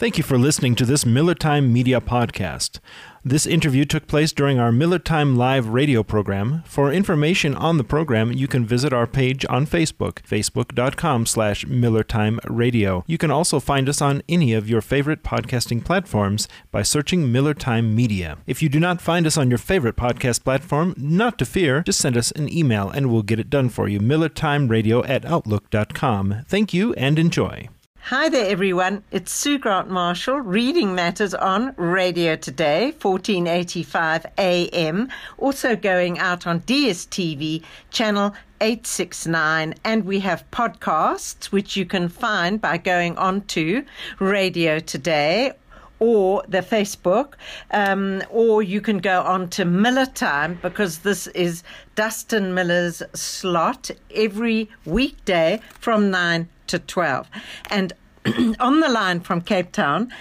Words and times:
Thank 0.00 0.16
you 0.16 0.24
for 0.24 0.38
listening 0.38 0.76
to 0.76 0.86
this 0.86 1.04
Miller 1.04 1.34
Time 1.34 1.70
Media 1.70 2.00
podcast. 2.00 2.78
This 3.22 3.44
interview 3.44 3.84
took 3.84 4.06
place 4.06 4.32
during 4.32 4.58
our 4.58 4.72
Miller 4.72 4.98
Time 4.98 5.36
Live 5.36 5.68
radio 5.68 6.02
program. 6.02 6.62
For 6.64 6.90
information 6.90 7.54
on 7.54 7.76
the 7.76 7.84
program, 7.84 8.32
you 8.32 8.48
can 8.48 8.64
visit 8.64 8.94
our 8.94 9.06
page 9.06 9.44
on 9.50 9.66
Facebook, 9.66 10.22
facebook.com 10.22 11.26
slash 11.26 11.66
millertimeradio. 11.66 13.04
You 13.06 13.18
can 13.18 13.30
also 13.30 13.60
find 13.60 13.90
us 13.90 14.00
on 14.00 14.22
any 14.26 14.54
of 14.54 14.70
your 14.70 14.80
favorite 14.80 15.22
podcasting 15.22 15.84
platforms 15.84 16.48
by 16.70 16.80
searching 16.80 17.30
Miller 17.30 17.52
Time 17.52 17.94
Media. 17.94 18.38
If 18.46 18.62
you 18.62 18.70
do 18.70 18.80
not 18.80 19.02
find 19.02 19.26
us 19.26 19.36
on 19.36 19.50
your 19.50 19.58
favorite 19.58 19.96
podcast 19.96 20.44
platform, 20.44 20.94
not 20.96 21.36
to 21.40 21.44
fear, 21.44 21.82
just 21.82 22.00
send 22.00 22.16
us 22.16 22.30
an 22.30 22.50
email 22.50 22.88
and 22.88 23.12
we'll 23.12 23.20
get 23.20 23.38
it 23.38 23.50
done 23.50 23.68
for 23.68 23.86
you. 23.86 24.00
millertimeradio 24.00 25.06
at 25.06 25.26
outlook.com. 25.26 26.46
Thank 26.48 26.72
you 26.72 26.94
and 26.94 27.18
enjoy. 27.18 27.68
Hi 28.04 28.28
there, 28.28 28.50
everyone. 28.50 29.04
It's 29.12 29.30
Sue 29.30 29.58
Grant 29.58 29.88
Marshall 29.88 30.40
reading 30.40 30.96
matters 30.96 31.32
on 31.32 31.74
Radio 31.76 32.34
Today, 32.34 32.86
1485 33.00 34.26
AM, 34.36 35.08
also 35.38 35.76
going 35.76 36.18
out 36.18 36.44
on 36.44 36.62
DSTV, 36.62 37.62
channel 37.90 38.34
869. 38.60 39.74
And 39.84 40.06
we 40.06 40.20
have 40.20 40.50
podcasts, 40.50 41.52
which 41.52 41.76
you 41.76 41.84
can 41.84 42.08
find 42.08 42.60
by 42.60 42.78
going 42.78 43.16
on 43.16 43.42
to 43.42 43.84
Radio 44.18 44.80
Today 44.80 45.52
or 46.00 46.42
the 46.48 46.62
Facebook, 46.62 47.34
um, 47.70 48.22
or 48.30 48.62
you 48.62 48.80
can 48.80 48.98
go 48.98 49.20
on 49.20 49.50
to 49.50 49.64
Miller 49.64 50.06
Time 50.06 50.58
because 50.62 51.00
this 51.00 51.28
is 51.28 51.62
Dustin 51.94 52.54
Miller's 52.54 53.02
slot 53.14 53.90
every 54.12 54.70
weekday 54.86 55.60
from 55.78 56.10
9 56.10 56.48
to 56.70 56.78
12. 56.78 57.28
And 57.68 57.92
on 58.60 58.80
the 58.80 58.88
line 58.88 59.20
from 59.20 59.40
Cape 59.40 59.72
Town, 59.72 60.12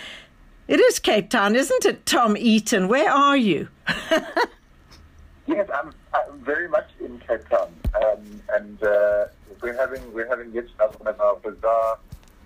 it 0.67 0.79
is 0.79 0.99
Cape 0.99 1.29
Town, 1.29 1.55
isn't 1.55 1.85
it, 1.85 2.05
Tom 2.05 2.35
Eaton? 2.37 2.87
Where 2.87 3.09
are 3.09 3.37
you? 3.37 3.69
yes, 5.47 5.67
I'm, 5.73 5.93
I'm, 6.13 6.39
very 6.41 6.67
much 6.67 6.89
in 6.99 7.19
Cape 7.19 7.47
Town, 7.49 7.73
um, 7.95 8.41
and 8.53 8.83
uh, 8.83 9.25
we're 9.61 9.75
having 9.75 10.13
we're 10.13 10.27
having 10.27 10.51
yet 10.51 10.65
another 10.75 10.97
one 10.97 11.07
of 11.07 11.19
our 11.19 11.35
bizarre 11.37 11.99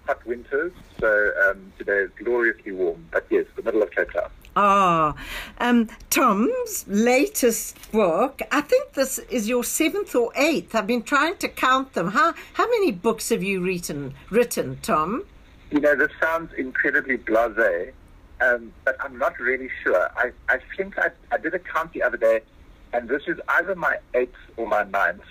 hot 0.06 0.26
winters. 0.26 0.72
So 1.00 1.32
um, 1.46 1.72
today 1.78 2.00
is 2.00 2.12
gloriously 2.16 2.72
warm, 2.72 3.06
but 3.12 3.26
yes, 3.30 3.46
the 3.56 3.62
middle 3.62 3.82
of 3.84 3.92
Cape 3.92 4.12
Town. 4.12 4.30
Ah, 4.56 5.16
um, 5.58 5.90
Tom's 6.12 6.86
latest 6.88 7.92
book. 7.92 8.42
I 8.52 8.62
think 8.62 8.94
this 8.94 9.18
is 9.18 9.50
your 9.50 9.64
seventh 9.64 10.14
or 10.14 10.32
eighth. 10.36 10.76
I've 10.76 10.86
been 10.86 11.02
trying 11.02 11.38
to 11.38 11.48
count 11.50 11.94
them. 11.94 12.12
How 12.12 12.36
how 12.54 12.70
many 12.70 12.92
books 12.92 13.30
have 13.30 13.42
you 13.42 13.62
written? 13.62 14.14
Written, 14.30 14.78
Tom? 14.84 15.26
You 15.72 15.80
know, 15.80 15.96
this 15.96 16.12
sounds 16.22 16.54
incredibly 16.54 17.18
blasé, 17.18 17.94
um, 18.42 18.72
but 18.86 18.96
I'm 19.00 19.18
not 19.18 19.40
really 19.40 19.70
sure. 19.84 20.08
I 20.16 20.32
I 20.48 20.60
think 20.78 21.00
I 21.00 21.10
I 21.32 21.38
did 21.38 21.56
a 21.56 21.60
count 21.60 21.94
the 21.94 22.04
other 22.04 22.18
day, 22.18 22.42
and 22.94 23.10
this 23.10 23.24
is 23.26 23.40
either 23.48 23.74
my 23.74 23.98
eighth 24.14 24.38
or 24.56 24.68
my 24.68 24.84
ninth. 24.84 25.22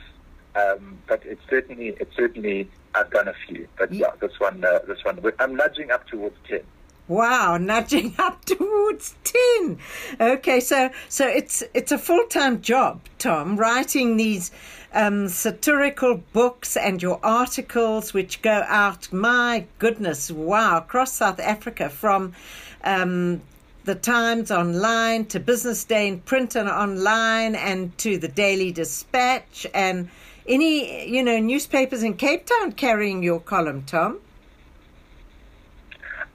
Um, 0.57 0.99
but 1.07 1.23
it's 1.25 1.41
certainly 1.49 1.95
it's 2.01 2.15
certainly 2.17 2.69
I've 2.97 3.11
done 3.11 3.29
a 3.29 3.35
few. 3.47 3.69
But 3.79 3.93
yeah, 3.93 4.11
this 4.21 4.41
one 4.41 4.65
uh, 4.65 4.81
this 4.89 5.05
one 5.05 5.21
I'm 5.39 5.55
nudging 5.55 5.93
up 5.93 6.09
towards 6.09 6.37
ten. 6.49 6.63
Wow, 7.09 7.57
nudging 7.57 8.15
up 8.19 8.45
towards 8.45 9.15
ten. 9.25 9.79
Okay, 10.21 10.61
so 10.61 10.91
so 11.09 11.27
it's 11.27 11.63
it's 11.75 11.93
a 11.93 11.99
full 11.99 12.25
time 12.27 12.61
job, 12.63 13.01
Tom, 13.19 13.57
writing 13.57 14.17
these 14.17 14.53
um, 14.95 15.29
satirical 15.29 16.23
books 16.33 16.77
and 16.77 17.03
your 17.03 17.19
articles, 17.23 18.15
which 18.15 18.43
go 18.43 18.65
out. 18.69 19.13
My 19.13 19.67
goodness, 19.79 20.31
wow, 20.31 20.79
across 20.79 21.13
South 21.13 21.41
Africa 21.41 21.89
from. 21.89 22.33
Um, 22.85 23.43
the 23.85 23.95
Times 23.97 24.53
online 24.53 25.25
to 25.27 25.41
Business 25.41 25.83
Day 25.85 26.07
in 26.07 26.21
print 26.21 26.55
and 26.55 26.69
online 26.69 27.57
and 27.57 27.99
to 27.99 28.17
the 28.17 28.29
Daily 28.29 28.71
Dispatch 28.71 29.67
and 29.75 30.09
any, 30.47 31.09
you 31.09 31.21
know, 31.23 31.41
newspapers 31.41 32.05
in 32.05 32.15
Cape 32.15 32.47
Town 32.47 32.73
carrying 32.73 33.25
your 33.25 33.41
column, 33.41 33.83
Tom? 33.83 34.21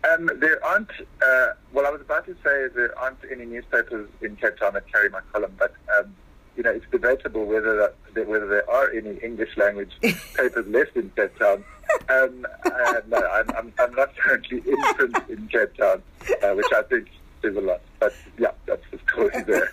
Um, 0.04 0.30
there 0.36 0.64
aren't. 0.64 0.92
Uh, 1.22 1.48
well, 1.74 1.86
I 1.86 1.90
was 1.90 2.02
about 2.02 2.26
to 2.26 2.34
say 2.44 2.68
there 2.74 2.98
aren't 2.98 3.20
any 3.32 3.46
newspapers 3.46 4.10
in 4.22 4.36
Cape 4.36 4.58
Town 4.58 4.74
that 4.74 4.92
carry 4.92 5.10
my 5.10 5.22
column, 5.34 5.54
but 5.58 5.74
um, 5.98 6.14
you 6.56 6.64
know, 6.64 6.72
it's 6.72 6.86
debatable 6.92 7.46
whether 7.46 7.76
that, 7.78 8.28
whether 8.28 8.48
there 8.48 8.70
are 8.70 8.90
any 8.92 9.18
English 9.24 9.56
language 9.58 9.92
papers 10.02 10.68
left 10.68 10.96
in 10.96 11.12
Cape 11.16 11.38
Town. 11.38 11.64
Um, 12.10 12.46
uh, 12.66 13.02
no, 13.08 13.18
I'm, 13.18 13.50
I'm, 13.52 13.74
I'm, 13.80 13.96
not 13.96 14.16
currently 14.18 14.58
in 14.66 14.78
print 14.96 15.18
in 15.30 15.48
Cape 15.48 15.76
Town, 15.78 16.02
uh, 16.44 16.54
which 16.54 16.66
I 16.76 16.82
think 16.84 17.10
is 17.44 17.56
a 17.56 17.62
lot. 17.62 17.82
But 18.00 18.14
yeah, 18.38 18.52
that's 18.66 18.84
the 18.92 19.00
story 19.10 19.44
there. 19.48 19.72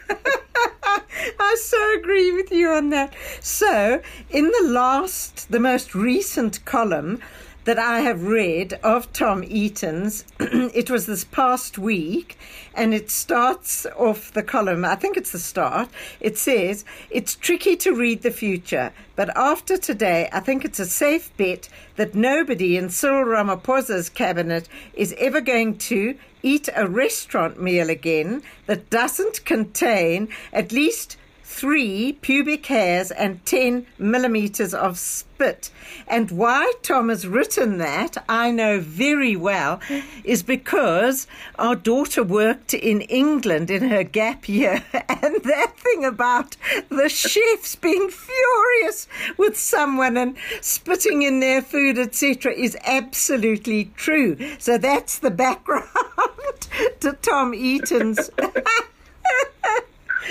I 1.40 1.56
so 1.58 1.98
agree 1.98 2.32
with 2.32 2.52
you 2.52 2.68
on 2.68 2.90
that. 2.90 3.14
So, 3.40 4.02
in 4.30 4.44
the 4.44 4.68
last, 4.68 5.50
the 5.50 5.60
most 5.60 5.94
recent 5.94 6.64
column, 6.64 7.20
that 7.64 7.78
I 7.78 8.00
have 8.00 8.24
read 8.24 8.74
of 8.82 9.12
Tom 9.12 9.42
Eaton's. 9.42 10.24
it 10.38 10.90
was 10.90 11.06
this 11.06 11.24
past 11.24 11.78
week, 11.78 12.38
and 12.74 12.92
it 12.92 13.10
starts 13.10 13.86
off 13.96 14.32
the 14.32 14.42
column. 14.42 14.84
I 14.84 14.96
think 14.96 15.16
it's 15.16 15.32
the 15.32 15.38
start. 15.38 15.88
It 16.20 16.36
says, 16.36 16.84
It's 17.10 17.34
tricky 17.34 17.76
to 17.76 17.94
read 17.94 18.22
the 18.22 18.30
future, 18.30 18.92
but 19.16 19.34
after 19.36 19.78
today, 19.78 20.28
I 20.32 20.40
think 20.40 20.64
it's 20.64 20.80
a 20.80 20.86
safe 20.86 21.34
bet 21.36 21.68
that 21.96 22.14
nobody 22.14 22.76
in 22.76 22.90
Cyril 22.90 23.24
Ramaphosa's 23.24 24.10
cabinet 24.10 24.68
is 24.92 25.14
ever 25.18 25.40
going 25.40 25.78
to 25.78 26.16
eat 26.42 26.68
a 26.76 26.86
restaurant 26.86 27.60
meal 27.60 27.88
again 27.88 28.42
that 28.66 28.90
doesn't 28.90 29.44
contain 29.46 30.28
at 30.52 30.72
least 30.72 31.16
three 31.54 32.12
pubic 32.20 32.66
hairs 32.66 33.12
and 33.12 33.44
10 33.46 33.86
millimeters 33.96 34.74
of 34.74 34.98
spit. 34.98 35.70
And 36.08 36.30
why 36.32 36.72
Tom 36.82 37.10
has 37.10 37.28
written 37.28 37.78
that, 37.78 38.16
I 38.28 38.50
know 38.50 38.80
very 38.80 39.36
well, 39.36 39.78
mm. 39.88 40.02
is 40.24 40.42
because 40.42 41.28
our 41.56 41.76
daughter 41.76 42.24
worked 42.24 42.74
in 42.74 43.02
England 43.02 43.70
in 43.70 43.88
her 43.88 44.02
gap 44.02 44.48
year. 44.48 44.82
And 45.24 45.42
that 45.44 45.72
thing 45.78 46.04
about 46.04 46.56
the 46.90 47.08
chefs 47.08 47.76
being 47.76 48.10
furious 48.10 49.06
with 49.38 49.56
someone 49.56 50.16
and 50.18 50.36
spitting 50.60 51.22
in 51.22 51.40
their 51.40 51.62
food, 51.62 51.98
etc., 51.98 52.52
is 52.52 52.76
absolutely 52.84 53.92
true. 53.96 54.36
So 54.58 54.76
that's 54.76 55.18
the 55.18 55.30
background 55.30 55.88
to 57.00 57.12
Tom 57.22 57.54
Eaton's. 57.54 58.28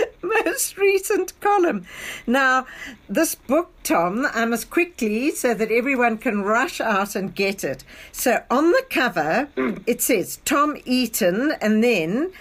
most 0.21 0.77
recent 0.77 1.39
column. 1.39 1.85
Now, 2.27 2.65
this 3.09 3.35
book, 3.35 3.71
Tom, 3.83 4.27
I 4.33 4.45
must 4.45 4.69
quickly, 4.69 5.31
so 5.31 5.53
that 5.53 5.71
everyone 5.71 6.17
can 6.17 6.43
rush 6.43 6.79
out 6.81 7.15
and 7.15 7.35
get 7.35 7.63
it. 7.63 7.83
So 8.11 8.43
on 8.49 8.71
the 8.71 8.83
cover, 8.89 9.49
it 9.87 10.01
says 10.01 10.39
Tom 10.45 10.77
Eaton, 10.85 11.53
and 11.61 11.83
then. 11.83 12.31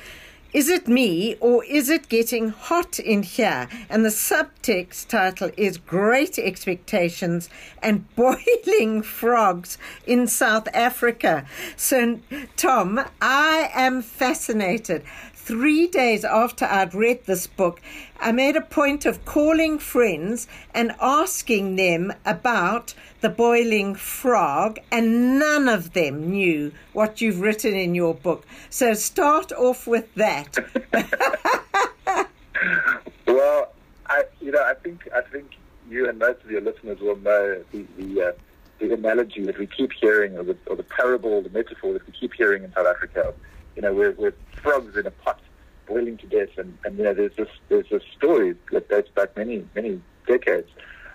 Is 0.52 0.68
it 0.68 0.86
me 0.86 1.36
or 1.40 1.64
is 1.64 1.88
it 1.88 2.10
getting 2.10 2.50
hot 2.50 2.98
in 2.98 3.22
here? 3.22 3.68
And 3.88 4.04
the 4.04 4.10
subtext 4.10 5.08
title 5.08 5.50
is 5.56 5.78
Great 5.78 6.38
Expectations 6.38 7.48
and 7.82 8.04
Boiling 8.16 9.00
Frogs 9.00 9.78
in 10.06 10.26
South 10.26 10.68
Africa. 10.74 11.46
So, 11.74 12.20
Tom, 12.56 13.00
I 13.22 13.70
am 13.72 14.02
fascinated 14.02 15.04
three 15.52 15.86
days 15.86 16.24
after 16.24 16.64
I'd 16.64 16.94
read 16.94 17.26
this 17.26 17.46
book, 17.46 17.82
I 18.18 18.32
made 18.32 18.56
a 18.56 18.62
point 18.62 19.04
of 19.04 19.22
calling 19.26 19.78
friends 19.78 20.48
and 20.72 20.94
asking 20.98 21.76
them 21.76 22.10
about 22.24 22.94
the 23.20 23.28
boiling 23.28 23.94
frog, 23.94 24.78
and 24.90 25.38
none 25.38 25.68
of 25.68 25.92
them 25.92 26.30
knew 26.30 26.72
what 26.94 27.20
you've 27.20 27.42
written 27.42 27.74
in 27.74 27.94
your 27.94 28.14
book. 28.14 28.46
So 28.70 28.94
start 28.94 29.52
off 29.52 29.86
with 29.86 30.14
that. 30.14 30.56
well, 33.26 33.74
I, 34.06 34.24
you 34.40 34.52
know, 34.52 34.64
I 34.64 34.72
think 34.82 35.06
I 35.14 35.20
think 35.20 35.50
you 35.90 36.08
and 36.08 36.18
most 36.18 36.42
of 36.42 36.50
your 36.50 36.62
listeners 36.62 36.98
will 36.98 37.16
know 37.16 37.62
the 37.72 37.84
the, 37.98 38.22
uh, 38.22 38.32
the 38.78 38.94
analogy 38.94 39.44
that 39.44 39.58
we 39.58 39.66
keep 39.66 39.92
hearing, 39.92 40.38
or 40.38 40.44
the, 40.44 40.56
or 40.66 40.76
the 40.76 40.82
parable, 40.82 41.42
the 41.42 41.50
metaphor 41.50 41.92
that 41.92 42.06
we 42.06 42.14
keep 42.18 42.32
hearing 42.32 42.64
in 42.64 42.72
South 42.72 42.86
Africa. 42.86 43.34
You 43.76 43.82
know, 43.82 43.94
we're, 43.94 44.12
we're 44.12 44.34
frogs 44.62 44.96
in 44.96 45.06
a 45.06 45.10
pot 45.10 45.40
boiling 45.86 46.16
to 46.18 46.26
death. 46.26 46.56
And, 46.56 46.76
and 46.84 46.96
you 46.98 47.04
know, 47.04 47.14
there's 47.14 47.36
this 47.36 47.48
there's 47.68 47.88
this 47.90 48.02
story 48.16 48.54
that 48.70 48.88
dates 48.88 49.10
back 49.14 49.36
many 49.36 49.66
many 49.74 50.00
decades 50.26 50.68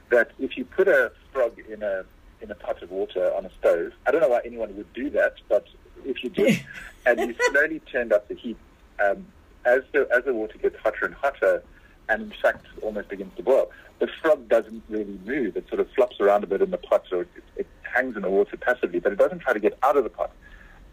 that 0.10 0.32
if 0.40 0.58
you 0.58 0.66
put 0.66 0.88
a 0.88 1.12
frog 1.34 1.60
in 1.70 1.84
a 1.84 2.06
in 2.42 2.52
a 2.52 2.56
pot 2.56 2.82
of 2.84 2.92
water 2.92 3.34
on 3.36 3.46
a 3.46 3.52
stove, 3.60 3.94
I 4.06 4.12
don't 4.12 4.22
know 4.22 4.30
why 4.30 4.42
anyone 4.46 4.76
would 4.76 4.92
do 4.94 5.10
that, 5.12 5.36
but 5.50 5.68
if 6.06 6.24
you 6.24 6.30
did, 6.30 6.64
and 7.06 7.20
you 7.20 7.36
slowly 7.50 7.80
turned 7.92 8.14
up 8.14 8.28
the 8.28 8.36
heat, 8.36 8.58
um, 9.04 9.26
as 9.66 9.82
the 9.92 10.08
as 10.16 10.26
the 10.26 10.34
water 10.34 10.58
gets 10.58 10.78
hotter 10.78 11.06
and 11.06 11.16
hotter, 11.16 11.64
and 12.10 12.22
in 12.24 12.34
fact 12.42 12.66
almost 12.82 13.10
begins 13.10 13.36
to 13.38 13.44
boil, 13.44 13.72
the 14.00 14.08
frog 14.22 14.48
doesn't 14.48 14.84
really 14.90 15.20
move. 15.26 15.58
It 15.58 15.68
sort 15.68 15.82
of 15.82 15.90
flops 15.92 16.20
around 16.20 16.44
a 16.44 16.48
bit 16.48 16.62
in 16.62 16.72
the 16.72 16.78
pot, 16.78 17.06
or 17.12 17.22
it, 17.22 17.30
it 17.56 17.68
hangs 17.82 18.16
in 18.16 18.22
the 18.22 18.30
water 18.30 18.58
passively, 18.58 19.00
but 19.00 19.12
it 19.12 19.18
doesn't 19.18 19.40
try 19.40 19.54
to 19.54 19.60
get 19.60 19.78
out 19.84 19.98
of 19.98 20.04
the 20.04 20.10
pot. 20.10 20.32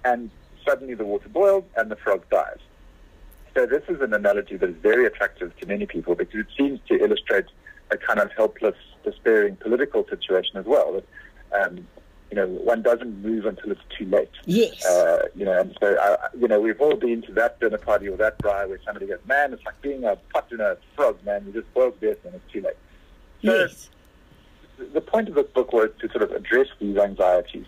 And 0.04 0.30
suddenly 0.64 0.94
the 0.94 1.04
water 1.04 1.28
boils 1.28 1.64
and 1.76 1.90
the 1.90 1.96
frog 1.96 2.28
dies. 2.30 2.58
So 3.54 3.66
this 3.66 3.82
is 3.88 4.00
an 4.00 4.12
analogy 4.12 4.56
that 4.56 4.68
is 4.68 4.76
very 4.82 5.06
attractive 5.06 5.56
to 5.60 5.66
many 5.66 5.86
people 5.86 6.14
because 6.14 6.40
it 6.40 6.46
seems 6.56 6.80
to 6.88 6.94
illustrate 6.98 7.46
a 7.90 7.96
kind 7.96 8.18
of 8.18 8.32
helpless, 8.32 8.74
despairing 9.04 9.56
political 9.56 10.04
situation 10.08 10.56
as 10.56 10.64
well. 10.64 11.00
That, 11.52 11.62
um, 11.62 11.86
you 12.30 12.36
know, 12.36 12.46
one 12.46 12.82
doesn't 12.82 13.22
move 13.22 13.46
until 13.46 13.70
it's 13.70 13.80
too 13.96 14.06
late. 14.06 14.30
Yes. 14.44 14.84
Uh, 14.84 15.28
you 15.36 15.44
know, 15.44 15.60
and 15.60 15.76
so, 15.80 15.94
uh, 15.94 16.16
you 16.36 16.48
know, 16.48 16.58
we've 16.60 16.80
all 16.80 16.96
been 16.96 17.22
to 17.22 17.32
that 17.34 17.60
dinner 17.60 17.78
party 17.78 18.08
or 18.08 18.16
that 18.16 18.38
braai 18.38 18.68
where 18.68 18.80
somebody 18.84 19.06
goes, 19.06 19.20
man, 19.26 19.52
it's 19.52 19.64
like 19.64 19.80
being 19.82 20.02
a 20.02 20.16
pot 20.32 20.50
in 20.50 20.60
a 20.60 20.76
frog, 20.96 21.24
man. 21.24 21.44
You 21.46 21.52
just 21.52 21.72
boil 21.74 21.92
to 21.92 22.08
death 22.08 22.24
and 22.24 22.34
it's 22.34 22.52
too 22.52 22.62
late. 22.62 22.76
So 23.44 23.54
yes. 23.54 23.88
the 24.92 25.00
point 25.00 25.28
of 25.28 25.36
this 25.36 25.46
book 25.54 25.72
was 25.72 25.90
to 26.00 26.08
sort 26.10 26.22
of 26.22 26.32
address 26.32 26.66
these 26.80 26.96
anxieties. 26.96 27.66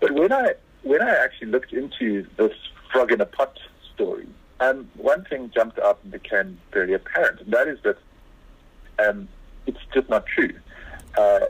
But 0.00 0.12
when 0.12 0.32
I 0.32 0.54
when 0.82 1.02
I 1.02 1.10
actually 1.10 1.48
looked 1.48 1.72
into 1.72 2.26
this 2.36 2.52
frog 2.92 3.12
in 3.12 3.20
a 3.20 3.26
pot 3.26 3.58
story, 3.94 4.26
um, 4.60 4.90
one 4.96 5.24
thing 5.24 5.50
jumped 5.54 5.78
out 5.78 5.98
and 6.02 6.12
became 6.12 6.58
very 6.72 6.92
apparent, 6.94 7.40
and 7.40 7.52
that 7.52 7.68
is 7.68 7.78
that 7.82 7.96
um, 9.06 9.28
it's 9.66 9.78
just 9.94 10.08
not 10.08 10.26
true. 10.26 10.52
Uh, 11.18 11.40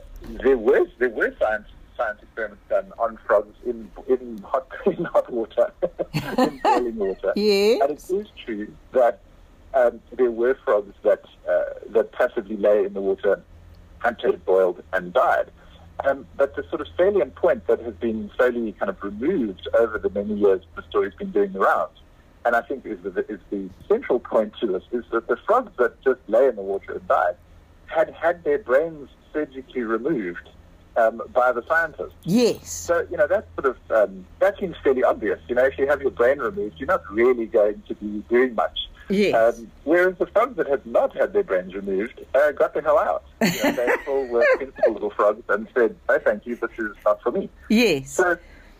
there 0.42 0.56
was 0.58 0.88
there 0.98 1.08
were 1.10 1.34
science 1.38 1.66
science 1.96 2.18
experiments 2.22 2.62
done 2.68 2.92
on 2.98 3.18
frogs 3.26 3.54
in 3.66 3.90
in 4.08 4.38
hot 4.38 4.66
in 4.86 5.04
hot 5.04 5.30
water, 5.32 5.72
in 6.38 6.60
boiling 6.62 6.96
water, 6.96 7.32
Yes. 7.36 7.80
and 7.82 7.90
it 8.20 8.22
is 8.22 8.32
true 8.44 8.72
that 8.92 9.20
um, 9.74 10.00
there 10.16 10.30
were 10.30 10.56
frogs 10.64 10.94
that 11.02 11.22
uh, 11.48 11.64
that 11.90 12.12
passively 12.12 12.56
lay 12.56 12.84
in 12.84 12.92
the 12.94 13.00
water 13.00 13.42
until 14.04 14.32
it 14.32 14.44
boiled 14.46 14.82
and 14.92 15.12
died. 15.12 15.50
Um, 16.04 16.26
but 16.36 16.56
the 16.56 16.64
sort 16.68 16.80
of 16.80 16.86
salient 16.96 17.34
point 17.34 17.66
that 17.66 17.80
has 17.80 17.94
been 17.94 18.30
slowly 18.36 18.72
kind 18.72 18.88
of 18.88 19.02
removed 19.02 19.68
over 19.78 19.98
the 19.98 20.10
many 20.10 20.34
years 20.34 20.62
the 20.76 20.82
story's 20.88 21.14
been 21.14 21.30
doing 21.30 21.52
the 21.52 21.60
rounds, 21.60 21.98
and 22.44 22.56
I 22.56 22.62
think 22.62 22.86
is 22.86 22.98
the, 23.02 23.24
is 23.28 23.40
the 23.50 23.68
central 23.88 24.18
point 24.18 24.54
to 24.60 24.66
this, 24.66 24.82
is 24.92 25.04
that 25.12 25.28
the 25.28 25.36
frogs 25.46 25.72
that 25.78 26.00
just 26.02 26.20
lay 26.28 26.46
in 26.46 26.56
the 26.56 26.62
water 26.62 26.92
and 26.92 27.06
died 27.06 27.36
had 27.86 28.10
had 28.10 28.44
their 28.44 28.58
brains 28.58 29.08
surgically 29.32 29.82
removed 29.82 30.48
um, 30.96 31.20
by 31.32 31.52
the 31.52 31.64
scientists. 31.66 32.14
Yes. 32.24 32.70
So, 32.70 33.06
you 33.10 33.16
know, 33.16 33.26
that's 33.26 33.46
sort 33.60 33.76
of, 33.76 33.90
um, 33.90 34.26
that 34.38 34.58
seems 34.58 34.76
fairly 34.82 35.04
obvious. 35.04 35.40
You 35.48 35.54
know, 35.54 35.64
if 35.64 35.78
you 35.78 35.86
have 35.86 36.00
your 36.00 36.10
brain 36.10 36.38
removed, 36.38 36.76
you're 36.78 36.86
not 36.86 37.02
really 37.10 37.46
going 37.46 37.82
to 37.88 37.94
be 37.94 38.24
doing 38.28 38.54
much. 38.54 38.78
Yes. 39.10 39.58
Um, 39.58 39.70
whereas 39.84 40.16
the 40.18 40.26
frogs 40.26 40.56
that 40.56 40.66
had 40.66 40.84
not 40.86 41.16
had 41.16 41.32
their 41.32 41.42
brains 41.42 41.74
removed 41.74 42.24
uh, 42.34 42.52
got 42.52 42.74
the 42.74 42.82
hell 42.82 42.98
out. 42.98 43.24
You 43.40 43.64
know, 43.64 43.72
they 43.72 43.94
all 44.08 44.26
were 44.26 44.44
sensible 44.58 44.92
little 44.92 45.10
frogs 45.10 45.42
and 45.48 45.66
said, 45.74 45.96
no, 46.08 46.18
thank 46.18 46.46
you, 46.46 46.56
this 46.56 46.70
is 46.78 46.96
not 47.04 47.22
for 47.22 47.32
me. 47.32 47.48
yes. 47.68 48.12
So, 48.12 48.38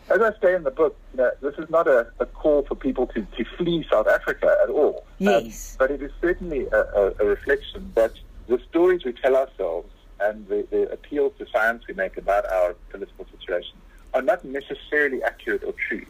as 0.09 0.19
I 0.19 0.31
say 0.41 0.55
in 0.55 0.63
the 0.63 0.71
book, 0.71 0.97
you 1.13 1.19
know, 1.19 1.31
this 1.41 1.55
is 1.57 1.69
not 1.69 1.87
a, 1.87 2.07
a 2.19 2.25
call 2.25 2.63
for 2.63 2.75
people 2.75 3.07
to, 3.07 3.21
to 3.21 3.45
flee 3.57 3.85
South 3.89 4.07
Africa 4.07 4.57
at 4.61 4.69
all. 4.69 5.05
Yes. 5.19 5.77
Um, 5.79 5.87
but 5.87 5.91
it 5.91 6.01
is 6.01 6.11
certainly 6.19 6.67
a, 6.67 6.81
a, 6.81 7.13
a 7.19 7.25
reflection 7.25 7.91
that 7.95 8.11
the 8.47 8.59
stories 8.69 9.05
we 9.05 9.13
tell 9.13 9.35
ourselves 9.37 9.89
and 10.19 10.47
the, 10.47 10.67
the 10.69 10.91
appeals 10.91 11.33
to 11.39 11.47
science 11.51 11.83
we 11.87 11.93
make 11.93 12.17
about 12.17 12.45
our 12.51 12.75
political 12.89 13.25
situation 13.37 13.77
are 14.13 14.21
not 14.21 14.43
necessarily 14.43 15.23
accurate 15.23 15.63
or 15.63 15.73
true. 15.87 16.05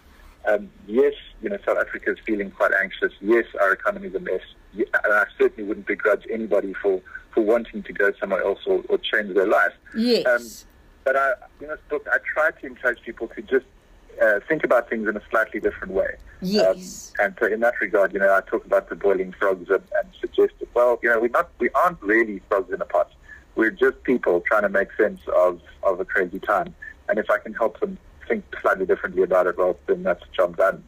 Um, 0.48 0.72
yes, 0.88 1.14
you 1.42 1.50
know, 1.50 1.58
South 1.66 1.78
Africa 1.78 2.12
is 2.12 2.18
feeling 2.26 2.52
quite 2.52 2.72
anxious. 2.82 3.14
Yes, 3.22 3.46
our 3.60 3.74
economy 3.74 4.08
is 4.08 4.16
a 4.16 4.20
mess. 4.20 4.42
And 4.74 5.14
I 5.14 5.26
certainly 5.38 5.68
wouldn't 5.68 5.88
begrudge 5.88 6.26
anybody 6.32 6.74
for, 6.82 7.02
for 7.34 7.42
wanting 7.42 7.84
to 7.84 7.94
go 7.94 8.12
somewhere 8.20 8.44
else 8.44 8.60
or, 8.66 8.82
or 8.90 8.98
change 8.98 9.34
their 9.36 9.48
life. 9.48 9.74
Yes. 9.96 10.26
Um, 10.26 10.68
but 11.04 11.16
I, 11.16 11.34
in 11.62 11.68
this 11.68 11.80
book, 11.90 12.08
I 12.12 12.18
try 12.34 12.52
to 12.52 12.68
encourage 12.68 13.02
people 13.02 13.28
to 13.30 13.42
just 13.42 13.66
uh, 14.22 14.40
think 14.48 14.64
about 14.64 14.90
things 14.90 15.08
in 15.08 15.16
a 15.16 15.22
slightly 15.30 15.60
different 15.60 15.94
way. 15.94 16.16
Yes. 16.42 17.14
Um, 17.20 17.26
and 17.26 17.36
so, 17.40 17.48
in 17.48 17.60
that 17.62 17.74
regard, 17.82 18.14
you 18.14 18.20
know, 18.20 18.34
I 18.34 18.42
talk 18.42 18.66
about 18.66 18.90
the 18.90 18.96
boiling 18.96 19.34
frogs 19.38 19.70
and, 19.70 19.84
and 19.98 20.10
suggest 20.20 20.54
that, 20.60 20.74
well, 20.74 21.00
you 21.04 21.10
know, 21.10 21.20
we're 21.20 21.30
not, 21.30 21.50
we 21.60 21.70
aren't 21.72 22.02
really 22.02 22.42
frogs 22.50 22.74
in 22.74 22.82
a 22.82 22.86
pot. 22.86 23.12
We're 23.56 23.72
just 23.72 24.02
people 24.04 24.42
trying 24.42 24.64
to 24.64 24.70
make 24.70 24.90
sense 24.98 25.22
of, 25.36 25.62
of 25.84 26.00
a 26.00 26.06
crazy 26.06 26.40
time. 26.40 26.74
And 27.10 27.20
if 27.20 27.30
I 27.30 27.38
can 27.38 27.54
help 27.54 27.80
them 27.80 27.98
think 28.32 28.46
slightly 28.62 28.86
differently 28.86 29.24
about 29.24 29.48
it, 29.48 29.58
well, 29.58 29.78
then 29.88 30.04
that's 30.04 30.24
job 30.36 30.56
done. 30.58 30.84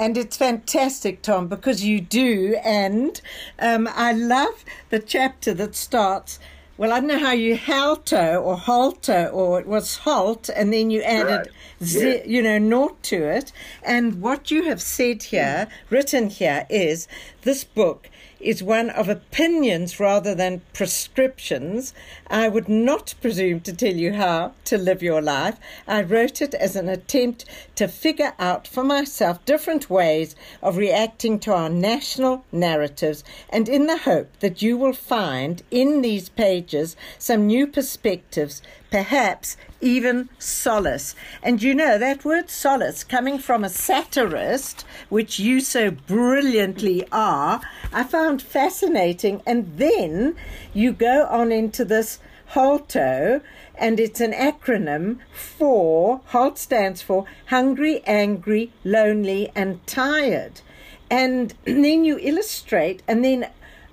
And 0.00 0.16
it's 0.16 0.36
fantastic, 0.36 1.22
Tom, 1.22 1.48
because 1.48 1.84
you 1.84 2.00
do. 2.00 2.56
And 2.64 3.20
um, 3.58 3.88
I 3.94 4.12
love 4.12 4.64
the 4.90 4.98
chapter 4.98 5.54
that 5.54 5.74
starts. 5.74 6.38
Well, 6.76 6.92
I 6.92 7.00
don't 7.00 7.08
know 7.08 7.18
how 7.18 7.32
you 7.32 7.56
halto 7.56 8.40
or 8.40 8.56
halter, 8.56 9.28
or 9.32 9.58
it 9.58 9.66
was 9.66 9.98
halt, 9.98 10.48
and 10.54 10.72
then 10.72 10.90
you 10.90 11.02
added, 11.02 11.28
Right. 11.38 11.48
ze- 11.82 12.22
you 12.24 12.40
know, 12.42 12.58
naught 12.58 13.02
to 13.04 13.16
it. 13.28 13.50
And 13.82 14.20
what 14.20 14.52
you 14.52 14.64
have 14.64 14.80
said 14.80 15.24
here, 15.24 15.66
written 15.90 16.30
here, 16.30 16.66
is 16.70 17.08
this 17.42 17.64
book 17.64 18.08
is 18.40 18.62
one 18.62 18.90
of 18.90 19.08
opinions 19.08 19.98
rather 19.98 20.34
than 20.34 20.62
prescriptions. 20.72 21.92
I 22.28 22.48
would 22.48 22.68
not 22.68 23.14
presume 23.20 23.60
to 23.60 23.72
tell 23.72 23.94
you 23.94 24.12
how 24.12 24.52
to 24.64 24.78
live 24.78 25.02
your 25.02 25.20
life. 25.20 25.56
I 25.86 26.02
wrote 26.02 26.40
it 26.40 26.54
as 26.54 26.76
an 26.76 26.88
attempt 26.88 27.44
to 27.76 27.88
figure 27.88 28.34
out 28.38 28.68
for 28.68 28.84
myself 28.84 29.44
different 29.44 29.90
ways 29.90 30.36
of 30.62 30.76
reacting 30.76 31.38
to 31.40 31.52
our 31.52 31.68
national 31.68 32.44
narratives, 32.52 33.24
and 33.50 33.68
in 33.68 33.86
the 33.86 33.98
hope 33.98 34.30
that 34.40 34.62
you 34.62 34.76
will 34.76 34.92
find 34.92 35.62
in 35.70 36.02
these 36.02 36.28
pages 36.28 36.96
some 37.18 37.46
new 37.46 37.66
perspectives, 37.66 38.62
perhaps 38.90 39.56
even 39.80 40.28
solace. 40.38 41.14
And 41.42 41.62
you 41.62 41.74
know, 41.74 41.98
that 41.98 42.24
word 42.24 42.50
solace 42.50 43.04
coming 43.04 43.38
from 43.38 43.64
a 43.64 43.68
satirist, 43.68 44.84
which 45.08 45.38
you 45.38 45.60
so 45.60 45.90
brilliantly 45.90 47.06
are, 47.12 47.60
I 47.92 48.04
found 48.04 48.42
fascinating. 48.42 49.42
And 49.46 49.76
then 49.78 50.36
you 50.72 50.92
go 50.92 51.26
on 51.26 51.52
into 51.52 51.84
this 51.84 52.18
HALTO, 52.52 53.42
and 53.76 54.00
it's 54.00 54.20
an 54.20 54.32
acronym 54.32 55.18
for, 55.32 56.22
HALT 56.28 56.58
stands 56.58 57.02
for 57.02 57.26
hungry, 57.46 58.02
angry, 58.06 58.72
lonely, 58.84 59.52
and 59.54 59.86
tired. 59.86 60.62
And 61.10 61.52
then 61.64 62.04
you 62.04 62.18
illustrate, 62.18 63.02
and 63.06 63.24
then 63.24 63.48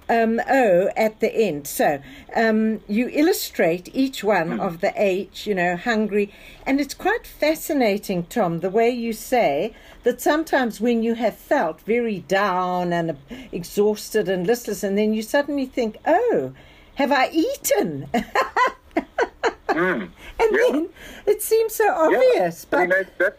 um, 0.10 0.40
O 0.50 0.90
at 0.96 1.20
the 1.20 1.34
end. 1.34 1.68
So 1.68 2.00
um, 2.36 2.82
you 2.88 3.10
illustrate 3.12 3.90
each 3.94 4.24
one 4.24 4.60
of 4.60 4.82
the 4.82 4.94
H, 4.96 5.48
you 5.48 5.56
know, 5.56 5.76
hungry. 5.76 6.34
And 6.66 6.80
it's 6.80 6.94
quite 6.94 7.26
fascinating, 7.28 8.24
Tom, 8.26 8.60
the 8.60 8.70
way 8.70 8.90
you 8.90 9.14
say 9.14 9.74
that 10.04 10.22
sometimes 10.22 10.80
when 10.80 11.04
you 11.04 11.16
have 11.16 11.36
felt 11.36 11.82
very 11.82 12.20
down 12.20 12.94
and 12.94 13.18
exhausted 13.52 14.30
and 14.30 14.46
listless, 14.46 14.84
and 14.84 14.98
then 14.98 15.14
you 15.14 15.22
suddenly 15.22 15.66
think, 15.66 15.98
oh, 16.06 16.54
have 16.96 17.12
I 17.12 17.30
eaten? 17.30 18.08
Mm. 19.70 20.10
And 20.40 20.52
Yeah. 20.52 20.58
then 20.72 20.90
it 21.26 21.42
seems 21.42 21.76
so 21.76 21.92
obvious. 21.94 22.64
Yeah. 22.64 22.68
But 22.70 22.80
you 22.82 22.88
know, 22.88 23.04
that's, 23.18 23.38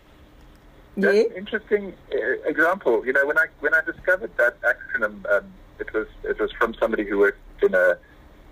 that's 0.99 1.15
Yeah. 1.17 1.23
an 1.23 1.33
interesting 1.37 1.95
uh, 2.13 2.17
example. 2.49 3.07
You 3.07 3.15
know, 3.15 3.25
when 3.27 3.39
I 3.39 3.47
when 3.61 3.73
I 3.73 3.81
discovered 3.81 4.31
that 4.37 4.61
acronym, 4.61 5.25
um, 5.33 5.45
it 5.79 5.93
was 5.93 6.07
it 6.25 6.39
was 6.39 6.53
from 6.53 6.75
somebody 6.75 7.05
who 7.05 7.19
worked 7.19 7.63
in 7.63 7.75
a 7.75 7.99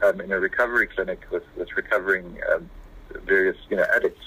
um, 0.02 0.20
in 0.20 0.32
a 0.32 0.40
recovery 0.40 0.86
clinic 0.86 1.20
with, 1.30 1.44
with 1.56 1.74
recovering 1.76 2.38
um, 2.52 2.68
various 3.24 3.56
you 3.70 3.76
know 3.76 3.86
addicts, 3.94 4.24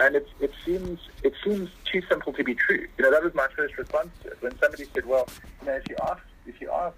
and 0.00 0.16
it 0.16 0.28
it 0.40 0.52
seems 0.64 0.98
it 1.22 1.34
seems 1.44 1.70
too 1.90 2.02
simple 2.08 2.32
to 2.32 2.44
be 2.44 2.54
true. 2.54 2.86
You 2.98 3.04
know, 3.04 3.10
that 3.10 3.22
was 3.22 3.34
my 3.34 3.46
first 3.56 3.76
response 3.78 4.08
to 4.22 4.28
it. 4.28 4.38
When 4.40 4.58
somebody 4.58 4.84
said, 4.94 5.06
"Well, 5.06 5.28
you 5.60 5.66
know, 5.66 5.74
if 5.74 5.88
you 5.88 5.96
are 6.00 6.20
if 6.46 6.60
you 6.60 6.70
are 6.70 6.92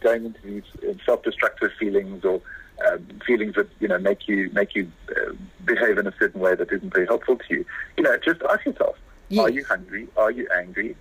going 0.00 0.26
into 0.26 0.40
these 0.42 0.62
uh, 0.88 0.94
self-destructive 1.04 1.72
feelings 1.78 2.24
or 2.24 2.40
um, 2.86 3.06
feelings 3.26 3.54
that 3.54 3.68
you 3.80 3.88
know 3.88 3.98
make 3.98 4.28
you 4.28 4.50
make 4.52 4.74
you 4.74 4.90
uh, 5.10 5.32
behave 5.64 5.98
in 5.98 6.06
a 6.06 6.14
certain 6.18 6.40
way 6.40 6.54
that 6.54 6.70
isn't 6.72 6.92
very 6.92 7.06
helpful 7.06 7.36
to 7.36 7.44
you. 7.54 7.64
You 7.96 8.04
know, 8.04 8.16
just 8.18 8.40
ask 8.50 8.64
yourself: 8.64 8.96
Are 9.38 9.50
you 9.50 9.64
hungry? 9.64 10.08
Are 10.16 10.30
you 10.30 10.48
angry? 10.56 10.96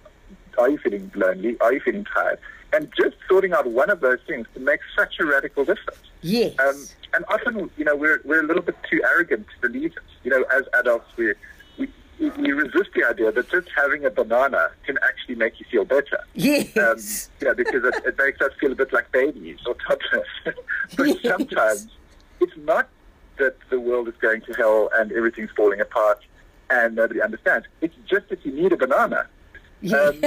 Are 0.57 0.69
you 0.69 0.77
feeling 0.77 1.11
lonely? 1.15 1.57
Are 1.59 1.73
you 1.73 1.81
feeling 1.81 2.05
tired? 2.05 2.39
And 2.75 2.91
just 2.97 3.15
sorting 3.29 3.53
out 3.53 3.65
one 3.67 3.89
of 3.89 4.01
those 4.01 4.19
things 4.27 4.47
can 4.53 4.63
make 4.65 4.81
such 4.97 5.15
a 5.19 5.25
radical 5.25 5.63
difference. 5.65 5.99
yes. 6.21 6.53
Um, 6.59 6.75
and 7.13 7.23
often, 7.29 7.69
you 7.77 7.85
know, 7.85 7.95
we're 7.95 8.19
we're 8.25 8.41
a 8.43 8.47
little 8.47 8.61
bit 8.61 8.75
too 8.89 9.01
arrogant 9.11 9.45
to 9.53 9.67
believe 9.67 9.91
it. 9.93 10.03
You 10.23 10.31
know, 10.31 10.43
as 10.53 10.63
adults, 10.77 11.05
we 11.15 11.33
we 11.79 11.87
we 12.19 12.51
resist 12.51 12.89
the 12.93 13.05
idea 13.05 13.31
that 13.31 13.49
just 13.49 13.69
having 13.75 14.03
a 14.05 14.09
banana 14.09 14.71
can 14.85 14.97
actually 15.09 15.35
make 15.35 15.57
you 15.59 15.65
feel 15.71 15.85
better. 15.85 16.19
yes. 16.33 16.75
Um, 16.77 16.97
you 17.39 17.47
know, 17.47 17.53
because 17.55 17.83
it, 17.85 17.95
it 18.05 18.17
makes 18.17 18.41
us 18.41 18.51
feel 18.59 18.71
a 18.73 18.75
bit 18.75 18.91
like 18.91 19.09
babies 19.13 19.59
or 19.65 19.75
toddlers. 19.87 20.27
but 20.97 21.07
Yes. 21.07 21.17
sometimes 21.23 21.87
it's 22.41 22.57
not 22.57 22.89
that 23.37 23.55
the 23.69 23.79
world 23.79 24.07
is 24.09 24.15
going 24.19 24.41
to 24.41 24.53
hell 24.53 24.89
and 24.95 25.11
everything's 25.13 25.51
falling 25.55 25.79
apart 25.79 26.19
and 26.69 26.95
nobody 26.95 27.21
understands. 27.21 27.65
It's 27.81 27.95
just 28.09 28.27
that 28.29 28.45
you 28.45 28.51
need 28.51 28.73
a 28.73 28.77
banana. 28.77 29.27
Um, 29.83 30.19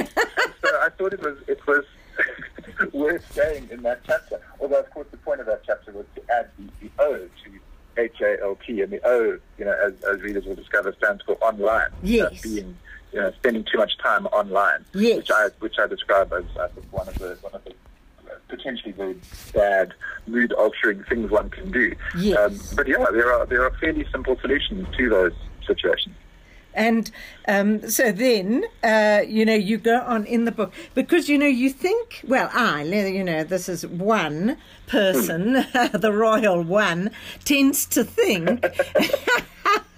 so 0.63 0.69
I 0.87 0.89
thought 0.97 1.13
it 1.13 1.21
was 1.23 1.37
it 1.49 1.61
was 1.67 1.85
worth 2.93 3.33
saying 3.33 3.69
in 3.71 3.83
that 3.83 4.01
chapter. 4.07 4.41
Although, 4.61 4.81
of 4.81 4.91
course, 4.91 5.07
the 5.11 5.17
point 5.19 5.41
of 5.41 5.47
that 5.47 5.63
chapter 5.67 5.93
was 5.93 6.07
to 6.15 6.23
add 6.33 6.51
the, 6.59 6.69
the 6.81 6.91
O 7.03 7.17
to 7.17 8.01
H 8.01 8.21
A 8.23 8.41
L 8.43 8.59
T, 8.67 8.81
and 8.83 8.93
the 8.93 9.01
O, 9.07 9.39
you 9.59 9.65
know, 9.65 9.77
as, 9.85 9.93
as 10.05 10.21
readers 10.21 10.45
will 10.45 10.55
discover, 10.55 10.95
stands 10.99 11.23
for 11.25 11.35
online. 11.43 11.91
Yes. 12.03 12.33
Uh, 12.33 12.37
being 12.43 12.77
you 13.13 13.21
know, 13.21 13.33
spending 13.33 13.65
too 13.65 13.79
much 13.79 13.97
time 13.99 14.27
online, 14.27 14.85
Yes. 14.95 15.17
which 15.17 15.31
I 15.31 15.49
which 15.61 15.79
I 15.79 15.87
describe 15.87 16.33
as 16.33 16.45
I 16.61 16.69
think 16.69 16.87
one 16.93 17.09
of 17.09 17.19
the 17.19 17.39
one 17.41 17.55
of 17.55 17.65
the 17.65 17.73
potentially 18.49 18.93
very 18.93 19.17
bad 19.55 19.93
mood 20.27 20.53
altering 20.53 21.03
things 21.05 21.31
one 21.31 21.51
can 21.51 21.71
do. 21.71 21.95
Yes. 22.19 22.37
Um, 22.39 22.77
but 22.77 22.87
yeah, 22.87 23.05
there 23.13 23.33
are 23.33 23.47
there 23.47 23.65
are 23.65 23.71
fairly 23.81 24.07
simple 24.13 24.39
solutions 24.41 24.87
to 24.97 25.09
those 25.09 25.33
situations. 25.67 26.15
And 26.79 27.11
um, 27.49 27.91
so 27.91 28.13
then, 28.13 28.65
uh, 28.85 29.23
you 29.27 29.45
know, 29.45 29.55
you 29.55 29.79
go 29.79 30.01
on 30.01 30.25
in 30.27 30.45
the 30.45 30.53
book. 30.53 30.73
Because, 30.95 31.29
you 31.29 31.37
know, 31.37 31.47
you 31.47 31.71
think, 31.71 32.21
well, 32.27 32.49
I, 32.55 32.85
you 32.85 33.25
know, 33.25 33.43
this 33.43 33.69
is 33.69 33.85
one 33.85 34.57
person, 34.87 35.53
the 35.93 36.13
royal 36.15 36.63
one, 36.63 37.11
tends 37.45 37.85
to 37.87 38.05
think, 38.05 38.65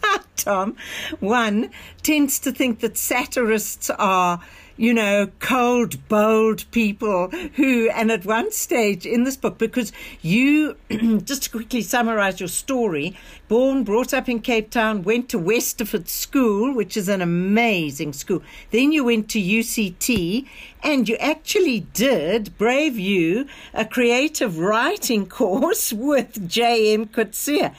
Tom, 0.36 0.74
one 1.20 1.70
tends 2.02 2.38
to 2.40 2.50
think 2.50 2.80
that 2.80 2.96
satirists 2.96 3.90
are 3.90 4.40
you 4.80 4.94
know, 4.94 5.28
cold, 5.40 6.08
bold 6.08 6.64
people 6.70 7.28
who, 7.56 7.90
and 7.90 8.10
at 8.10 8.24
one 8.24 8.50
stage 8.50 9.04
in 9.04 9.24
this 9.24 9.36
book, 9.36 9.58
because 9.58 9.92
you, 10.22 10.74
just 11.22 11.42
to 11.42 11.50
quickly 11.50 11.82
summarize 11.82 12.40
your 12.40 12.48
story, 12.48 13.14
born, 13.46 13.84
brought 13.84 14.14
up 14.14 14.26
in 14.26 14.40
Cape 14.40 14.70
Town, 14.70 15.02
went 15.02 15.28
to 15.28 15.38
Westerford 15.38 16.08
School, 16.08 16.74
which 16.74 16.96
is 16.96 17.10
an 17.10 17.20
amazing 17.20 18.14
school. 18.14 18.42
Then 18.70 18.90
you 18.90 19.04
went 19.04 19.28
to 19.30 19.38
UCT, 19.38 20.48
and 20.82 21.06
you 21.06 21.16
actually 21.16 21.80
did, 21.80 22.56
brave 22.56 22.98
you, 22.98 23.46
a 23.74 23.84
creative 23.84 24.58
writing 24.58 25.26
course 25.28 25.92
with 25.92 26.48
J.M. 26.48 27.04
Coetzee. 27.04 27.74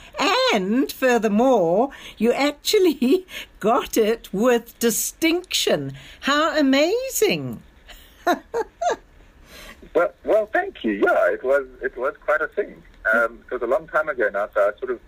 And 0.52 0.92
furthermore, 0.92 1.90
you 2.16 2.32
actually 2.32 3.26
got 3.62 3.96
it 3.96 4.28
with 4.32 4.76
distinction. 4.80 5.92
How 6.22 6.58
amazing! 6.58 7.62
well, 8.26 10.12
well, 10.24 10.46
thank 10.52 10.82
you. 10.82 10.94
Yeah, 10.94 11.32
it 11.32 11.44
was 11.44 11.68
it 11.80 11.96
was 11.96 12.14
quite 12.24 12.40
a 12.40 12.48
thing. 12.48 12.82
Um, 13.14 13.38
it 13.46 13.54
was 13.54 13.62
a 13.62 13.66
long 13.66 13.86
time 13.86 14.08
ago 14.08 14.28
now, 14.32 14.48
so 14.52 14.60
I 14.62 14.78
sort 14.80 14.90
of 14.90 15.00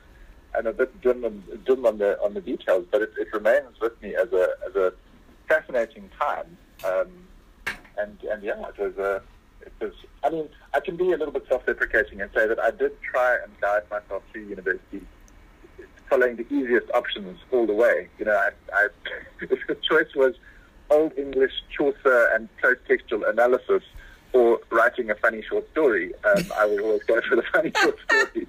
I'm 0.57 0.69
a 0.69 0.73
bit 0.73 1.01
dim 1.01 1.25
on, 1.25 1.43
dim 1.67 1.85
on 1.85 1.99
the 1.99 2.17
on 2.23 2.35
the 2.35 2.41
details, 2.41 2.87
but 2.93 3.03
it, 3.03 3.13
it 3.19 3.33
remains 3.33 3.81
with 3.81 4.01
me 4.01 4.15
as 4.15 4.33
a 4.33 4.51
as 4.69 4.77
a 4.77 4.93
fascinating 5.49 6.09
time. 6.17 6.57
Um, 6.85 7.09
and 7.99 8.17
and 8.31 8.41
yeah, 8.45 8.69
it 8.69 8.79
was 8.79 8.97
a 8.99 9.21
it 9.63 9.73
was. 9.81 9.95
I 10.23 10.31
mean, 10.31 10.49
I 10.73 10.79
can 10.79 10.97
be 10.97 11.11
a 11.11 11.17
little 11.17 11.33
bit 11.33 11.45
self-deprecating 11.49 12.21
and 12.21 12.31
say 12.33 12.47
that 12.47 12.61
I 12.61 12.71
did 12.71 12.93
try 13.03 13.37
and 13.43 13.51
guide 13.61 13.83
myself 13.91 14.23
through 14.31 14.47
university 14.47 15.03
following 16.09 16.37
the 16.37 16.47
easiest 16.53 16.91
options 16.93 17.39
all 17.51 17.67
the 17.67 17.73
way. 17.73 18.09
You 18.19 18.27
know, 18.27 18.37
I, 18.37 18.51
I, 18.73 18.89
if 19.41 19.67
the 19.67 19.75
choice 19.77 20.15
was 20.15 20.35
Old 20.91 21.17
English, 21.17 21.53
Chaucer, 21.77 22.31
and 22.35 22.49
post-textual 22.61 23.25
analysis, 23.25 23.83
or 24.33 24.61
writing 24.71 25.11
a 25.11 25.15
funny 25.15 25.43
short 25.43 25.71
story, 25.71 26.13
um, 26.25 26.45
I 26.57 26.67
would 26.67 26.81
always 26.81 27.03
go 27.05 27.21
for 27.23 27.37
the 27.37 27.43
funny 27.53 27.73
short 27.81 27.97
story. 28.05 28.47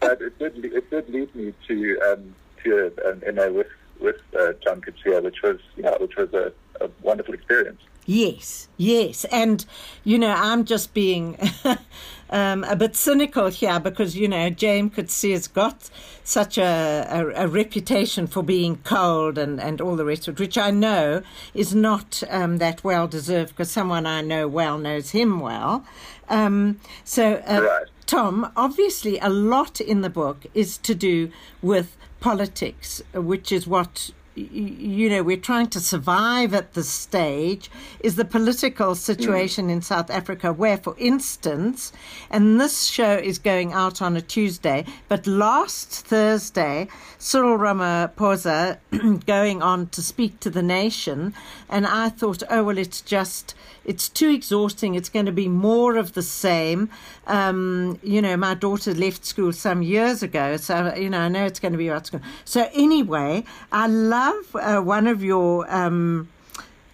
but 0.00 0.20
it 0.20 0.38
did, 0.38 0.64
it 0.64 0.90
did 0.90 1.08
lead 1.08 1.34
me 1.34 1.54
to 1.68 2.00
um, 2.12 2.34
to 2.64 2.92
um, 3.06 3.22
you 3.24 3.32
know 3.32 3.52
with 3.52 3.68
with 4.00 4.20
uh, 4.38 4.52
John 4.64 4.80
Coetzee, 4.80 5.22
which 5.22 5.42
was 5.42 5.58
yeah, 5.76 5.96
which 5.98 6.16
was 6.16 6.32
a, 6.34 6.52
a 6.80 6.90
wonderful 7.02 7.34
experience. 7.34 7.80
Yes, 8.10 8.68
yes. 8.78 9.26
And, 9.26 9.66
you 10.02 10.18
know, 10.18 10.32
I'm 10.34 10.64
just 10.64 10.94
being 10.94 11.36
um, 12.30 12.64
a 12.64 12.74
bit 12.74 12.96
cynical 12.96 13.48
here 13.48 13.78
because, 13.78 14.16
you 14.16 14.26
know, 14.26 14.48
James 14.48 14.94
Coetzee 14.94 15.32
has 15.32 15.46
got 15.46 15.90
such 16.24 16.56
a, 16.56 17.06
a, 17.10 17.44
a, 17.44 17.46
reputation 17.46 18.26
for 18.26 18.42
being 18.42 18.78
cold 18.78 19.36
and, 19.36 19.60
and 19.60 19.82
all 19.82 19.94
the 19.94 20.06
rest 20.06 20.26
of 20.26 20.36
it, 20.36 20.40
which 20.40 20.56
I 20.56 20.70
know 20.70 21.20
is 21.52 21.74
not 21.74 22.22
um, 22.30 22.56
that 22.56 22.82
well 22.82 23.08
deserved 23.08 23.50
because 23.50 23.70
someone 23.70 24.06
I 24.06 24.22
know 24.22 24.48
well 24.48 24.78
knows 24.78 25.10
him 25.10 25.38
well. 25.38 25.84
Um, 26.30 26.80
so, 27.04 27.42
uh, 27.46 27.60
right. 27.60 27.86
Tom, 28.06 28.50
obviously, 28.56 29.18
a 29.18 29.28
lot 29.28 29.82
in 29.82 30.00
the 30.00 30.08
book 30.08 30.46
is 30.54 30.78
to 30.78 30.94
do 30.94 31.30
with 31.60 31.94
politics, 32.20 33.02
which 33.12 33.52
is 33.52 33.66
what 33.66 34.12
you 34.38 35.10
know, 35.10 35.22
we're 35.22 35.36
trying 35.36 35.68
to 35.68 35.80
survive 35.80 36.54
at 36.54 36.74
this 36.74 36.88
stage 36.88 37.70
is 38.00 38.16
the 38.16 38.24
political 38.24 38.94
situation 38.94 39.68
mm. 39.68 39.72
in 39.72 39.82
South 39.82 40.10
Africa, 40.10 40.52
where, 40.52 40.76
for 40.76 40.94
instance, 40.98 41.92
and 42.30 42.60
this 42.60 42.84
show 42.84 43.14
is 43.14 43.38
going 43.38 43.72
out 43.72 44.00
on 44.00 44.16
a 44.16 44.20
Tuesday, 44.20 44.84
but 45.08 45.26
last 45.26 46.06
Thursday, 46.06 46.88
Cyril 47.18 47.58
Ramaphosa 47.58 48.78
going 49.26 49.62
on 49.62 49.88
to 49.88 50.02
speak 50.02 50.40
to 50.40 50.50
the 50.50 50.62
nation, 50.62 51.34
and 51.68 51.86
I 51.86 52.08
thought, 52.08 52.42
oh, 52.50 52.64
well, 52.64 52.78
it's 52.78 53.00
just 53.00 53.54
it's 53.88 54.08
too 54.08 54.28
exhausting. 54.28 54.94
It's 54.94 55.08
going 55.08 55.26
to 55.26 55.32
be 55.32 55.48
more 55.48 55.96
of 55.96 56.12
the 56.12 56.22
same. 56.22 56.90
Um, 57.26 57.98
you 58.02 58.20
know, 58.20 58.36
my 58.36 58.54
daughter 58.54 58.92
left 58.94 59.24
school 59.24 59.52
some 59.52 59.82
years 59.82 60.22
ago, 60.22 60.58
so 60.58 60.94
you 60.94 61.08
know 61.08 61.20
I 61.20 61.28
know 61.28 61.46
it's 61.46 61.58
going 61.58 61.72
to 61.72 61.78
be 61.78 61.88
about 61.88 62.06
school. 62.06 62.20
So 62.44 62.68
anyway, 62.74 63.44
I 63.72 63.86
love 63.88 64.54
uh, 64.54 64.80
one 64.80 65.06
of 65.06 65.24
your. 65.24 65.66
Um, 65.74 66.28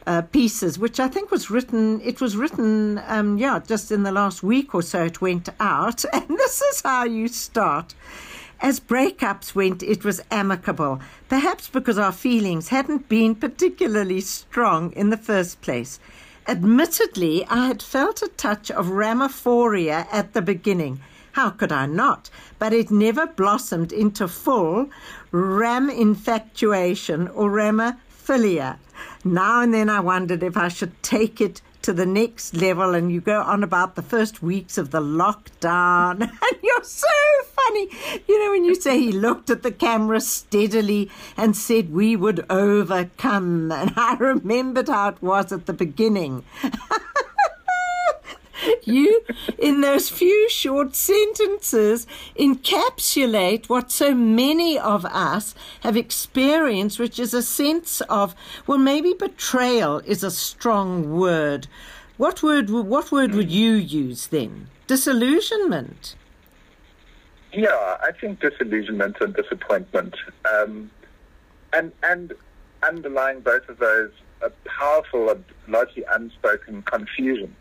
uh, 0.07 0.21
pieces, 0.21 0.79
which 0.79 1.01
I 1.01 1.09
think 1.09 1.31
was 1.31 1.49
written. 1.49 1.99
It 2.03 2.21
was 2.21 2.37
written, 2.37 3.01
um, 3.07 3.39
yeah, 3.39 3.59
just 3.67 3.91
in 3.91 4.03
the 4.03 4.13
last 4.13 4.43
week 4.43 4.75
or 4.75 4.83
so. 4.83 5.03
It 5.03 5.23
went 5.23 5.49
out, 5.59 6.05
and 6.13 6.29
this 6.29 6.61
is 6.61 6.83
how 6.83 7.05
you 7.05 7.27
start. 7.27 7.95
As 8.61 8.81
breakups 8.81 9.55
went, 9.55 9.83
it 9.83 10.05
was 10.05 10.21
amicable, 10.31 11.01
perhaps 11.31 11.71
because 11.71 11.97
our 11.97 12.13
feelings 12.13 12.69
hadn't 12.69 13.09
been 13.09 13.35
particularly 13.35 14.21
strong 14.21 14.93
in 14.93 15.09
the 15.09 15.17
first 15.17 15.63
place. 15.63 15.99
Admittedly, 16.47 17.47
I 17.49 17.69
had 17.69 17.83
felt 17.83 18.21
a 18.21 18.29
touch 18.29 18.71
of 18.71 18.89
ramaphoria 18.89 20.07
at 20.13 20.35
the 20.35 20.43
beginning. 20.43 21.01
How 21.33 21.49
could 21.49 21.73
I 21.73 21.87
not? 21.87 22.29
But 22.59 22.75
it 22.75 22.91
never 22.91 23.27
blossomed 23.27 23.93
into 23.93 24.29
full 24.29 24.91
ram 25.31 25.89
infatuation 25.89 27.29
or 27.29 27.51
ramaphilia. 27.51 28.77
Now 29.25 29.63
and 29.63 29.73
then 29.73 29.89
I 29.89 30.01
wondered 30.01 30.43
if 30.43 30.57
I 30.57 30.69
should 30.69 31.03
take 31.03 31.41
it 31.41 31.63
to 31.85 31.93
the 31.93 32.07
next 32.07 32.55
level 32.55 32.95
and 32.95 33.13
you 33.13 33.21
go 33.21 33.43
on 33.43 33.63
about 33.63 33.95
the 33.95 34.01
first 34.03 34.43
weeks 34.43 34.79
of 34.79 34.91
the 34.91 35.01
lockdown. 35.01 36.21
And 36.45 36.59
you're 36.63 36.83
so 36.83 37.07
funny. 37.43 37.89
You 38.27 38.43
know 38.43 38.51
when 38.53 38.65
you 38.65 38.75
say 38.75 38.99
he 38.99 39.13
looked 39.13 39.51
at 39.51 39.63
the 39.63 39.71
camera 39.71 40.21
steadily 40.21 41.11
and 41.37 41.55
said 41.55 41.93
we 41.93 42.17
would 42.17 42.45
overcome. 42.49 43.71
And 43.85 43.93
i 43.97 44.15
remembered 44.15 44.89
how 44.89 45.09
it 45.11 45.23
was 45.23 45.53
at 45.53 45.67
the 45.67 45.75
beginning 45.75 46.45
you, 48.85 49.23
in 49.59 49.81
those 49.81 50.09
few 50.09 50.49
short 50.49 50.95
sentences, 50.95 52.07
encapsulate 52.39 53.69
what 53.69 53.91
so 53.91 54.15
many 54.15 54.79
of 54.79 55.05
us 55.07 55.55
have 55.81 55.97
experienced, 55.97 56.99
which 56.99 57.19
is 57.19 57.35
a 57.35 57.43
sense 57.43 58.01
of, 58.03 58.35
well, 58.67 58.79
maybe 58.79 59.15
betrayal 59.15 59.99
is 60.01 60.23
a 60.23 60.31
strong 60.31 61.17
word. 61.17 61.67
What 62.17 62.43
word, 62.43 62.71
what 62.71 63.11
word 63.11 63.35
would 63.35 63.51
you 63.51 63.73
use 63.73 64.29
then? 64.29 64.69
Disillusionment. 64.87 66.15
Yeah, 67.53 67.97
I 68.03 68.11
think 68.21 68.41
disillusionment 68.41 69.17
and 69.21 69.35
disappointment. 69.35 70.15
Um, 70.53 70.91
and, 71.73 71.93
and 72.03 72.33
underlying 72.83 73.41
both 73.41 73.69
of 73.69 73.79
those, 73.79 74.11
a 74.43 74.51
powerful 74.69 75.31
and 75.31 75.45
largely 75.69 76.05
unspoken 76.13 76.83
confusion. 76.83 77.55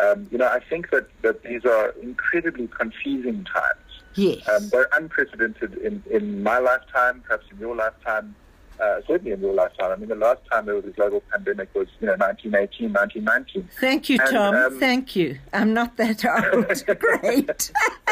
Um, 0.00 0.26
you 0.30 0.38
know, 0.38 0.48
I 0.48 0.60
think 0.60 0.90
that, 0.90 1.08
that 1.22 1.42
these 1.42 1.64
are 1.64 1.90
incredibly 2.02 2.66
confusing 2.68 3.44
times. 3.44 3.78
Yes. 4.14 4.48
Um, 4.48 4.68
they're 4.68 4.88
unprecedented 4.92 5.74
in, 5.78 6.02
in 6.10 6.42
my 6.42 6.58
lifetime, 6.58 7.22
perhaps 7.26 7.46
in 7.50 7.58
your 7.58 7.74
lifetime, 7.74 8.34
uh, 8.80 9.00
certainly 9.06 9.32
in 9.32 9.40
your 9.40 9.54
lifetime. 9.54 9.90
I 9.92 9.96
mean, 9.96 10.08
the 10.08 10.14
last 10.14 10.40
time 10.50 10.66
there 10.66 10.74
was 10.76 10.84
a 10.84 10.90
global 10.90 11.22
pandemic 11.32 11.72
was, 11.74 11.88
you 12.00 12.06
know, 12.06 12.12
1918, 12.14 12.92
1919. 12.92 13.68
Thank 13.80 14.08
you, 14.08 14.18
And, 14.20 14.30
Tom. 14.30 14.54
um, 14.54 14.78
Thank 14.80 15.16
you. 15.16 15.38
I'm 15.52 15.74
not 15.74 15.96
that 15.96 16.24
old. 16.52 16.98
Great. 16.98 17.72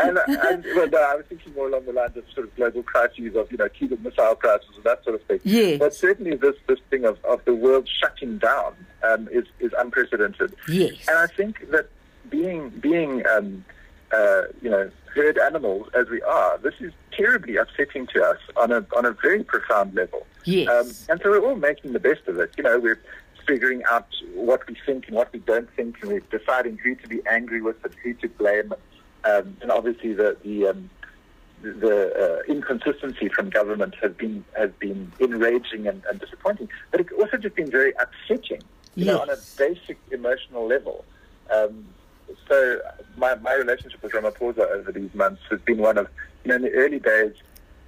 and, 0.00 0.18
and 0.26 0.64
well, 0.76 0.88
no, 0.88 0.98
I 0.98 1.14
was 1.16 1.24
thinking 1.28 1.54
more 1.54 1.68
along 1.68 1.86
the 1.86 1.92
lines 1.92 2.16
of 2.16 2.24
sort 2.34 2.46
of 2.46 2.56
global 2.56 2.82
crises 2.82 3.34
of, 3.36 3.50
you 3.50 3.58
know, 3.58 3.68
Cuban 3.68 4.02
Missile 4.02 4.34
Crisis 4.34 4.68
and 4.74 4.84
that 4.84 5.02
sort 5.04 5.16
of 5.16 5.22
thing. 5.24 5.40
Yes. 5.44 5.78
But 5.78 5.94
certainly 5.94 6.36
this, 6.36 6.56
this 6.66 6.78
thing 6.90 7.04
of, 7.04 7.18
of 7.24 7.44
the 7.44 7.54
world 7.54 7.88
shutting 8.00 8.38
down 8.38 8.74
um, 9.02 9.28
is, 9.30 9.44
is 9.58 9.72
unprecedented. 9.78 10.54
Yes. 10.68 10.94
And 11.08 11.18
I 11.18 11.26
think 11.26 11.70
that 11.70 11.88
being, 12.28 12.70
being 12.70 13.26
um, 13.26 13.64
uh, 14.12 14.42
you 14.62 14.70
know, 14.70 14.90
herd 15.14 15.38
animals 15.38 15.88
as 15.94 16.08
we 16.08 16.22
are, 16.22 16.58
this 16.58 16.74
is 16.80 16.92
terribly 17.12 17.56
upsetting 17.56 18.06
to 18.14 18.22
us 18.22 18.38
on 18.56 18.72
a, 18.72 18.86
on 18.96 19.04
a 19.04 19.12
very 19.12 19.42
profound 19.42 19.94
level. 19.94 20.26
Yes. 20.44 20.68
Um, 20.68 21.12
and 21.12 21.20
so 21.22 21.30
we're 21.30 21.44
all 21.44 21.56
making 21.56 21.92
the 21.92 22.00
best 22.00 22.26
of 22.26 22.38
it. 22.38 22.52
You 22.56 22.64
know, 22.64 22.78
we're 22.78 23.00
figuring 23.46 23.82
out 23.90 24.06
what 24.34 24.66
we 24.68 24.76
think 24.86 25.08
and 25.08 25.16
what 25.16 25.32
we 25.32 25.40
don't 25.40 25.68
think, 25.74 25.96
and 26.02 26.12
we're 26.12 26.20
deciding 26.38 26.78
who 26.78 26.94
to 26.94 27.08
be 27.08 27.20
angry 27.28 27.60
with 27.60 27.82
and 27.84 27.92
who 28.02 28.14
to 28.14 28.28
blame. 28.28 28.72
Um, 29.24 29.56
and 29.60 29.70
obviously, 29.70 30.14
the 30.14 30.36
the, 30.42 30.68
um, 30.68 30.90
the 31.62 32.42
uh, 32.48 32.52
inconsistency 32.52 33.28
from 33.28 33.50
government 33.50 33.94
has 34.02 34.12
been 34.12 34.44
has 34.56 34.70
been 34.78 35.12
enraging 35.20 35.86
and, 35.86 36.02
and, 36.10 36.20
disappointing, 36.20 36.68
but 36.90 37.00
it's 37.00 37.12
also 37.12 37.36
just 37.36 37.54
been 37.54 37.70
very 37.70 37.92
upsetting, 37.94 38.62
you 38.94 39.04
yes. 39.04 39.06
know, 39.06 39.20
on 39.20 39.30
a 39.30 39.36
basic 39.58 39.98
emotional 40.10 40.66
level. 40.66 41.04
Um, 41.54 41.86
so 42.48 42.80
my 43.16 43.34
my 43.36 43.54
relationship 43.54 44.02
with 44.02 44.12
Ramaphosa 44.12 44.70
over 44.70 44.92
these 44.92 45.12
months 45.14 45.42
has 45.50 45.60
been 45.60 45.78
one 45.78 45.98
of, 45.98 46.08
you 46.44 46.48
know, 46.48 46.56
in 46.56 46.62
the 46.62 46.72
early 46.72 46.98
days, 46.98 47.34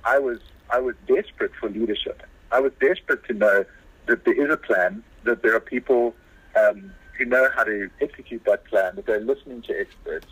I 0.05 0.19
was 0.19 0.39
I 0.71 0.81
was 0.81 0.95
desperate 1.07 1.53
for 1.59 1.69
leadership. 1.69 2.23
I 2.51 2.61
was 2.61 2.73
desperate 2.81 3.25
to 3.27 3.35
know 3.35 3.65
that 4.07 4.25
there 4.25 4.45
is 4.45 4.53
a 4.53 4.57
plan, 4.57 5.03
that 5.25 5.43
there 5.43 5.55
are 5.55 5.61
people 5.61 6.15
um, 6.57 6.93
who 7.17 7.25
know 7.25 7.49
how 7.55 7.65
to 7.65 7.89
execute 8.01 8.45
that 8.45 8.65
plan, 8.67 8.97
that 8.97 9.07
they're 9.07 9.21
listening 9.21 9.63
to 9.63 9.79
experts, 9.79 10.27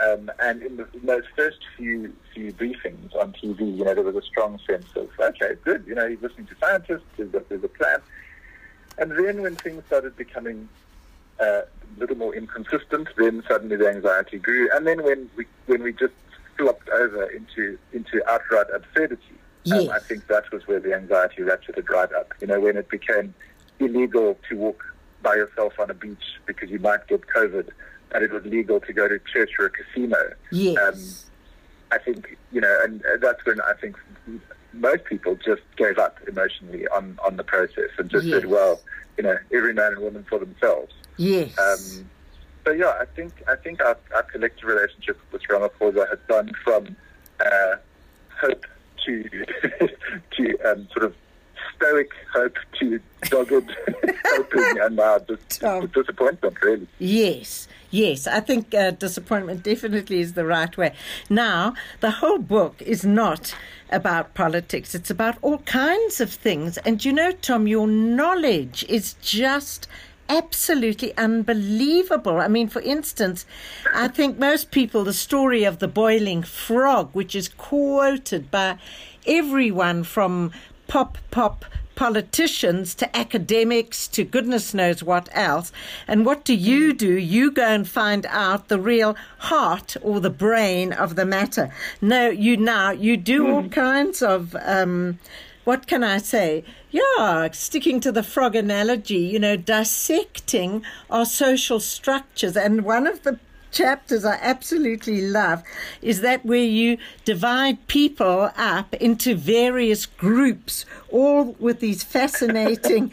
um, 0.00 0.30
and 0.40 0.62
in, 0.62 0.76
the, 0.76 0.88
in, 0.94 1.06
those 1.06 1.24
first 1.36 1.58
few 1.76 2.12
few 2.32 2.52
briefings 2.52 3.14
on 3.14 3.32
TV, 3.32 3.76
you 3.76 3.84
know, 3.84 3.94
there 3.94 4.02
was 4.02 4.16
a 4.16 4.22
strong 4.22 4.58
sense 4.66 4.86
of, 4.96 5.08
okay, 5.20 5.54
good, 5.64 5.84
you 5.86 5.94
know, 5.94 6.08
he's 6.08 6.20
listening 6.22 6.46
to 6.46 6.54
scientists, 6.60 7.04
there's 7.16 7.32
a, 7.34 7.42
there's 7.48 7.64
a 7.64 7.68
plan. 7.68 8.00
And 8.98 9.10
then 9.12 9.42
when 9.42 9.56
things 9.56 9.82
started 9.86 10.16
becoming 10.16 10.68
uh, 11.40 11.62
a 11.62 11.66
little 11.98 12.16
more 12.16 12.34
inconsistent, 12.34 13.08
then 13.16 13.42
suddenly 13.48 13.76
the 13.76 13.88
anxiety 13.88 14.38
grew. 14.38 14.68
And 14.74 14.86
then 14.86 15.02
when 15.02 15.30
we 15.36 15.46
when 15.66 15.82
we 15.82 15.92
just 15.92 16.14
flopped 16.56 16.88
over 16.88 17.26
into 17.26 17.78
into 17.92 18.22
outright 18.30 18.66
absurdity, 18.74 19.22
yes. 19.64 19.88
um, 19.88 19.90
I 19.90 19.98
think 19.98 20.26
that 20.28 20.50
was 20.52 20.66
where 20.66 20.80
the 20.80 20.94
anxiety 20.94 21.42
ratcheted 21.42 21.88
right 21.88 22.12
up. 22.12 22.32
You 22.40 22.46
know, 22.46 22.60
when 22.60 22.76
it 22.76 22.88
became 22.88 23.34
illegal 23.78 24.38
to 24.48 24.56
walk 24.56 24.84
by 25.22 25.34
yourself 25.34 25.78
on 25.78 25.90
a 25.90 25.94
beach 25.94 26.40
because 26.46 26.70
you 26.70 26.78
might 26.78 27.06
get 27.06 27.22
COVID 27.34 27.68
and 28.14 28.22
it 28.22 28.30
was 28.30 28.44
legal 28.44 28.80
to 28.80 28.92
go 28.92 29.08
to 29.08 29.18
church 29.20 29.50
or 29.58 29.66
a 29.66 29.70
casino. 29.70 30.18
Yes. 30.50 30.76
Um, 30.78 31.96
I 31.96 31.98
think, 31.98 32.38
you 32.52 32.60
know, 32.60 32.80
and 32.84 33.02
that's 33.20 33.44
when 33.44 33.60
I 33.60 33.74
think 33.74 33.96
most 34.72 35.04
people 35.04 35.34
just 35.36 35.62
gave 35.76 35.98
up 35.98 36.18
emotionally 36.26 36.88
on, 36.88 37.18
on 37.24 37.36
the 37.36 37.44
process 37.44 37.90
and 37.98 38.08
just 38.10 38.26
yes. 38.26 38.40
said, 38.40 38.50
well, 38.50 38.80
you 39.16 39.24
know, 39.24 39.36
every 39.52 39.74
man 39.74 39.92
and 39.92 40.02
woman 40.02 40.24
for 40.28 40.38
themselves. 40.38 40.92
Yes. 41.18 41.56
Um, 41.58 42.08
so 42.64 42.72
yeah, 42.72 42.94
I 43.00 43.04
think 43.16 43.42
I 43.48 43.56
think 43.56 43.80
our, 43.82 43.98
our 44.14 44.22
collective 44.22 44.64
relationship 44.68 45.18
with 45.32 45.42
Ramaphosa 45.42 46.08
has 46.08 46.18
gone 46.28 46.52
from 46.64 46.96
uh, 47.40 47.76
hope 48.40 48.64
to 49.04 49.22
to 50.36 50.58
um, 50.70 50.88
sort 50.92 51.04
of 51.04 51.14
stoic 51.76 52.10
hope 52.32 52.56
to 52.78 53.00
dogged 53.22 53.50
hoping 54.26 54.80
and 54.80 55.00
just 55.26 55.92
disappointment, 55.92 56.56
really. 56.62 56.86
Yes. 56.98 57.68
Yes, 57.92 58.26
I 58.26 58.40
think 58.40 58.74
uh, 58.74 58.92
disappointment 58.92 59.62
definitely 59.62 60.20
is 60.20 60.32
the 60.32 60.46
right 60.46 60.74
way. 60.78 60.94
Now, 61.28 61.74
the 62.00 62.10
whole 62.10 62.38
book 62.38 62.80
is 62.80 63.04
not 63.04 63.54
about 63.90 64.32
politics, 64.32 64.94
it's 64.94 65.10
about 65.10 65.36
all 65.42 65.58
kinds 65.58 66.18
of 66.18 66.32
things. 66.32 66.78
And 66.78 67.04
you 67.04 67.12
know, 67.12 67.32
Tom, 67.32 67.66
your 67.66 67.86
knowledge 67.86 68.82
is 68.88 69.12
just 69.20 69.88
absolutely 70.30 71.14
unbelievable. 71.18 72.38
I 72.38 72.48
mean, 72.48 72.68
for 72.68 72.80
instance, 72.80 73.44
I 73.94 74.08
think 74.08 74.38
most 74.38 74.70
people, 74.70 75.04
the 75.04 75.12
story 75.12 75.64
of 75.64 75.78
the 75.78 75.88
boiling 75.88 76.42
frog, 76.42 77.10
which 77.12 77.34
is 77.34 77.48
quoted 77.48 78.50
by 78.50 78.78
everyone 79.26 80.04
from 80.04 80.50
pop 80.88 81.18
pop 81.30 81.66
politicians 82.02 82.96
to 82.96 83.16
academics 83.16 84.08
to 84.08 84.24
goodness 84.24 84.74
knows 84.74 85.04
what 85.04 85.28
else. 85.30 85.70
And 86.08 86.26
what 86.26 86.44
do 86.44 86.52
you 86.52 86.92
do? 86.92 87.16
You 87.16 87.52
go 87.52 87.62
and 87.62 87.86
find 87.86 88.26
out 88.26 88.66
the 88.66 88.80
real 88.80 89.14
heart 89.38 89.96
or 90.02 90.18
the 90.18 90.28
brain 90.28 90.92
of 90.92 91.14
the 91.14 91.24
matter. 91.24 91.72
No, 92.00 92.28
you 92.28 92.56
now, 92.56 92.90
you 92.90 93.16
do 93.16 93.48
all 93.48 93.62
hmm. 93.62 93.68
kinds 93.68 94.20
of. 94.20 94.56
Um, 94.64 95.20
what 95.62 95.86
can 95.86 96.02
I 96.02 96.18
say? 96.18 96.64
Yeah, 96.90 97.48
sticking 97.52 98.00
to 98.00 98.10
the 98.10 98.24
frog 98.24 98.56
analogy, 98.56 99.18
you 99.18 99.38
know, 99.38 99.54
dissecting 99.54 100.82
our 101.08 101.24
social 101.24 101.78
structures. 101.78 102.56
And 102.56 102.84
one 102.84 103.06
of 103.06 103.22
the 103.22 103.38
chapters 103.72 104.24
I 104.24 104.38
absolutely 104.40 105.22
love 105.22 105.64
is 106.00 106.20
that 106.20 106.44
where 106.44 106.62
you 106.62 106.98
divide 107.24 107.86
people 107.88 108.50
up 108.56 108.94
into 108.94 109.34
various 109.34 110.06
groups, 110.06 110.84
all 111.08 111.56
with 111.58 111.80
these 111.80 112.02
fascinating. 112.02 113.12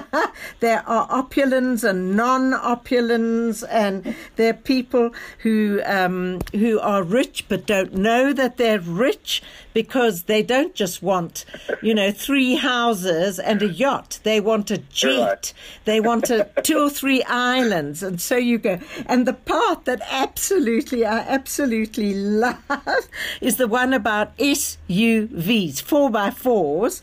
there 0.60 0.86
are 0.88 1.06
opulents 1.08 1.84
and 1.84 2.16
non-opulents, 2.16 3.62
and 3.62 4.14
there 4.36 4.50
are 4.50 4.54
people 4.54 5.14
who 5.38 5.80
um, 5.84 6.40
who 6.52 6.78
are 6.80 7.02
rich 7.02 7.46
but 7.48 7.66
don't 7.66 7.94
know 7.94 8.32
that 8.32 8.56
they're 8.56 8.80
rich 8.80 9.42
because 9.74 10.24
they 10.24 10.42
don't 10.42 10.74
just 10.74 11.02
want, 11.02 11.44
you 11.82 11.94
know, 11.94 12.10
three 12.10 12.56
houses 12.56 13.38
and 13.38 13.62
a 13.62 13.68
yacht. 13.68 14.20
They 14.22 14.40
want 14.40 14.70
a 14.70 14.78
jet. 14.78 15.52
They 15.84 16.00
want 16.00 16.30
a, 16.30 16.48
two 16.62 16.78
or 16.78 16.90
three 16.90 17.22
islands, 17.24 18.02
and 18.02 18.20
so 18.20 18.36
you 18.36 18.58
go. 18.58 18.78
And 19.06 19.26
the 19.26 19.34
part 19.34 19.84
that 19.84 20.02
absolutely 20.10 21.04
I 21.04 21.18
absolutely 21.18 22.14
love 22.14 22.58
is 23.40 23.56
the 23.56 23.68
one 23.68 23.92
about 23.92 24.36
SUVs, 24.38 25.82
four 25.82 26.10
by 26.10 26.30
fours, 26.30 27.02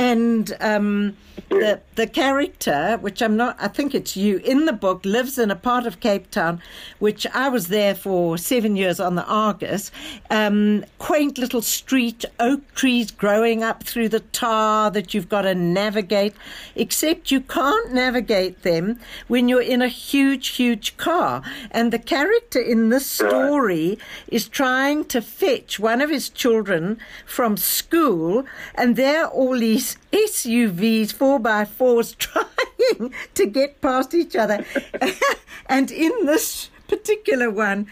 and 0.00 0.56
um, 0.60 1.14
the 1.50 1.80
the 1.96 2.06
character, 2.06 2.96
which 3.02 3.20
I'm 3.20 3.36
not, 3.36 3.56
I 3.60 3.68
think 3.68 3.94
it's 3.94 4.16
you 4.16 4.38
in 4.38 4.64
the 4.64 4.72
book, 4.72 5.04
lives 5.04 5.38
in 5.38 5.50
a 5.50 5.56
part 5.56 5.84
of 5.84 6.00
Cape 6.00 6.30
Town, 6.30 6.62
which 6.98 7.26
I 7.34 7.50
was 7.50 7.68
there 7.68 7.94
for 7.94 8.38
seven 8.38 8.76
years 8.76 8.98
on 8.98 9.16
the 9.16 9.24
Argus. 9.24 9.90
Um, 10.30 10.84
quaint 10.98 11.36
little 11.36 11.60
street, 11.60 12.24
oak 12.38 12.74
trees 12.74 13.10
growing 13.10 13.62
up 13.62 13.82
through 13.82 14.08
the 14.08 14.20
tar 14.20 14.90
that 14.90 15.12
you've 15.12 15.28
got 15.28 15.42
to 15.42 15.54
navigate. 15.54 16.34
Except 16.74 17.30
you 17.30 17.40
can't 17.42 17.92
navigate 17.92 18.62
them 18.62 18.98
when 19.28 19.48
you're 19.48 19.60
in 19.60 19.82
a 19.82 19.88
huge, 19.88 20.48
huge 20.48 20.96
car. 20.96 21.42
And 21.70 21.92
the 21.92 21.98
character 21.98 22.60
in 22.60 22.88
this 22.88 23.06
story 23.06 23.98
is 24.28 24.48
trying 24.48 25.04
to 25.06 25.20
fetch 25.20 25.78
one 25.78 26.00
of 26.00 26.08
his 26.08 26.30
children 26.30 26.98
from 27.26 27.58
school, 27.58 28.46
and 28.74 28.96
they're 28.96 29.26
all 29.26 29.58
these 29.58 29.89
SUVs, 30.12 31.12
four 31.12 31.38
by 31.38 31.64
fours, 31.64 32.12
trying 32.18 33.12
to 33.34 33.46
get 33.46 33.80
past 33.80 34.14
each 34.14 34.36
other. 34.36 34.64
and 35.66 35.90
in 35.90 36.26
this 36.26 36.70
particular 36.88 37.50
one, 37.50 37.86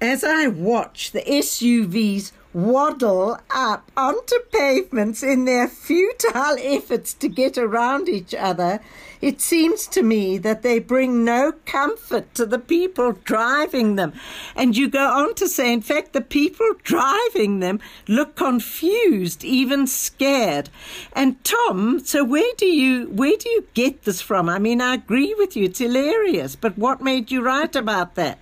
as 0.00 0.22
I 0.22 0.46
watch 0.46 1.10
the 1.10 1.22
SUVs 1.22 2.32
waddle 2.58 3.38
up 3.54 3.88
onto 3.96 4.34
pavements 4.50 5.22
in 5.22 5.44
their 5.44 5.68
futile 5.68 6.56
efforts 6.58 7.14
to 7.14 7.28
get 7.28 7.56
around 7.56 8.08
each 8.08 8.34
other, 8.34 8.80
it 9.20 9.40
seems 9.40 9.86
to 9.86 10.02
me 10.02 10.38
that 10.38 10.62
they 10.62 10.80
bring 10.80 11.24
no 11.24 11.52
comfort 11.66 12.34
to 12.34 12.44
the 12.44 12.58
people 12.58 13.12
driving 13.24 13.94
them. 13.94 14.12
And 14.56 14.76
you 14.76 14.88
go 14.88 15.08
on 15.08 15.34
to 15.36 15.46
say, 15.48 15.72
in 15.72 15.82
fact, 15.82 16.12
the 16.12 16.20
people 16.20 16.68
driving 16.82 17.60
them 17.60 17.78
look 18.08 18.34
confused, 18.34 19.44
even 19.44 19.86
scared. 19.86 20.68
And 21.12 21.42
Tom, 21.44 22.00
so 22.00 22.24
where 22.24 22.52
do 22.56 22.66
you 22.66 23.06
where 23.10 23.36
do 23.36 23.48
you 23.48 23.66
get 23.74 24.02
this 24.02 24.20
from? 24.20 24.48
I 24.48 24.58
mean, 24.58 24.80
I 24.80 24.94
agree 24.94 25.34
with 25.38 25.56
you; 25.56 25.66
it's 25.66 25.78
hilarious. 25.78 26.56
But 26.56 26.76
what 26.76 27.00
made 27.00 27.30
you 27.30 27.40
write 27.40 27.76
about 27.76 28.16
that? 28.16 28.38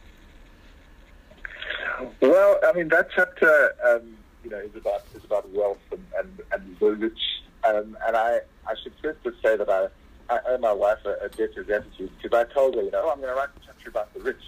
Well, 2.21 2.59
I 2.65 2.73
mean, 2.73 2.89
that 2.89 3.09
chapter, 3.15 3.75
um, 3.87 4.17
you 4.45 4.51
know, 4.51 4.59
is 4.59 4.75
about 4.75 5.03
is 5.15 5.25
about 5.25 5.49
wealth 5.51 5.79
and 5.91 6.05
and, 6.19 6.41
and 6.53 6.77
the 6.79 6.93
rich. 6.93 7.19
Um, 7.65 7.97
and 8.07 8.17
I, 8.17 8.41
I 8.67 8.75
should 8.83 8.93
first 9.03 9.23
just 9.25 9.43
say 9.43 9.57
that 9.57 9.69
I, 9.69 9.89
I 10.33 10.39
owe 10.49 10.59
my 10.59 10.73
wife 10.73 10.99
a, 11.05 11.25
a 11.25 11.29
debt 11.29 11.57
of 11.57 11.67
gratitude 11.67 12.11
because 12.17 12.33
I 12.33 12.53
told 12.53 12.77
her, 12.77 12.83
you 12.83 12.91
know, 12.91 13.03
oh, 13.07 13.11
I'm 13.11 13.21
going 13.21 13.33
to 13.33 13.35
write 13.35 13.49
a 13.49 13.67
chapter 13.67 13.89
about 13.89 14.13
the 14.15 14.21
rich, 14.21 14.43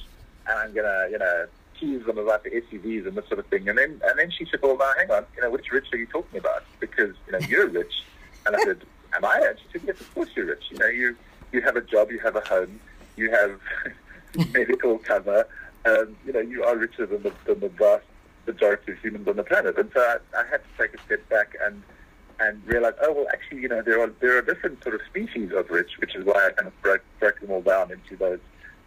and 0.47 0.59
I'm 0.59 0.73
going 0.73 0.87
to, 0.87 1.09
you 1.11 1.19
know, 1.19 1.47
tease 1.79 2.05
them 2.07 2.19
about 2.19 2.45
the 2.45 2.51
SUVs 2.51 3.07
and 3.07 3.17
this 3.17 3.27
sort 3.27 3.41
of 3.41 3.47
thing. 3.47 3.69
And 3.69 3.79
then 3.79 4.01
and 4.05 4.19
then 4.19 4.31
she 4.31 4.45
said, 4.51 4.61
well, 4.63 4.77
now 4.77 4.93
hang 4.97 5.11
on, 5.11 5.25
you 5.37 5.43
know, 5.43 5.51
which 5.51 5.71
rich 5.73 5.87
are 5.93 5.99
you 5.99 6.07
talking 6.07 6.39
about? 6.39 6.65
Because 6.81 7.15
you 7.27 7.33
know, 7.33 7.39
you're 7.49 7.69
rich. 7.69 8.03
And 8.47 8.57
I 8.57 8.63
said, 8.65 8.81
am 9.15 9.25
I? 9.25 9.43
And 9.49 9.59
she 9.59 9.79
said, 9.79 9.83
yes, 9.87 10.01
of 10.01 10.15
course 10.15 10.31
you're 10.37 10.47
rich. 10.47 10.65
You 10.71 10.79
know, 10.79 10.87
you 10.87 11.17
you 11.53 11.61
have 11.63 11.77
a 11.77 11.81
job, 11.81 12.11
you 12.11 12.19
have 12.21 12.37
a 12.37 12.41
home, 12.41 12.81
you 13.17 13.31
have 13.31 13.61
medical 14.53 14.99
cover 14.99 15.47
um, 15.87 16.17
you 16.27 16.33
know, 16.33 16.41
you 16.41 16.65
are 16.65 16.77
richer 16.77 17.07
than 17.07 17.23
the, 17.23 17.33
than 17.47 17.61
the 17.61 17.69
vast 17.69 18.05
majority 18.47 18.93
of 18.93 18.99
humans 18.99 19.29
on 19.29 19.37
the 19.37 19.45
planet. 19.45 19.77
And 19.79 19.91
so 19.95 20.01
I, 20.01 20.17
I 20.39 20.47
had 20.47 20.63
to 20.63 20.71
take 20.79 20.99
a 20.99 21.03
step 21.05 21.29
back 21.29 21.55
and 21.65 21.83
and 22.41 22.65
realize, 22.67 22.95
oh 23.03 23.13
well, 23.13 23.27
actually, 23.33 23.63
you 23.63 23.69
know, 23.69 23.83
there 23.83 24.01
are 24.01 24.13
there 24.21 24.39
are 24.39 24.43
different 24.43 24.83
sort 24.83 24.95
of 24.95 25.01
species 25.11 25.51
of 25.53 25.69
rich, 25.71 25.99
which 25.99 26.15
is 26.15 26.25
why 26.25 26.47
I 26.47 26.51
kind 26.53 26.69
of 26.69 26.83
broke 26.83 27.03
broke 27.19 27.41
them 27.41 27.51
all 27.51 27.63
down 27.63 27.91
into 27.91 28.17
those 28.17 28.39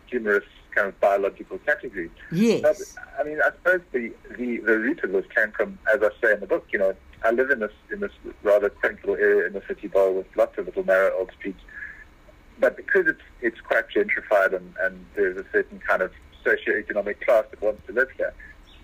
humorous 0.07 0.45
kind 0.73 0.87
of 0.87 0.99
biological 1.01 1.57
categories. 1.59 2.11
Yes. 2.31 2.61
But, 2.61 2.77
I 3.19 3.23
mean, 3.23 3.39
I 3.43 3.51
suppose 3.51 3.81
the, 3.91 4.13
the 4.37 4.57
the 4.59 4.79
root 4.79 5.03
of 5.03 5.11
this 5.11 5.25
came 5.35 5.51
from, 5.51 5.77
as 5.93 6.01
I 6.01 6.09
say 6.21 6.33
in 6.33 6.39
the 6.39 6.47
book, 6.47 6.65
you 6.71 6.79
know, 6.79 6.95
I 7.23 7.31
live 7.31 7.51
in 7.51 7.59
this 7.59 7.73
in 7.91 7.99
this 7.99 8.11
rather 8.41 8.69
quaint 8.69 8.99
little 9.05 9.15
area 9.15 9.47
in 9.47 9.53
the 9.53 9.63
city 9.67 9.87
bowl 9.87 10.13
with 10.13 10.27
lots 10.35 10.57
of 10.57 10.65
little 10.65 10.85
narrow 10.85 11.17
old 11.17 11.31
streets. 11.37 11.61
But 12.59 12.77
because 12.77 13.07
it's 13.07 13.21
it's 13.41 13.59
quite 13.59 13.89
gentrified 13.89 14.55
and, 14.55 14.73
and 14.81 15.05
there's 15.15 15.37
a 15.37 15.45
certain 15.51 15.79
kind 15.79 16.01
of 16.01 16.11
socioeconomic 16.43 17.21
class 17.21 17.45
that 17.51 17.61
wants 17.61 17.85
to 17.87 17.93
live 17.93 18.09
here. 18.17 18.33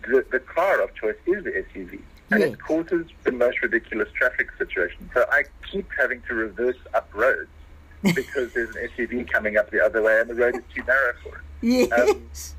the, 0.03 0.25
the 0.31 0.39
car 0.39 0.81
of 0.81 0.93
choice 0.95 1.15
is 1.25 1.43
the 1.43 1.51
SUV. 1.51 1.99
And 2.29 2.41
Yes. 2.41 2.53
it 2.53 2.59
causes 2.59 3.05
the 3.23 3.31
most 3.31 3.61
ridiculous 3.61 4.09
traffic 4.13 4.49
situation. 4.57 5.09
So 5.13 5.25
I 5.31 5.43
keep 5.71 5.87
having 5.97 6.21
to 6.27 6.33
reverse 6.35 6.75
up 6.93 7.09
roads 7.13 7.49
because 8.03 8.53
there's 8.53 8.75
an 8.75 8.89
SUV 8.97 9.29
coming 9.31 9.55
up 9.57 9.71
the 9.71 9.81
other 9.83 10.01
way 10.01 10.19
and 10.19 10.29
the 10.29 10.35
road 10.35 10.55
is 10.55 10.61
too 10.75 10.83
narrow 10.83 11.13
for 11.23 11.37
it. 11.37 11.43
Yes. 11.89 12.55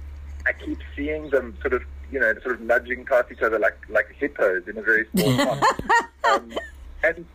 I 0.46 0.52
keep 0.52 0.78
seeing 0.96 1.28
them 1.30 1.56
sort 1.60 1.74
of, 1.74 1.82
you 2.10 2.18
know, 2.18 2.32
sort 2.42 2.54
of 2.56 2.60
nudging 2.62 3.04
past 3.04 3.30
each 3.30 3.42
other 3.42 3.58
like 3.58 3.76
like 3.90 4.08
hippos 4.18 4.66
in 4.66 4.78
a 4.78 4.82
very 4.82 5.06
small 5.14 5.36
pond. 5.46 5.62
um, 6.24 6.52
and 7.04 7.26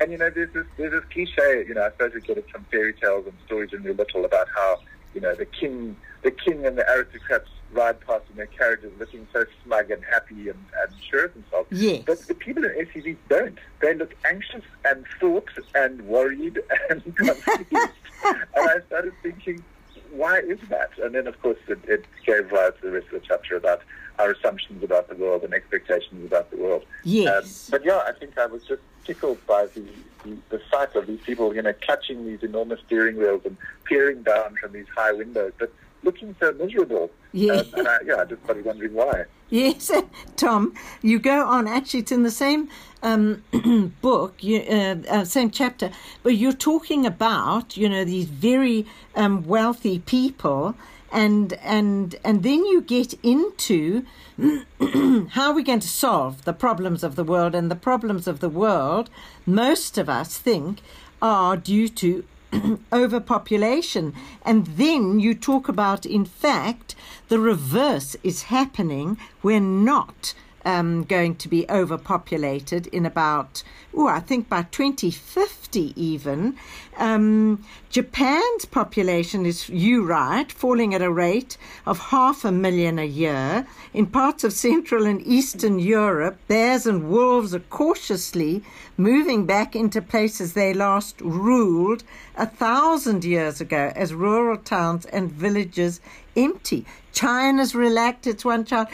and 0.00 0.12
you 0.12 0.18
know, 0.18 0.28
there's 0.30 0.52
this 0.52 0.66
there's 0.76 0.92
this 0.92 1.04
cliche, 1.10 1.64
you 1.66 1.74
know, 1.74 1.82
I 1.84 1.90
suppose 1.90 2.12
we 2.14 2.20
get 2.20 2.36
it 2.38 2.48
from 2.50 2.64
fairy 2.70 2.92
tales 2.92 3.24
and 3.26 3.34
stories 3.46 3.72
when 3.72 3.82
we 3.82 3.90
were 3.90 3.96
little 3.96 4.24
about 4.26 4.48
how 4.54 4.78
you 5.14 5.20
know 5.20 5.34
the 5.34 5.46
king 5.46 5.96
the 6.22 6.30
king 6.30 6.66
and 6.66 6.76
the 6.76 6.88
aristocrats 6.90 7.48
ride 7.72 8.00
past 8.00 8.24
in 8.30 8.36
their 8.36 8.46
carriages 8.46 8.92
looking 8.98 9.26
so 9.32 9.44
smug 9.64 9.90
and 9.90 10.02
happy 10.04 10.48
and, 10.48 10.58
and 10.82 10.92
sure 11.08 11.26
of 11.26 11.34
themselves. 11.34 11.68
Yes. 11.70 12.02
But 12.06 12.18
the 12.26 12.34
people 12.34 12.64
in 12.64 12.70
SUVs 12.86 13.16
don't. 13.28 13.58
They 13.80 13.94
look 13.94 14.14
anxious 14.24 14.64
and 14.84 15.04
thought 15.20 15.48
and 15.74 16.02
worried 16.02 16.60
and 16.88 17.16
confused. 17.16 17.92
and 18.24 18.44
I 18.56 18.80
started 18.86 19.12
thinking, 19.22 19.62
why 20.10 20.38
is 20.40 20.58
that? 20.68 20.90
And 20.98 21.14
then, 21.14 21.26
of 21.26 21.40
course, 21.40 21.58
it, 21.68 21.78
it 21.86 22.04
gave 22.26 22.50
rise 22.50 22.72
to 22.80 22.88
the 22.88 22.92
rest 22.92 23.06
of 23.12 23.20
the 23.20 23.26
chapter 23.26 23.56
about 23.56 23.82
our 24.20 24.30
assumptions 24.32 24.82
about 24.82 25.08
the 25.08 25.14
world 25.14 25.42
and 25.42 25.54
expectations 25.54 26.24
about 26.24 26.50
the 26.50 26.56
world. 26.56 26.84
Yes. 27.04 27.68
Um, 27.68 27.70
but 27.70 27.84
yeah, 27.84 28.02
I 28.06 28.12
think 28.12 28.38
I 28.38 28.46
was 28.46 28.62
just 28.64 28.82
tickled 29.04 29.44
by 29.46 29.66
the, 29.66 29.84
the, 30.24 30.36
the 30.50 30.62
sight 30.70 30.94
of 30.94 31.06
these 31.06 31.20
people, 31.20 31.54
you 31.54 31.62
know, 31.62 31.72
clutching 31.80 32.26
these 32.26 32.42
enormous 32.42 32.80
steering 32.86 33.16
wheels 33.16 33.42
and 33.44 33.56
peering 33.84 34.22
down 34.22 34.56
from 34.56 34.72
these 34.72 34.86
high 34.94 35.12
windows, 35.12 35.52
but 35.58 35.72
looking 36.02 36.34
so 36.38 36.52
miserable. 36.52 37.10
Yeah. 37.32 37.54
Um, 37.54 37.66
and 37.74 37.88
I, 37.88 37.98
yeah, 38.04 38.16
I 38.16 38.24
just 38.24 38.42
started 38.44 38.64
wondering 38.64 38.94
why. 38.94 39.24
Yes, 39.50 39.90
Tom, 40.36 40.74
you 41.02 41.18
go 41.18 41.46
on. 41.46 41.66
Actually, 41.66 42.00
it's 42.00 42.12
in 42.12 42.22
the 42.22 42.30
same 42.30 42.68
um, 43.02 43.42
book, 44.00 44.42
you, 44.42 44.60
uh, 44.60 44.96
uh, 45.08 45.24
same 45.24 45.50
chapter, 45.50 45.90
but 46.22 46.36
you're 46.36 46.52
talking 46.52 47.04
about, 47.06 47.76
you 47.76 47.88
know, 47.88 48.04
these 48.04 48.26
very 48.26 48.86
um, 49.16 49.44
wealthy 49.46 49.98
people, 50.00 50.74
and 51.12 51.52
and 51.54 52.16
and 52.24 52.42
then 52.42 52.64
you 52.64 52.80
get 52.80 53.14
into 53.22 54.04
how 55.30 55.50
are 55.50 55.54
we 55.54 55.62
going 55.62 55.80
to 55.80 55.88
solve 55.88 56.44
the 56.44 56.52
problems 56.52 57.02
of 57.02 57.16
the 57.16 57.24
world, 57.24 57.54
and 57.54 57.70
the 57.70 57.76
problems 57.76 58.26
of 58.26 58.40
the 58.40 58.48
world, 58.48 59.10
most 59.46 59.98
of 59.98 60.08
us 60.08 60.38
think, 60.38 60.80
are 61.20 61.56
due 61.56 61.88
to 61.88 62.24
overpopulation. 62.92 64.14
And 64.44 64.66
then 64.66 65.20
you 65.20 65.34
talk 65.34 65.68
about, 65.68 66.06
in 66.06 66.24
fact, 66.24 66.94
the 67.28 67.38
reverse 67.38 68.16
is 68.22 68.44
happening. 68.44 69.18
We're 69.42 69.60
not 69.60 70.34
um, 70.64 71.04
going 71.04 71.36
to 71.36 71.48
be 71.48 71.68
overpopulated 71.68 72.86
in 72.88 73.06
about, 73.06 73.62
oh, 73.94 74.08
I 74.08 74.20
think 74.20 74.48
by 74.48 74.62
2050 74.62 75.92
even. 76.00 76.56
Um, 76.98 77.64
Japan's 77.88 78.64
population 78.64 79.46
is, 79.46 79.68
you 79.68 80.04
right, 80.04 80.50
falling 80.50 80.94
at 80.94 81.02
a 81.02 81.10
rate 81.10 81.56
of 81.86 81.98
half 81.98 82.44
a 82.44 82.52
million 82.52 82.98
a 82.98 83.04
year. 83.04 83.66
In 83.94 84.06
parts 84.06 84.44
of 84.44 84.52
Central 84.52 85.06
and 85.06 85.26
Eastern 85.26 85.78
Europe, 85.78 86.38
bears 86.46 86.86
and 86.86 87.08
wolves 87.08 87.54
are 87.54 87.60
cautiously 87.60 88.62
moving 88.96 89.46
back 89.46 89.74
into 89.74 90.02
places 90.02 90.52
they 90.52 90.74
last 90.74 91.20
ruled 91.20 92.04
a 92.36 92.46
thousand 92.46 93.24
years 93.24 93.60
ago 93.60 93.92
as 93.96 94.12
rural 94.12 94.58
towns 94.58 95.06
and 95.06 95.32
villages 95.32 96.00
empty. 96.36 96.84
China's 97.12 97.74
relaxed 97.74 98.26
its 98.26 98.44
one 98.44 98.64
child 98.64 98.88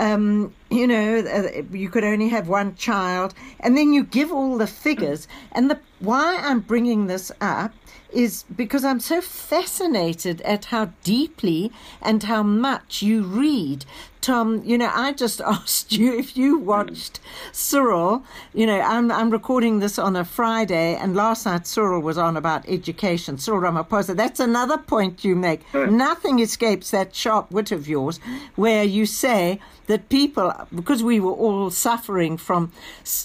um, 0.00 0.54
you 0.70 0.86
know, 0.86 1.18
uh, 1.18 1.62
you 1.70 1.90
could 1.90 2.04
only 2.04 2.28
have 2.30 2.48
one 2.48 2.74
child, 2.74 3.34
and 3.60 3.76
then 3.76 3.92
you 3.92 4.02
give 4.02 4.32
all 4.32 4.56
the 4.56 4.66
figures. 4.66 5.28
And 5.52 5.70
the 5.70 5.78
why 5.98 6.38
I'm 6.40 6.60
bringing 6.60 7.06
this 7.06 7.30
up 7.38 7.74
is 8.10 8.44
because 8.56 8.82
I'm 8.82 8.98
so 8.98 9.20
fascinated 9.20 10.40
at 10.40 10.66
how 10.66 10.92
deeply 11.04 11.70
and 12.00 12.22
how 12.22 12.42
much 12.42 13.02
you 13.02 13.22
read. 13.22 13.84
Tom, 14.20 14.62
you 14.64 14.76
know, 14.76 14.90
I 14.92 15.12
just 15.12 15.40
asked 15.46 15.92
you 15.92 16.18
if 16.18 16.36
you 16.36 16.58
watched 16.58 17.20
Cyril. 17.52 18.22
You 18.52 18.66
know, 18.66 18.80
I'm 18.80 19.10
I'm 19.10 19.30
recording 19.30 19.80
this 19.80 19.98
on 19.98 20.16
a 20.16 20.24
Friday, 20.24 20.94
and 20.96 21.16
last 21.16 21.46
night 21.46 21.66
Cyril 21.66 22.00
was 22.02 22.18
on 22.18 22.36
about 22.36 22.68
education. 22.68 23.38
Cyril 23.38 23.60
Ramaphosa. 23.60 24.14
That's 24.16 24.40
another 24.40 24.76
point 24.78 25.24
you 25.24 25.34
make. 25.36 25.62
Nothing 25.74 26.38
escapes 26.40 26.90
that 26.90 27.14
sharp 27.14 27.50
wit 27.50 27.72
of 27.72 27.88
yours, 27.88 28.20
where 28.56 28.84
you 28.84 29.06
say 29.06 29.58
that 29.86 30.08
people, 30.08 30.52
because 30.74 31.02
we 31.02 31.18
were 31.18 31.32
all 31.32 31.70
suffering 31.70 32.36
from 32.36 32.70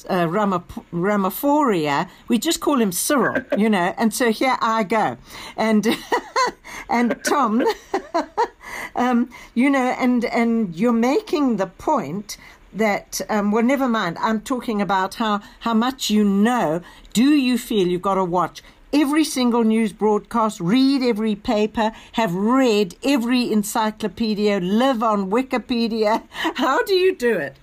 uh, 0.10 0.26
Ramap- 0.26 0.84
Ramaphoria, 0.92 2.10
we 2.28 2.40
just 2.40 2.60
call 2.60 2.82
him 2.82 2.92
Cyril, 2.92 3.44
you 3.58 3.70
know. 3.70 3.94
And 3.98 4.14
so 4.14 4.32
here 4.32 4.58
I 4.62 4.84
go, 4.84 5.18
and 5.58 5.88
and 6.90 7.20
Tom. 7.24 7.64
Um, 8.96 9.30
you 9.54 9.70
know, 9.70 9.96
and 10.00 10.26
and 10.26 10.76
you're 10.76 10.94
making 10.94 11.58
the 11.58 11.68
point 11.68 12.38
that 12.74 13.22
um, 13.30 13.52
well, 13.52 13.64
never 13.64 13.88
mind. 13.88 14.18
I'm 14.20 14.42
talking 14.42 14.82
about 14.82 15.16
how 15.16 15.42
how 15.62 15.74
much 15.74 16.10
you 16.10 16.24
know. 16.24 16.82
Do 17.14 17.24
you 17.24 17.58
feel 17.58 17.88
you've 17.88 18.02
got 18.02 18.16
to 18.16 18.24
watch? 18.24 18.62
Every 18.94 19.26
single 19.26 19.64
news 19.64 19.92
broadcast, 19.92 20.60
read 20.62 21.02
every 21.04 21.36
paper, 21.36 21.92
have 22.14 22.34
read 22.34 22.96
every 23.04 23.52
encyclopedia, 23.52 24.60
live 24.62 25.04
on 25.04 25.30
Wikipedia. 25.30 26.24
How 26.56 26.82
do 26.84 26.94
you 26.94 27.14
do 27.14 27.38
it? 27.38 27.58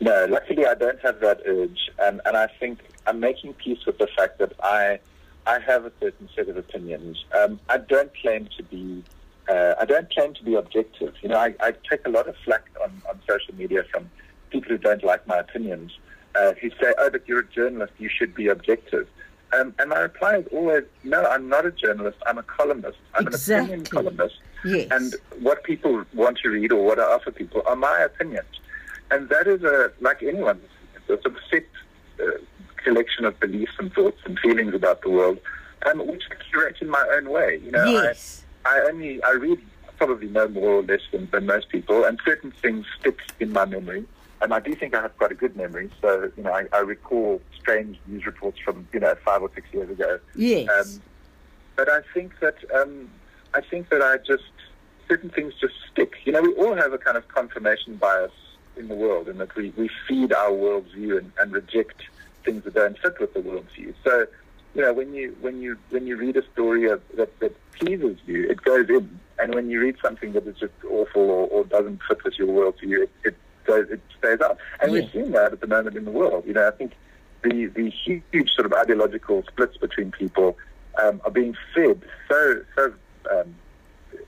No, 0.00 0.26
luckily 0.30 0.64
I 0.64 0.74
don't 0.74 1.00
have 1.00 1.18
that 1.20 1.40
urge, 1.44 1.90
and 1.98 2.20
and 2.24 2.36
I 2.36 2.46
think 2.60 2.78
I'm 3.06 3.18
making 3.18 3.54
peace 3.54 3.84
with 3.84 3.98
the 3.98 4.06
fact 4.16 4.38
that 4.38 4.52
I 4.62 5.00
I 5.46 5.58
have 5.60 5.84
a 5.84 5.92
certain 6.00 6.28
set 6.34 6.48
of 6.48 6.56
opinions. 6.56 7.24
Um, 7.38 7.60
I 7.68 7.78
don't 7.78 8.12
claim 8.22 8.48
to 8.56 8.62
be 8.62 9.02
uh, 9.48 9.74
I 9.80 9.84
don't 9.84 10.08
claim 10.12 10.34
to 10.34 10.44
be 10.44 10.54
objective. 10.54 11.14
You 11.22 11.30
know, 11.30 11.36
I, 11.38 11.54
I 11.60 11.72
take 11.88 12.06
a 12.06 12.10
lot 12.10 12.28
of 12.28 12.36
flack 12.44 12.64
on, 12.82 13.02
on 13.08 13.20
social 13.28 13.54
media 13.54 13.82
from 13.90 14.08
people 14.50 14.70
who 14.70 14.78
don't 14.78 15.02
like 15.02 15.26
my 15.26 15.38
opinions, 15.38 15.98
uh, 16.36 16.52
who 16.60 16.70
say, 16.70 16.94
"Oh, 16.98 17.10
but 17.10 17.26
you're 17.26 17.40
a 17.40 17.46
journalist; 17.46 17.92
you 17.98 18.08
should 18.08 18.34
be 18.34 18.48
objective." 18.48 19.08
Um, 19.52 19.74
and 19.80 19.90
my 19.90 19.98
reply 19.98 20.36
is 20.36 20.46
always, 20.52 20.84
"No, 21.02 21.24
I'm 21.24 21.48
not 21.48 21.66
a 21.66 21.72
journalist. 21.72 22.18
I'm 22.26 22.38
a 22.38 22.44
columnist. 22.44 22.98
I'm 23.14 23.26
Exactly. 23.26 23.74
an 23.74 23.80
opinion 23.80 23.86
columnist." 23.86 24.36
Yes. 24.64 24.88
And 24.90 25.14
what 25.42 25.64
people 25.64 26.04
want 26.14 26.38
to 26.42 26.50
read 26.50 26.70
or 26.70 26.84
what 26.84 26.98
I 27.00 27.04
offer 27.04 27.30
people 27.30 27.62
are 27.66 27.76
my 27.76 28.00
opinions. 28.00 28.46
And 29.10 29.28
that 29.30 29.46
is 29.48 29.62
a, 29.64 29.90
like 30.00 30.22
anyone, 30.22 30.60
it's 31.08 31.24
a 31.26 31.30
set 31.50 31.64
uh, 32.22 32.38
collection 32.84 33.24
of 33.24 33.38
beliefs 33.40 33.72
and 33.78 33.92
thoughts 33.92 34.20
and 34.24 34.38
feelings 34.38 34.74
about 34.74 35.02
the 35.02 35.10
world, 35.10 35.38
um, 35.86 36.06
which 36.06 36.24
I 36.30 36.34
curate 36.50 36.76
in 36.80 36.88
my 36.88 37.06
own 37.14 37.30
way. 37.30 37.60
You 37.64 37.70
know, 37.72 37.84
Yes. 37.84 38.44
I, 38.64 38.78
I 38.78 38.88
only, 38.88 39.22
I 39.22 39.32
read 39.32 39.60
probably 39.96 40.28
no 40.28 40.48
more 40.48 40.74
or 40.76 40.82
less 40.82 41.00
than, 41.12 41.28
than 41.30 41.46
most 41.46 41.68
people, 41.68 42.04
and 42.04 42.18
certain 42.24 42.50
things 42.50 42.86
stick 42.98 43.18
in 43.38 43.52
my 43.52 43.64
memory. 43.64 44.04
And 44.42 44.54
I 44.54 44.60
do 44.60 44.74
think 44.74 44.94
I 44.94 45.02
have 45.02 45.16
quite 45.18 45.32
a 45.32 45.34
good 45.34 45.54
memory. 45.54 45.90
So, 46.00 46.30
you 46.36 46.42
know, 46.42 46.52
I, 46.52 46.64
I 46.72 46.78
recall 46.78 47.42
strange 47.58 47.98
news 48.06 48.24
reports 48.24 48.58
from, 48.58 48.88
you 48.92 49.00
know, 49.00 49.14
five 49.22 49.42
or 49.42 49.50
six 49.54 49.66
years 49.72 49.90
ago. 49.90 50.18
Yes. 50.34 50.68
Um, 50.70 51.02
but 51.76 51.90
I 51.90 52.00
think 52.14 52.38
that 52.40 52.56
um, 52.74 53.10
I 53.52 53.60
think 53.60 53.90
that 53.90 54.00
I 54.00 54.16
just 54.18 54.44
certain 55.08 55.28
things 55.28 55.52
just 55.60 55.74
stick. 55.92 56.14
You 56.24 56.32
know, 56.32 56.40
we 56.40 56.54
all 56.54 56.74
have 56.74 56.92
a 56.94 56.98
kind 56.98 57.18
of 57.18 57.28
confirmation 57.28 57.96
bias 57.96 58.32
in 58.76 58.88
the 58.88 58.94
world, 58.94 59.28
in 59.28 59.36
that 59.38 59.54
we, 59.56 59.70
we 59.76 59.90
feed 60.08 60.32
our 60.32 60.50
worldview 60.50 61.18
and, 61.18 61.32
and 61.38 61.52
reject 61.52 62.02
things 62.44 62.64
that 62.64 62.74
don't 62.74 62.98
fit 62.98 63.18
with 63.20 63.34
the 63.34 63.40
worldview. 63.40 63.94
So, 64.04 64.26
you 64.74 64.82
know, 64.82 64.92
when 64.92 65.12
you 65.14 65.36
when 65.40 65.60
you 65.60 65.76
when 65.90 66.06
you 66.06 66.16
read 66.16 66.36
a 66.36 66.42
story 66.52 66.88
of, 66.88 67.02
that 67.16 67.38
that 67.40 67.54
pleases 67.72 68.18
you, 68.26 68.48
it 68.48 68.62
goes 68.62 68.88
in, 68.88 69.18
and 69.38 69.54
when 69.54 69.70
you 69.70 69.80
read 69.80 69.96
something 70.02 70.32
that 70.32 70.46
is 70.46 70.56
just 70.56 70.72
awful 70.88 71.22
or, 71.22 71.46
or 71.48 71.64
doesn't 71.64 72.00
fit 72.08 72.22
with 72.24 72.38
your 72.38 72.48
worldview, 72.48 73.02
it, 73.04 73.10
it 73.24 73.36
goes 73.64 73.88
it 73.90 74.00
stays 74.18 74.40
up. 74.40 74.58
And 74.80 74.92
Yeah. 74.92 75.00
we're 75.00 75.10
seeing 75.10 75.32
that 75.32 75.52
at 75.52 75.60
the 75.60 75.66
moment 75.66 75.96
in 75.96 76.04
the 76.04 76.10
world. 76.10 76.44
You 76.46 76.54
know, 76.54 76.66
I 76.66 76.70
think 76.72 76.92
the 77.42 77.66
the 77.66 77.90
huge 77.90 78.50
sort 78.54 78.66
of 78.66 78.72
ideological 78.72 79.42
splits 79.50 79.76
between 79.76 80.12
people 80.12 80.56
um, 81.02 81.20
are 81.24 81.30
being 81.30 81.56
fed 81.74 82.02
so 82.28 82.62
so 82.76 82.92
um, 83.30 83.54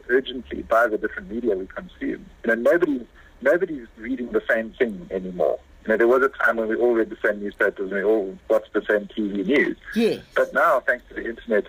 urgently 0.09 0.63
by 0.63 0.87
the 0.87 0.99
different 0.99 1.31
media 1.31 1.55
we 1.57 1.67
consume. 1.67 2.25
You 2.45 2.49
know, 2.49 2.55
nobody's 2.55 3.07
nobody's 3.43 3.87
reading 3.97 4.33
the 4.33 4.43
same 4.49 4.71
thing 4.73 5.09
anymore. 5.11 5.59
You 5.83 5.89
know, 5.89 5.97
there 5.97 6.09
was 6.09 6.23
a 6.23 6.29
time 6.29 6.57
when 6.57 6.69
we 6.69 6.77
all 6.77 6.93
read 6.93 7.11
the 7.11 7.19
same 7.25 7.41
newspapers 7.41 7.91
and 7.91 7.93
we 7.93 8.05
all 8.05 8.39
watched 8.49 8.73
the 8.73 8.83
same 8.89 9.09
TV 9.09 9.45
news. 9.45 9.77
Yes. 9.97 10.23
But 10.37 10.55
now, 10.55 10.81
thanks 10.81 11.05
to 11.09 11.15
the 11.15 11.29
internet, 11.29 11.65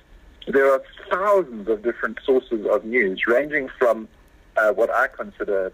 there 0.47 0.71
are 0.71 0.83
thousands 1.09 1.67
of 1.67 1.81
different 1.81 2.19
sources 2.23 2.65
of 2.67 2.85
news, 2.85 3.25
ranging 3.25 3.69
from 3.79 4.07
uh, 4.57 4.71
what 4.73 4.91
I 4.91 5.07
consider 5.07 5.73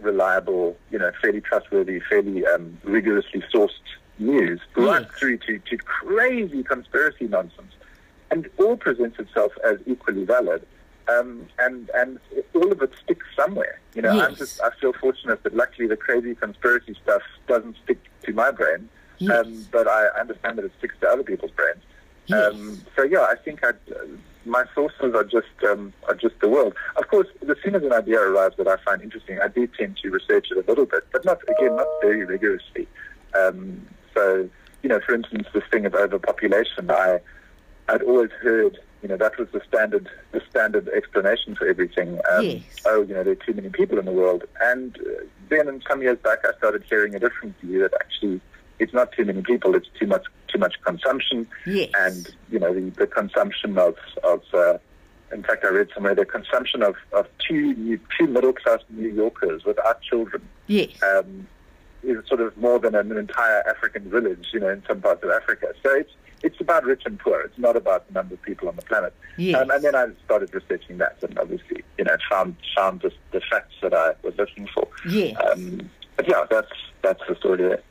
reliable, 0.00 0.76
you 0.90 0.98
know, 0.98 1.10
fairly 1.22 1.40
trustworthy, 1.40 2.00
fairly 2.00 2.44
um, 2.46 2.78
rigorously 2.84 3.42
sourced 3.52 3.70
news, 4.18 4.60
right 4.76 5.06
through 5.12 5.38
to, 5.38 5.58
to 5.58 5.76
crazy 5.78 6.62
conspiracy 6.62 7.26
nonsense. 7.26 7.72
And 8.30 8.50
all 8.58 8.76
presents 8.76 9.18
itself 9.18 9.52
as 9.64 9.78
equally 9.86 10.24
valid. 10.24 10.66
Um, 11.08 11.46
and 11.58 11.88
and 11.94 12.18
all 12.54 12.72
of 12.72 12.82
it 12.82 12.92
sticks 13.04 13.26
somewhere. 13.36 13.80
You 13.94 14.02
know, 14.02 14.12
Yes. 14.14 14.28
I'm 14.28 14.34
just 14.36 14.60
I 14.60 14.70
feel 14.80 14.92
fortunate 14.92 15.42
that 15.44 15.54
luckily 15.54 15.86
the 15.86 15.96
crazy 15.96 16.34
conspiracy 16.34 16.96
stuff 17.02 17.22
doesn't 17.46 17.76
stick 17.84 17.98
to 18.24 18.32
my 18.32 18.50
brain. 18.50 18.88
Yes. 19.18 19.46
Um, 19.46 19.66
but 19.70 19.86
I 19.88 20.08
understand 20.20 20.58
that 20.58 20.64
it 20.64 20.72
sticks 20.78 20.94
to 21.00 21.08
other 21.08 21.22
people's 21.22 21.52
brains. 21.52 21.82
Yes. 22.26 22.52
Um, 22.54 22.80
so 22.96 23.04
yeah, 23.04 23.20
I 23.22 23.36
think 23.36 23.64
I, 23.64 23.68
uh, 23.68 24.04
my 24.44 24.64
sources 24.74 25.14
are 25.14 25.24
just 25.24 25.46
um, 25.68 25.92
are 26.08 26.14
just 26.14 26.38
the 26.40 26.48
world. 26.48 26.74
Of 26.96 27.08
course, 27.08 27.28
as 27.48 27.56
soon 27.62 27.76
as 27.76 27.82
an 27.84 27.92
idea 27.92 28.20
arrives 28.20 28.56
that 28.58 28.66
I 28.66 28.76
find 28.84 29.00
interesting, 29.00 29.38
I 29.40 29.48
do 29.48 29.66
tend 29.68 29.96
to 30.02 30.10
research 30.10 30.48
it 30.50 30.58
a 30.64 30.68
little 30.68 30.86
bit, 30.86 31.04
but 31.12 31.24
not 31.24 31.38
again 31.48 31.76
not 31.76 31.86
very 32.02 32.24
rigorously. 32.24 32.88
Um, 33.38 33.86
so 34.12 34.48
you 34.82 34.88
know, 34.88 35.00
for 35.06 35.14
instance, 35.14 35.46
this 35.54 35.64
thing 35.70 35.86
of 35.86 35.94
overpopulation, 35.94 36.90
I 36.90 37.20
I'd 37.88 38.02
always 38.02 38.30
heard 38.42 38.78
you 39.06 39.10
know 39.10 39.16
that 39.18 39.38
was 39.38 39.46
the 39.52 39.60
standard 39.68 40.08
the 40.32 40.42
standard 40.50 40.88
explanation 40.88 41.54
for 41.54 41.68
everything. 41.68 42.18
Um, 42.32 42.44
Yes. 42.44 42.62
Oh, 42.86 43.02
you 43.02 43.14
know, 43.14 43.22
there 43.22 43.34
are 43.34 43.44
too 43.46 43.54
many 43.54 43.68
people 43.68 44.00
in 44.00 44.04
the 44.04 44.10
world, 44.10 44.42
and 44.60 44.98
uh, 44.98 45.22
then 45.48 45.68
in 45.68 45.80
some 45.88 46.02
years 46.02 46.18
back, 46.18 46.38
I 46.44 46.56
started 46.58 46.82
hearing 46.88 47.14
a 47.14 47.20
different 47.20 47.56
view 47.60 47.78
that 47.82 47.94
actually 48.00 48.40
it's 48.80 48.92
not 48.92 49.12
too 49.12 49.24
many 49.24 49.42
people; 49.42 49.76
it's 49.76 49.86
too 49.96 50.08
much 50.08 50.24
too 50.48 50.58
much 50.58 50.74
consumption 50.84 51.46
Yes. 51.66 51.90
and 51.96 52.34
you 52.50 52.58
know 52.58 52.74
the, 52.74 52.90
the 53.02 53.06
consumption 53.06 53.78
of 53.78 53.94
of 54.24 54.42
uh, 54.52 54.78
in 55.32 55.44
fact 55.44 55.64
I 55.64 55.68
read 55.68 55.88
somewhere 55.94 56.16
the 56.16 56.24
consumption 56.24 56.82
of, 56.82 56.96
of 57.12 57.28
two 57.46 57.74
new, 57.74 58.00
two 58.18 58.26
middle 58.26 58.54
class 58.54 58.80
New 58.90 59.08
Yorkers 59.08 59.64
without 59.64 60.02
children 60.02 60.42
yes. 60.66 60.90
um, 61.04 61.46
is 62.02 62.26
sort 62.26 62.40
of 62.40 62.56
more 62.56 62.80
than 62.80 62.96
an 62.96 63.16
entire 63.16 63.62
African 63.68 64.10
village 64.10 64.48
you 64.52 64.58
know 64.58 64.70
in 64.70 64.82
some 64.88 65.00
parts 65.00 65.22
of 65.22 65.30
Africa 65.30 65.68
so 65.84 65.90
it's 65.94 66.10
it's 66.46 66.60
about 66.66 66.82
rich 66.92 67.02
and 67.08 67.18
poor 67.24 67.38
it's 67.46 67.58
not 67.66 67.76
about 67.82 68.06
the 68.08 68.12
number 68.18 68.34
of 68.34 68.42
people 68.42 68.68
on 68.70 68.76
the 68.76 68.82
planet 68.90 69.12
Yes. 69.36 69.56
um, 69.60 69.70
and 69.74 69.82
then 69.84 69.94
I 69.94 70.06
started 70.24 70.48
researching 70.54 70.96
that 71.02 71.16
and 71.22 71.38
obviously 71.38 71.78
you 71.98 72.04
know 72.04 72.16
found 72.30 72.56
found 72.76 72.94
the, 73.04 73.10
the 73.34 73.40
facts 73.50 73.74
that 73.82 73.94
I 73.94 74.08
was 74.26 74.34
looking 74.40 74.66
for 74.74 74.86
Yes. 75.08 75.36
um, 75.50 75.90
but 76.16 76.24
yeah 76.28 76.42
that's 76.54 76.72
that's 77.02 77.22
the 77.28 77.34
story 77.36 77.62
there. 77.70 77.82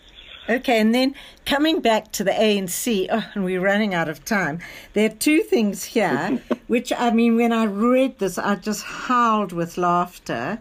Okay, 0.47 0.79
and 0.79 0.93
then 0.93 1.15
coming 1.47 1.79
back 1.81 2.11
to 2.11 2.23
the 2.23 2.29
ANC, 2.31 3.07
oh, 3.11 3.25
and 3.33 3.43
we're 3.43 3.61
running 3.61 3.95
out 3.95 4.07
of 4.09 4.23
time. 4.25 4.59
There 4.93 5.07
are 5.09 5.13
two 5.29 5.41
things 5.41 5.83
here, 5.85 6.39
which 6.67 6.93
I 6.93 7.09
mean, 7.09 7.35
when 7.35 7.51
I 7.51 7.63
read 7.65 8.19
this, 8.19 8.37
I 8.37 8.53
just 8.55 8.83
howled 8.83 9.53
with 9.53 9.75
laughter. 9.75 10.59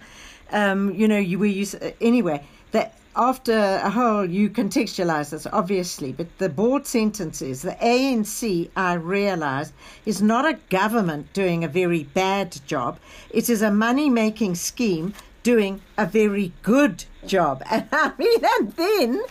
Um, 0.53 0.95
you 0.95 1.07
know, 1.07 1.19
you 1.19 1.39
were 1.39 1.45
you 1.61 1.67
anyway. 2.01 2.39
That 2.71 2.97
after 3.17 3.81
a 3.83 3.91
whole, 3.91 4.25
you 4.25 4.51
contextualize 4.51 5.31
this 5.31 5.47
obviously, 5.53 6.13
but 6.13 6.27
the 6.39 6.49
board 6.49 6.87
sentence 6.87 7.41
is 7.43 7.63
the 7.63 7.77
ANC. 7.83 8.71
I 8.77 8.95
realize, 8.95 9.73
is 10.05 10.21
not 10.21 10.45
a 10.45 10.59
government 10.69 11.33
doing 11.33 11.63
a 11.63 11.69
very 11.69 12.05
bad 12.05 12.59
job. 12.67 12.99
It 13.31 13.49
is 13.49 13.63
a 13.63 13.71
money-making 13.71 14.57
scheme 14.57 15.15
doing 15.45 15.81
a 15.97 16.07
very 16.07 16.53
good 16.63 17.05
job. 17.27 17.63
And 17.71 17.87
I 17.93 18.13
mean, 18.19 18.41
and 18.59 18.73
then 18.73 19.23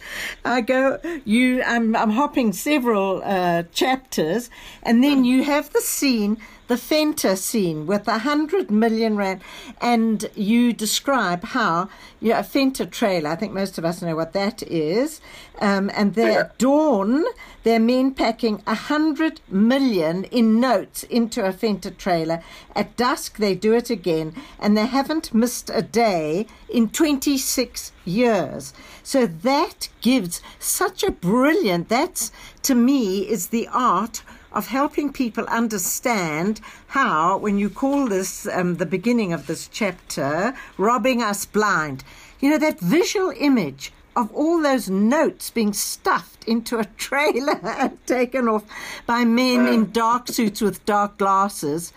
I 0.46 0.62
go, 0.62 1.00
you, 1.26 1.62
I'm, 1.64 1.96
I'm 1.96 2.12
hopping 2.12 2.54
several 2.54 3.22
uh, 3.24 3.64
chapters, 3.74 4.50
and 4.84 5.04
then 5.04 5.26
you 5.26 5.44
have 5.44 5.74
the 5.74 5.82
scene, 5.82 6.38
the 6.68 6.76
Venter 6.78 7.36
scene 7.36 7.86
with 7.86 8.08
a 8.08 8.20
hundred 8.20 8.72
million 8.72 9.16
rand, 9.18 9.42
and 9.82 10.30
you 10.36 10.74
describe 10.74 11.44
how 11.44 11.90
you 12.22 12.30
know, 12.30 12.40
a 12.40 12.44
Venter 12.44 12.86
trailer. 12.86 13.30
I 13.32 13.36
think 13.36 13.54
most 13.54 13.78
of 13.78 13.86
us 13.86 14.02
know 14.02 14.16
what 14.16 14.34
that 14.34 14.64
is, 14.64 15.20
um, 15.60 15.92
and 15.94 16.14
they're 16.16 16.32
Yeah. 16.32 16.40
at 16.40 16.58
dawn. 16.58 17.26
They're 17.64 17.80
men 17.80 18.12
packing 18.14 18.62
a 18.68 18.76
hundred 18.76 19.40
million 19.50 20.24
in 20.26 20.60
notes 20.60 21.04
into 21.04 21.44
a 21.46 21.52
Venter 21.52 21.92
trailer. 21.92 22.42
At 22.76 22.96
dusk, 22.98 23.38
they 23.38 23.56
do 23.56 23.74
it 23.74 23.90
again, 23.90 24.34
and 24.60 24.78
they 24.78 24.86
haven't 24.86 25.34
missed 25.34 25.70
a 25.74 25.82
day 25.82 26.48
in 26.70 26.90
26 26.90 27.92
years. 28.06 28.74
So 29.04 29.26
that 29.26 29.90
gives 30.02 30.42
such 30.60 31.04
a 31.04 31.12
brilliant, 31.12 31.90
that's 31.90 32.32
to 32.64 32.76
me 32.76 33.20
is 33.30 33.48
the 33.48 33.68
art 33.72 34.24
of 34.54 34.68
helping 34.68 35.12
people 35.12 35.46
understand 35.46 36.62
how, 36.88 37.38
when 37.38 37.58
you 37.58 37.70
call 37.70 38.08
this 38.08 38.48
um, 38.48 38.76
the 38.76 38.86
beginning 38.86 39.34
of 39.34 39.48
this 39.48 39.68
chapter, 39.68 40.54
robbing 40.78 41.22
us 41.22 41.46
blind, 41.46 42.04
you 42.40 42.50
know, 42.50 42.58
that 42.58 42.80
visual 42.80 43.34
image 43.38 43.92
of 44.16 44.32
all 44.34 44.62
those 44.62 44.90
notes 44.90 45.50
being 45.50 45.74
stuffed 45.74 46.44
into 46.46 46.78
a 46.78 46.86
trailer 46.98 47.60
and 47.64 48.06
taken 48.06 48.48
off 48.48 48.64
by 49.06 49.26
men 49.26 49.68
in 49.68 49.92
dark 49.92 50.28
suits 50.28 50.62
with 50.62 50.86
dark 50.86 51.18
glasses. 51.18 51.94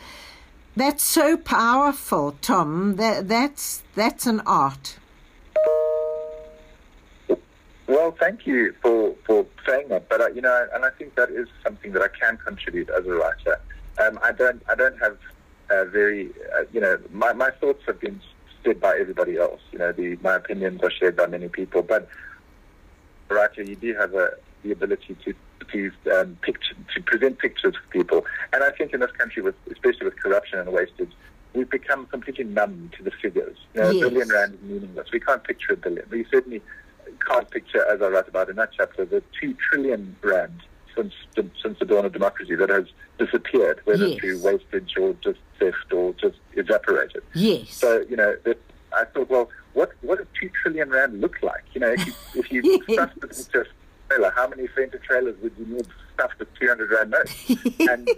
That's 0.77 1.03
so 1.03 1.37
powerful, 1.37 2.37
Tom. 2.43 2.97
That, 2.97 3.29
that's 3.29 3.83
that's 3.95 4.27
an 4.27 4.41
art. 4.41 4.99
Well, 7.87 8.17
thank 8.19 8.47
you 8.47 8.75
for, 8.83 9.15
for 9.25 9.47
saying 9.67 9.89
that. 9.89 10.09
But 10.09 10.21
uh, 10.21 10.29
you 10.29 10.41
know, 10.41 10.69
and 10.75 10.85
I 10.85 10.91
think 10.91 11.15
that 11.15 11.31
is 11.31 11.49
something 11.63 11.93
that 11.93 12.03
I 12.03 12.09
can 12.09 12.37
contribute 12.37 12.91
as 12.91 13.07
a 13.07 13.13
writer. 13.13 13.61
Um, 14.03 14.19
I 14.23 14.33
don't 14.33 14.63
I 14.69 14.75
don't 14.75 14.99
have 14.99 15.17
uh, 15.71 15.85
very 15.85 16.31
uh, 16.57 16.65
you 16.73 16.81
know 16.81 16.99
my, 17.13 17.33
my 17.33 17.51
thoughts 17.51 17.83
have 17.87 18.01
been 18.01 18.21
said 18.65 18.81
by 18.81 18.97
everybody 18.99 19.39
else. 19.39 19.61
You 19.71 19.79
know, 19.79 19.93
the 19.93 20.17
my 20.17 20.35
opinions 20.35 20.83
are 20.83 20.91
shared 20.91 21.17
by 21.17 21.27
many 21.27 21.49
people. 21.49 21.83
But 21.83 22.09
writer, 23.29 23.63
you 23.63 23.77
do 23.77 23.95
have 23.95 24.15
a, 24.15 24.31
the 24.65 24.73
ability 24.73 25.17
to 25.25 25.35
to 25.73 25.93
um, 26.13 26.37
picture 26.43 26.75
to 26.95 27.03
present 27.03 27.39
pictures 27.39 27.75
for 27.77 27.91
people. 27.91 28.27
And 28.53 28.65
I 28.65 28.71
think 28.73 28.95
in 28.95 29.01
this 29.01 29.13
country, 29.13 29.43
with 29.43 29.55
especially 29.71 30.07
with 30.07 30.21
corruption 30.21 30.59
and 30.59 30.73
wastage. 30.73 31.13
We've 31.55 31.71
become 31.71 32.05
completely 32.09 32.45
numb 32.45 32.91
to 32.99 33.03
the 33.03 33.11
figures. 33.11 33.57
You 33.73 33.81
know, 33.81 33.91
Yes. 33.91 33.97
A 33.97 34.11
billion 34.11 34.29
rand 34.29 34.55
is 34.55 34.61
meaningless. 34.61 35.09
We 35.11 35.21
can't 35.21 35.43
picture 35.43 35.73
a 35.73 35.77
billion. 35.79 36.07
We 36.11 36.27
certainly 36.31 36.61
can't 37.27 37.51
picture, 37.51 37.85
as 37.93 38.01
I 38.03 38.09
write 38.09 38.29
about 38.29 38.49
in 38.49 38.57
that 38.57 38.71
chapter, 38.77 39.05
the 39.05 39.23
two 39.41 39.55
trillion 39.71 40.17
rand 40.23 40.63
since 40.95 41.13
the, 41.35 41.49
since 41.63 41.79
the 41.79 41.85
dawn 41.85 42.05
of 42.07 42.13
democracy 42.13 42.55
that 42.55 42.71
has 42.71 42.87
disappeared, 43.19 43.81
whether 43.85 44.09
Yes. 44.09 44.21
through 44.21 44.39
wastage 44.39 44.95
or 44.99 45.15
just 45.23 45.39
theft 45.59 45.93
or 45.93 46.13
just 46.15 46.37
evaporated. 46.55 47.23
Yes. 47.35 47.71
So 47.71 48.05
you 48.09 48.17
know, 48.17 48.37
that 48.45 48.59
I 48.97 49.05
thought, 49.05 49.29
well, 49.29 49.51
what 49.75 49.91
what 50.03 50.19
does 50.19 50.27
two 50.41 50.51
trillion 50.63 50.89
rand 50.91 51.21
look 51.21 51.37
like? 51.43 51.65
You 51.75 51.81
know, 51.83 51.93
if 51.93 52.07
you 52.07 52.15
if 52.35 52.51
you 52.53 52.63
Yes. 52.65 52.81
stuffed 52.93 53.25
it 53.25 53.37
into 53.37 53.61
a 53.61 53.65
trailer, 54.09 54.33
how 54.35 54.49
many 54.49 54.67
Venter 54.75 54.99
trailers 54.99 55.37
would 55.43 55.53
you 55.59 55.67
need 55.67 55.87
stuffed 56.15 56.39
with 56.39 56.49
two 56.59 56.69
hundred 56.69 56.91
rand 56.91 57.11
notes? 57.11 57.33
And 57.89 58.09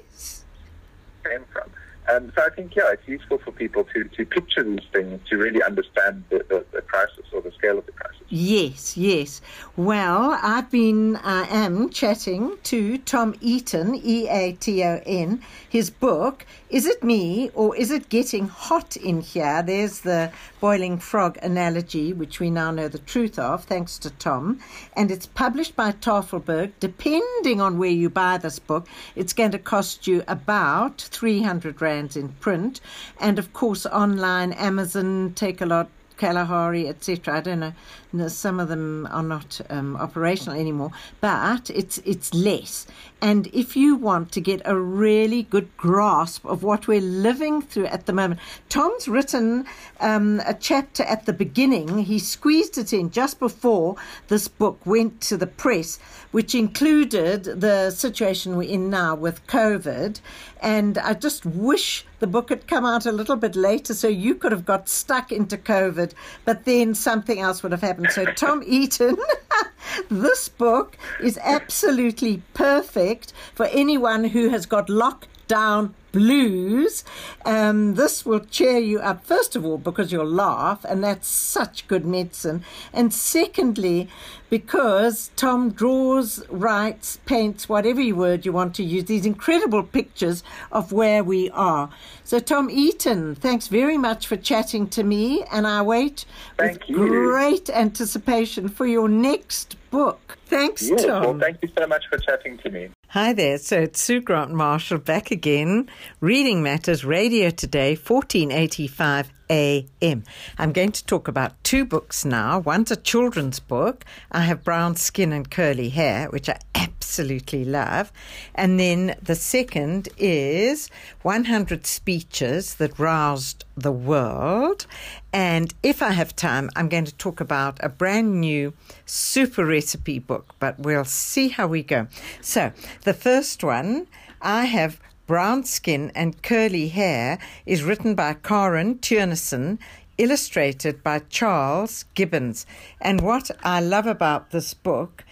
came 1.25 1.45
from. 1.53 1.71
Um, 2.11 2.33
so 2.35 2.43
I 2.43 2.49
think, 2.51 2.75
yeah, 2.75 2.93
it's 2.93 3.07
useful 3.07 3.39
for 3.39 3.53
people 3.53 3.85
to, 3.85 4.05
to 4.05 4.25
picture 4.25 4.63
these 4.63 4.87
things 4.93 5.21
to 5.29 5.37
really 5.37 5.63
understand 5.63 6.25
the, 6.31 6.39
the, 6.49 6.65
the 6.73 6.81
crisis 6.81 7.27
or 7.33 7.43
the 7.43 7.53
scale 7.53 7.79
of 7.79 7.87
the 7.87 7.93
crisis. 7.93 8.23
Yes, 8.31 8.97
yes. 8.97 9.41
Well, 9.77 10.39
I've 10.43 10.71
been, 10.71 11.17
I 11.17 11.47
am 11.49 11.89
chatting 11.91 12.59
to 12.65 12.99
Tom 12.99 13.35
Eaton, 13.41 13.95
E 13.95 14.29
A 14.29 14.53
T 14.53 14.85
O 14.85 15.01
N. 15.07 15.43
His 15.69 15.89
book, 15.91 16.47
Is 16.69 16.85
It 16.85 17.03
Me 17.03 17.51
or 17.55 17.75
Is 17.77 17.91
It 17.91 18.09
Getting 18.09 18.49
Hot 18.49 18.97
in 18.97 19.21
Here? 19.21 19.63
There's 19.63 20.01
the 20.01 20.31
boiling 20.61 20.99
frog 20.99 21.39
analogy, 21.43 22.13
which 22.13 22.41
we 22.41 22.51
now 22.51 22.71
know 22.71 22.89
the 22.89 22.99
truth 22.99 23.39
of, 23.39 23.65
thanks 23.65 23.99
to 23.99 24.11
Tom. 24.11 24.61
And 24.95 25.11
it's 25.11 25.27
published 25.27 25.77
by 25.77 25.93
Tafelberg. 25.93 26.73
Depending 26.81 27.61
on 27.61 27.79
where 27.79 27.91
you 27.91 28.11
buy 28.11 28.39
this 28.39 28.59
book, 28.59 28.89
it's 29.17 29.33
going 29.33 29.53
to 29.53 29.59
cost 29.59 30.07
you 30.07 30.23
about 30.29 31.01
300 31.01 31.81
rands 31.99 32.17
in 32.17 32.29
print. 32.41 32.81
And 33.21 33.39
of 33.39 33.53
course, 33.53 33.85
online, 33.87 34.53
Amazon, 34.53 35.33
Takealot, 35.35 35.89
Kalahari, 36.19 36.89
etc. 36.89 37.39
I 37.39 37.41
don't 37.41 37.61
know. 37.61 37.73
No, 38.13 38.29
some 38.29 38.59
of 38.61 38.69
them 38.69 39.07
are 39.11 39.23
not 39.23 39.61
um, 39.71 39.97
operational 39.97 40.59
anymore, 40.59 40.93
but 41.21 41.71
it's 41.71 41.99
it's 41.99 42.35
less. 42.35 42.87
And 43.21 43.49
if 43.49 43.77
you 43.77 43.97
want 43.97 44.33
to 44.33 44.41
get 44.41 44.61
a 44.65 44.77
really 44.77 45.43
good 45.43 45.69
grasp 45.77 46.45
of 46.45 46.63
what 46.63 46.87
we're 46.87 47.01
living 47.01 47.63
through 47.63 47.87
at 47.87 48.07
the 48.07 48.13
moment, 48.13 48.41
Tom's 48.69 49.09
written 49.09 49.67
um, 50.01 50.41
a 50.47 50.55
chapter 50.55 51.03
at 51.05 51.27
the 51.27 51.33
beginning. 51.33 51.99
He 51.99 52.19
squeezed 52.19 52.79
it 52.79 52.93
in 52.93 53.11
just 53.11 53.39
before 53.39 53.97
this 54.29 54.49
book 54.49 54.81
went 54.85 55.21
to 55.23 55.37
the 55.37 55.47
press, 55.47 55.99
which 56.31 56.55
included 56.55 57.45
the 57.45 57.91
situation 57.91 58.57
we're 58.57 58.71
in 58.71 58.91
now 58.91 59.15
with 59.15 59.47
COVID. 59.47 60.21
And 60.61 60.99
I 60.99 61.15
just 61.15 61.45
wish 61.45 62.05
the 62.21 62.27
book 62.27 62.49
had 62.49 62.67
come 62.67 62.85
out 62.85 63.07
a 63.07 63.13
little 63.13 63.37
bit 63.37 63.55
later 63.55 63.95
so 63.95 64.09
you 64.09 64.35
could 64.35 64.53
have 64.53 64.65
got 64.65 64.89
stuck 64.89 65.31
into 65.33 65.57
COVID, 65.57 66.13
but 66.45 66.65
then 66.65 66.95
something 66.95 67.41
else 67.41 67.63
would 67.63 67.73
have 67.73 67.83
happened. 67.83 68.11
So, 68.11 68.25
Tom 68.27 68.63
Eaton, 68.67 69.17
this 70.11 70.49
book 70.49 70.97
is 71.21 71.39
absolutely 71.43 72.43
perfect 72.55 73.33
for 73.55 73.67
anyone 73.67 74.25
who 74.25 74.49
has 74.49 74.67
got 74.67 74.89
lockdown 74.89 75.93
blues. 76.13 77.05
Um, 77.45 77.95
this 77.95 78.25
will 78.27 78.41
cheer 78.41 78.79
you 78.79 79.01
up, 79.01 79.25
first 79.25 79.57
of 79.57 79.65
all, 79.65 79.79
because 79.79 80.13
you'll 80.13 80.27
laugh, 80.27 80.85
and 80.85 81.03
that's 81.03 81.29
such 81.29 81.87
good 81.89 82.05
medicine. 82.05 82.65
And 82.93 83.13
secondly, 83.13 84.09
because 84.51 85.31
Tom 85.37 85.71
draws, 85.71 86.43
writes, 86.49 87.19
paints, 87.27 87.69
whatever 87.69 88.03
word 88.15 88.47
you 88.47 88.53
want 88.53 88.75
to 88.77 88.85
use, 88.85 89.05
these 89.05 89.27
incredible 89.27 89.83
pictures 89.83 90.43
of 90.73 90.93
where 90.93 91.23
we 91.23 91.51
are. 91.51 91.91
So, 92.25 92.39
Tom 92.39 92.71
Eaton, 92.71 93.35
thanks 93.35 93.69
very 93.69 93.99
much 93.99 94.27
for 94.27 94.37
chatting 94.37 94.89
to 94.89 95.03
me, 95.03 95.45
and 95.53 95.67
I 95.67 95.83
wait 95.83 96.25
Thank 96.57 96.81
with 96.81 96.89
you. 96.89 96.97
great 96.97 97.69
anticipation 97.71 98.69
for 98.69 98.87
your 98.87 99.09
next 99.09 99.77
book. 99.91 100.37
Thanks, 100.47 100.89
Yes, 100.89 101.05
Tom. 101.05 101.23
well, 101.23 101.39
thank 101.39 101.59
you 101.63 101.69
so 101.79 101.87
much 101.87 102.05
for 102.09 102.19
chatting 102.19 102.59
to 102.59 102.71
me. 102.71 102.89
Hi 103.09 103.33
there. 103.33 103.57
So 103.59 103.81
it's 103.81 104.03
Sue 104.03 104.21
Grant 104.21 104.51
Marshall 104.53 104.99
back 104.99 105.31
again. 105.31 105.89
Reading 106.21 106.63
Matters 106.63 107.05
Radio 107.05 107.51
today, 107.51 107.95
1485 107.95 109.31
AM. 109.51 110.25
I'm 110.59 110.73
going 110.73 110.93
to 110.93 111.07
talk 111.07 111.29
about 111.29 111.63
two 111.65 111.85
books 111.85 112.25
now. 112.25 112.59
One's 112.59 112.91
a 112.91 112.97
children's 112.97 113.61
book. 113.61 114.05
I 114.31 114.43
have 114.43 114.65
brown 114.65 114.97
skin 114.97 115.33
and 115.33 115.51
curly 115.51 115.89
hair, 115.89 116.29
which 116.29 116.49
I 116.49 116.59
absolutely 116.75 117.65
love. 117.65 118.13
And 118.55 118.79
then 118.79 119.17
the 119.23 119.35
second 119.35 120.09
is 120.19 120.91
100 121.23 121.87
speeches 121.87 122.75
that 122.75 122.99
roused 122.99 123.65
the 123.77 123.93
world. 123.93 124.87
And 125.33 125.73
if 125.83 126.03
I 126.03 126.11
have 126.11 126.37
time, 126.37 126.69
I'm 126.77 126.89
going 126.89 127.07
to 127.07 127.15
talk 127.15 127.41
about 127.41 127.79
a 127.83 127.89
brand 127.89 128.41
new 128.41 128.73
super 129.07 129.65
recipe 129.65 130.19
book, 130.19 130.55
but 130.59 130.79
we'll 130.79 131.05
see 131.05 131.49
how 131.49 131.67
we 131.67 131.83
go. 131.83 132.09
So, 132.41 132.73
the 133.05 133.15
first 133.15 133.65
one, 133.65 134.07
I 134.43 134.67
have 134.67 135.01
Brown 135.29 135.63
Skin 135.63 136.11
and 136.15 136.43
Curly 136.43 136.89
Hair, 136.89 137.39
is 137.67 137.83
written 137.83 138.15
by 138.15 138.33
Karen 138.33 138.95
Theunissen, 138.95 139.79
illustrated 140.17 141.03
by 141.03 141.19
Charles 141.19 142.07
Gibbons. 142.15 142.65
And 142.99 143.21
what 143.21 143.51
I 143.63 143.81
love 143.81 144.07
about 144.07 144.53
this 144.53 144.73
book, 144.73 145.25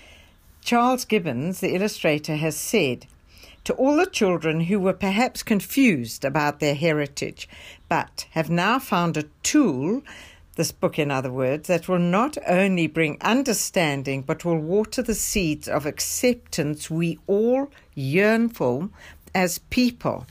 Charles 0.61 1.06
Gibbons, 1.06 1.61
the 1.61 1.74
illustrator, 1.74 2.37
has 2.37 2.59
said, 2.59 3.06
to 3.64 3.72
all 3.72 3.96
the 3.96 4.04
children 4.04 4.61
who 4.61 4.78
were 4.78 4.92
perhaps 4.92 5.42
confused 5.42 6.26
about 6.26 6.61
their 6.61 6.74
heritage, 6.74 7.48
but 7.88 8.26
have 8.32 8.50
now 8.50 8.78
found 8.78 9.16
a 9.16 9.24
tool, 9.42 10.02
this 10.56 10.72
book, 10.72 10.98
in 10.98 11.11
other 11.11 11.32
words, 11.32 11.68
that 11.68 11.88
will 11.88 11.98
not 11.98 12.37
only 12.46 12.87
bring 12.87 13.16
understanding 13.22 14.20
but 14.20 14.44
will 14.44 14.59
water 14.59 15.02
the 15.02 15.14
seeds 15.14 15.68
of 15.68 15.87
acceptance 15.87 16.90
we 16.90 17.18
all 17.26 17.70
yearn 17.94 18.48
for 18.50 18.90
as 19.37 19.59
people. 19.59 20.27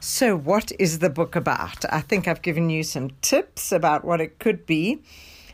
So, 0.00 0.36
what 0.36 0.72
is 0.80 0.98
the 0.98 1.08
book 1.08 1.36
about? 1.36 1.84
I 1.92 2.00
think 2.00 2.26
I've 2.26 2.42
given 2.42 2.68
you 2.70 2.82
some 2.82 3.10
tips 3.22 3.70
about 3.70 4.04
what 4.04 4.20
it 4.20 4.40
could 4.40 4.66
be. 4.66 5.00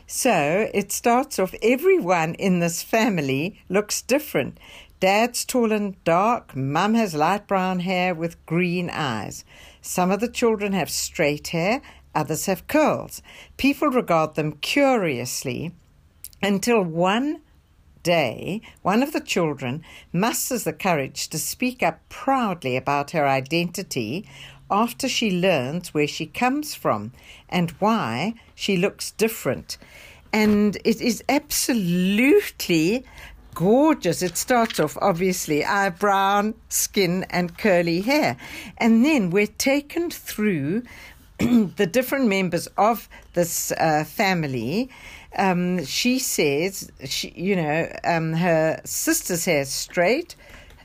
So, 0.07 0.69
it 0.73 0.91
starts 0.91 1.37
off 1.37 1.53
everyone 1.61 2.33
in 2.33 2.59
this 2.59 2.81
family 2.81 3.61
looks 3.69 4.01
different. 4.01 4.59
Dad's 4.99 5.45
tall 5.45 5.71
and 5.71 6.03
dark, 6.03 6.55
Mum 6.55 6.95
has 6.95 7.13
light 7.13 7.47
brown 7.47 7.81
hair 7.81 8.15
with 8.15 8.43
green 8.47 8.89
eyes. 8.89 9.45
Some 9.81 10.09
of 10.09 10.19
the 10.19 10.27
children 10.27 10.73
have 10.73 10.89
straight 10.89 11.49
hair, 11.49 11.81
others 12.15 12.47
have 12.47 12.67
curls. 12.67 13.21
People 13.57 13.89
regard 13.89 14.33
them 14.33 14.53
curiously 14.53 15.73
until 16.41 16.81
one 16.81 17.41
day, 18.05 18.61
one 18.83 19.01
of 19.01 19.11
the 19.11 19.19
children 19.19 19.83
musters 20.13 20.63
the 20.63 20.71
courage 20.71 21.27
to 21.29 21.39
speak 21.39 21.81
up 21.81 21.99
proudly 22.07 22.77
about 22.77 23.11
her 23.11 23.27
identity 23.27 24.25
after 24.69 25.09
she 25.09 25.31
learns 25.31 25.93
where 25.93 26.07
she 26.07 26.27
comes 26.27 26.75
from 26.75 27.11
and 27.49 27.71
why 27.79 28.35
she 28.53 28.77
looks 28.77 29.11
different. 29.11 29.77
And 30.31 30.77
it 30.85 31.01
is 31.01 31.23
absolutely 31.27 33.03
gorgeous. 33.55 34.21
It 34.21 34.37
starts 34.37 34.79
off, 34.79 34.97
obviously, 35.01 35.65
eye 35.65 35.89
brown 35.89 36.53
skin 36.69 37.25
and 37.31 37.57
curly 37.57 38.01
hair. 38.01 38.37
And 38.77 39.03
then 39.03 39.31
we're 39.31 39.47
taken 39.47 40.11
through 40.11 40.83
the 41.39 41.89
different 41.91 42.27
members 42.27 42.67
of 42.77 43.09
this 43.33 43.71
uh, 43.71 44.03
family. 44.05 44.89
Um, 45.37 45.83
she 45.85 46.19
says, 46.19 46.91
she, 47.05 47.33
you 47.35 47.55
know, 47.55 47.91
um, 48.03 48.33
her 48.33 48.81
sister's 48.85 49.45
hair 49.45 49.61
is 49.61 49.69
straight 49.69 50.35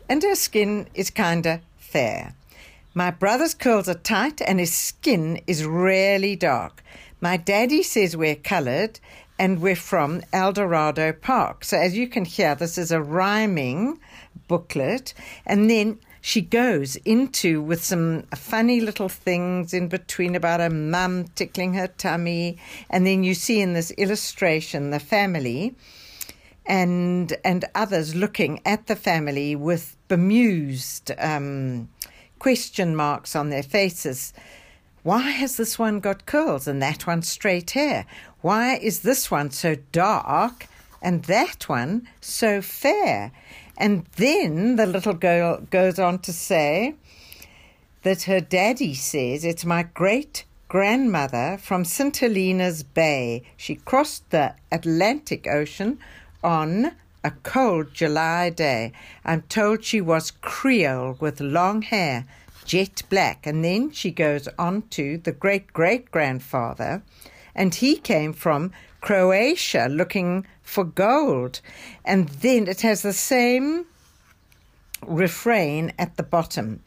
and 0.08 0.22
her 0.22 0.34
skin 0.34 0.88
is 0.94 1.10
kind 1.10 1.46
of 1.46 1.60
fair. 1.78 2.34
My 2.94 3.10
brother's 3.10 3.54
curls 3.54 3.88
are 3.88 3.94
tight 3.94 4.42
and 4.42 4.58
his 4.58 4.74
skin 4.74 5.40
is 5.46 5.64
really 5.64 6.34
dark. 6.34 6.82
My 7.20 7.36
daddy 7.36 7.82
says 7.82 8.16
we're 8.16 8.34
colored 8.34 8.98
and 9.38 9.60
we're 9.60 9.76
from 9.76 10.22
El 10.32 10.52
Dorado 10.52 11.12
Park. 11.12 11.64
So, 11.64 11.78
as 11.78 11.96
you 11.96 12.08
can 12.08 12.24
hear, 12.24 12.54
this 12.54 12.76
is 12.76 12.90
a 12.90 13.00
rhyming 13.00 14.00
booklet. 14.48 15.14
And 15.46 15.70
then 15.70 15.98
she 16.20 16.42
goes 16.42 16.96
into 16.96 17.62
with 17.62 17.82
some 17.82 18.22
funny 18.34 18.80
little 18.80 19.08
things 19.08 19.72
in 19.72 19.88
between 19.88 20.34
about 20.34 20.60
her 20.60 20.70
mum 20.70 21.26
tickling 21.34 21.74
her 21.74 21.86
tummy. 21.86 22.58
And 22.90 23.06
then 23.06 23.24
you 23.24 23.34
see 23.34 23.60
in 23.60 23.72
this 23.72 23.90
illustration 23.92 24.90
the 24.90 25.00
family 25.00 25.74
and 26.66 27.34
and 27.44 27.64
others 27.74 28.14
looking 28.14 28.60
at 28.66 28.86
the 28.86 28.96
family 28.96 29.56
with 29.56 29.96
bemused 30.08 31.10
um, 31.18 31.88
question 32.38 32.94
marks 32.94 33.34
on 33.34 33.50
their 33.50 33.62
faces. 33.62 34.32
Why 35.02 35.22
has 35.30 35.56
this 35.56 35.78
one 35.78 36.00
got 36.00 36.26
curls 36.26 36.68
and 36.68 36.82
that 36.82 37.06
one 37.06 37.22
straight 37.22 37.70
hair? 37.70 38.04
Why 38.42 38.76
is 38.76 39.00
this 39.00 39.30
one 39.30 39.50
so 39.50 39.76
dark 39.92 40.66
and 41.02 41.24
that 41.24 41.68
one 41.68 42.08
so 42.20 42.60
fair? 42.60 43.32
And 43.76 44.04
then 44.16 44.76
the 44.76 44.86
little 44.86 45.14
girl 45.14 45.60
goes 45.70 45.98
on 45.98 46.18
to 46.20 46.32
say 46.32 46.94
that 48.02 48.22
her 48.22 48.40
daddy 48.40 48.94
says 48.94 49.44
it's 49.44 49.64
my 49.64 49.82
great 49.82 50.44
grandmother 50.68 51.58
from 51.60 51.84
St. 51.84 52.16
Helena's 52.16 52.82
Bay. 52.82 53.42
She 53.56 53.74
crossed 53.74 54.30
the 54.30 54.54
Atlantic 54.70 55.46
Ocean 55.46 55.98
on 56.44 56.92
a 57.24 57.30
cold 57.42 57.92
July 57.92 58.50
day. 58.50 58.92
I'm 59.24 59.42
told 59.42 59.84
she 59.84 60.00
was 60.00 60.30
Creole 60.30 61.16
with 61.20 61.40
long 61.40 61.82
hair, 61.82 62.26
jet 62.64 63.02
black. 63.10 63.46
And 63.46 63.64
then 63.64 63.90
she 63.90 64.10
goes 64.10 64.48
on 64.58 64.82
to 64.90 65.18
the 65.18 65.32
great 65.32 65.72
great 65.72 66.10
grandfather, 66.10 67.02
and 67.54 67.74
he 67.74 67.96
came 67.96 68.32
from 68.32 68.72
Croatia 69.00 69.88
looking 69.90 70.46
for 70.62 70.84
gold. 70.84 71.60
And 72.04 72.28
then 72.28 72.68
it 72.68 72.80
has 72.82 73.02
the 73.02 73.12
same 73.12 73.86
refrain 75.06 75.92
at 75.98 76.16
the 76.16 76.22
bottom. 76.22 76.82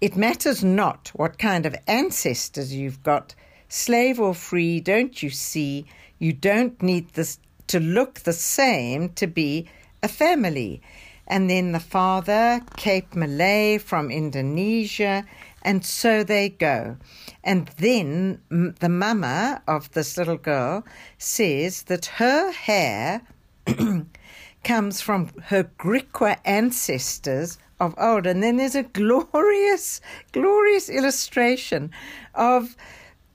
It 0.00 0.16
matters 0.16 0.62
not 0.64 1.10
what 1.14 1.38
kind 1.38 1.66
of 1.66 1.76
ancestors 1.86 2.74
you've 2.74 3.02
got, 3.02 3.34
slave 3.68 4.20
or 4.20 4.34
free, 4.34 4.80
don't 4.80 5.22
you 5.22 5.30
see? 5.30 5.86
You 6.18 6.32
don't 6.32 6.82
need 6.82 7.08
this 7.10 7.38
to 7.68 7.80
look 7.80 8.20
the 8.20 8.32
same 8.32 9.10
to 9.10 9.26
be 9.26 9.68
a 10.02 10.08
family. 10.08 10.82
And 11.26 11.48
then 11.48 11.72
the 11.72 11.80
father, 11.80 12.60
Cape 12.76 13.14
Malay 13.14 13.78
from 13.78 14.10
Indonesia, 14.10 15.24
and 15.62 15.84
so 15.84 16.22
they 16.22 16.50
go. 16.50 16.98
And 17.44 17.68
then 17.76 18.40
the 18.80 18.88
mama 18.88 19.62
of 19.68 19.90
this 19.92 20.16
little 20.16 20.38
girl 20.38 20.84
says 21.18 21.82
that 21.84 22.06
her 22.06 22.50
hair 22.50 23.20
comes 24.64 25.02
from 25.02 25.28
her 25.44 25.64
Griqua 25.78 26.38
ancestors 26.46 27.58
of 27.78 27.94
old. 27.98 28.26
And 28.26 28.42
then 28.42 28.56
there's 28.56 28.74
a 28.74 28.82
glorious, 28.82 30.00
glorious 30.32 30.88
illustration 30.88 31.90
of 32.34 32.76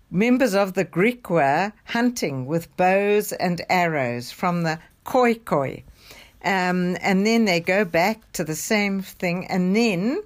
members 0.10 0.56
of 0.56 0.74
the 0.74 0.86
Griqua 0.86 1.72
hunting 1.86 2.48
with 2.48 2.76
bows 2.78 3.32
and 3.34 3.62
arrows 3.70 4.32
from 4.32 4.64
the 4.64 4.80
Khoikhoi. 5.06 5.84
Um, 6.44 6.98
and 7.02 7.28
then 7.28 7.46
they 7.46 7.60
go 7.60 7.86
back 7.86 8.32
to 8.32 8.44
the 8.44 8.56
same 8.56 9.04
thing. 9.04 9.46
And 9.48 9.76
then 9.76 10.24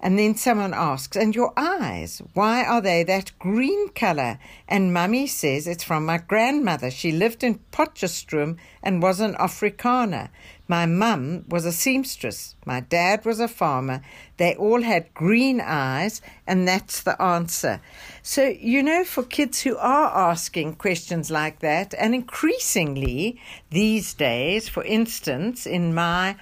And 0.00 0.18
then 0.18 0.36
someone 0.36 0.74
asks, 0.74 1.16
And 1.16 1.34
your 1.34 1.52
eyes, 1.56 2.22
why 2.34 2.64
are 2.64 2.80
they 2.80 3.02
that 3.04 3.32
green 3.38 3.88
colour? 3.88 4.38
And 4.68 4.94
mummy 4.94 5.26
says, 5.26 5.66
It's 5.66 5.82
from 5.82 6.06
my 6.06 6.18
grandmother. 6.18 6.90
She 6.90 7.10
lived 7.10 7.42
in 7.42 7.60
Potchefstroom 7.72 8.58
and 8.82 9.02
was 9.02 9.18
an 9.18 9.34
Afrikaner. 9.34 10.28
My 10.70 10.84
mum 10.84 11.46
was 11.48 11.64
a 11.64 11.72
seamstress. 11.72 12.54
My 12.66 12.80
dad 12.80 13.24
was 13.24 13.40
a 13.40 13.48
farmer. 13.48 14.02
They 14.36 14.54
all 14.54 14.82
had 14.82 15.14
green 15.14 15.62
eyes, 15.62 16.20
and 16.46 16.68
that's 16.68 17.02
the 17.02 17.20
answer. 17.20 17.80
So, 18.22 18.44
you 18.44 18.82
know, 18.82 19.02
for 19.02 19.22
kids 19.22 19.62
who 19.62 19.78
are 19.78 20.30
asking 20.30 20.74
questions 20.74 21.30
like 21.30 21.60
that, 21.60 21.94
and 21.98 22.14
increasingly 22.14 23.40
these 23.70 24.12
days, 24.12 24.68
for 24.68 24.84
instance, 24.84 25.66
in 25.66 25.94
my 25.94 26.36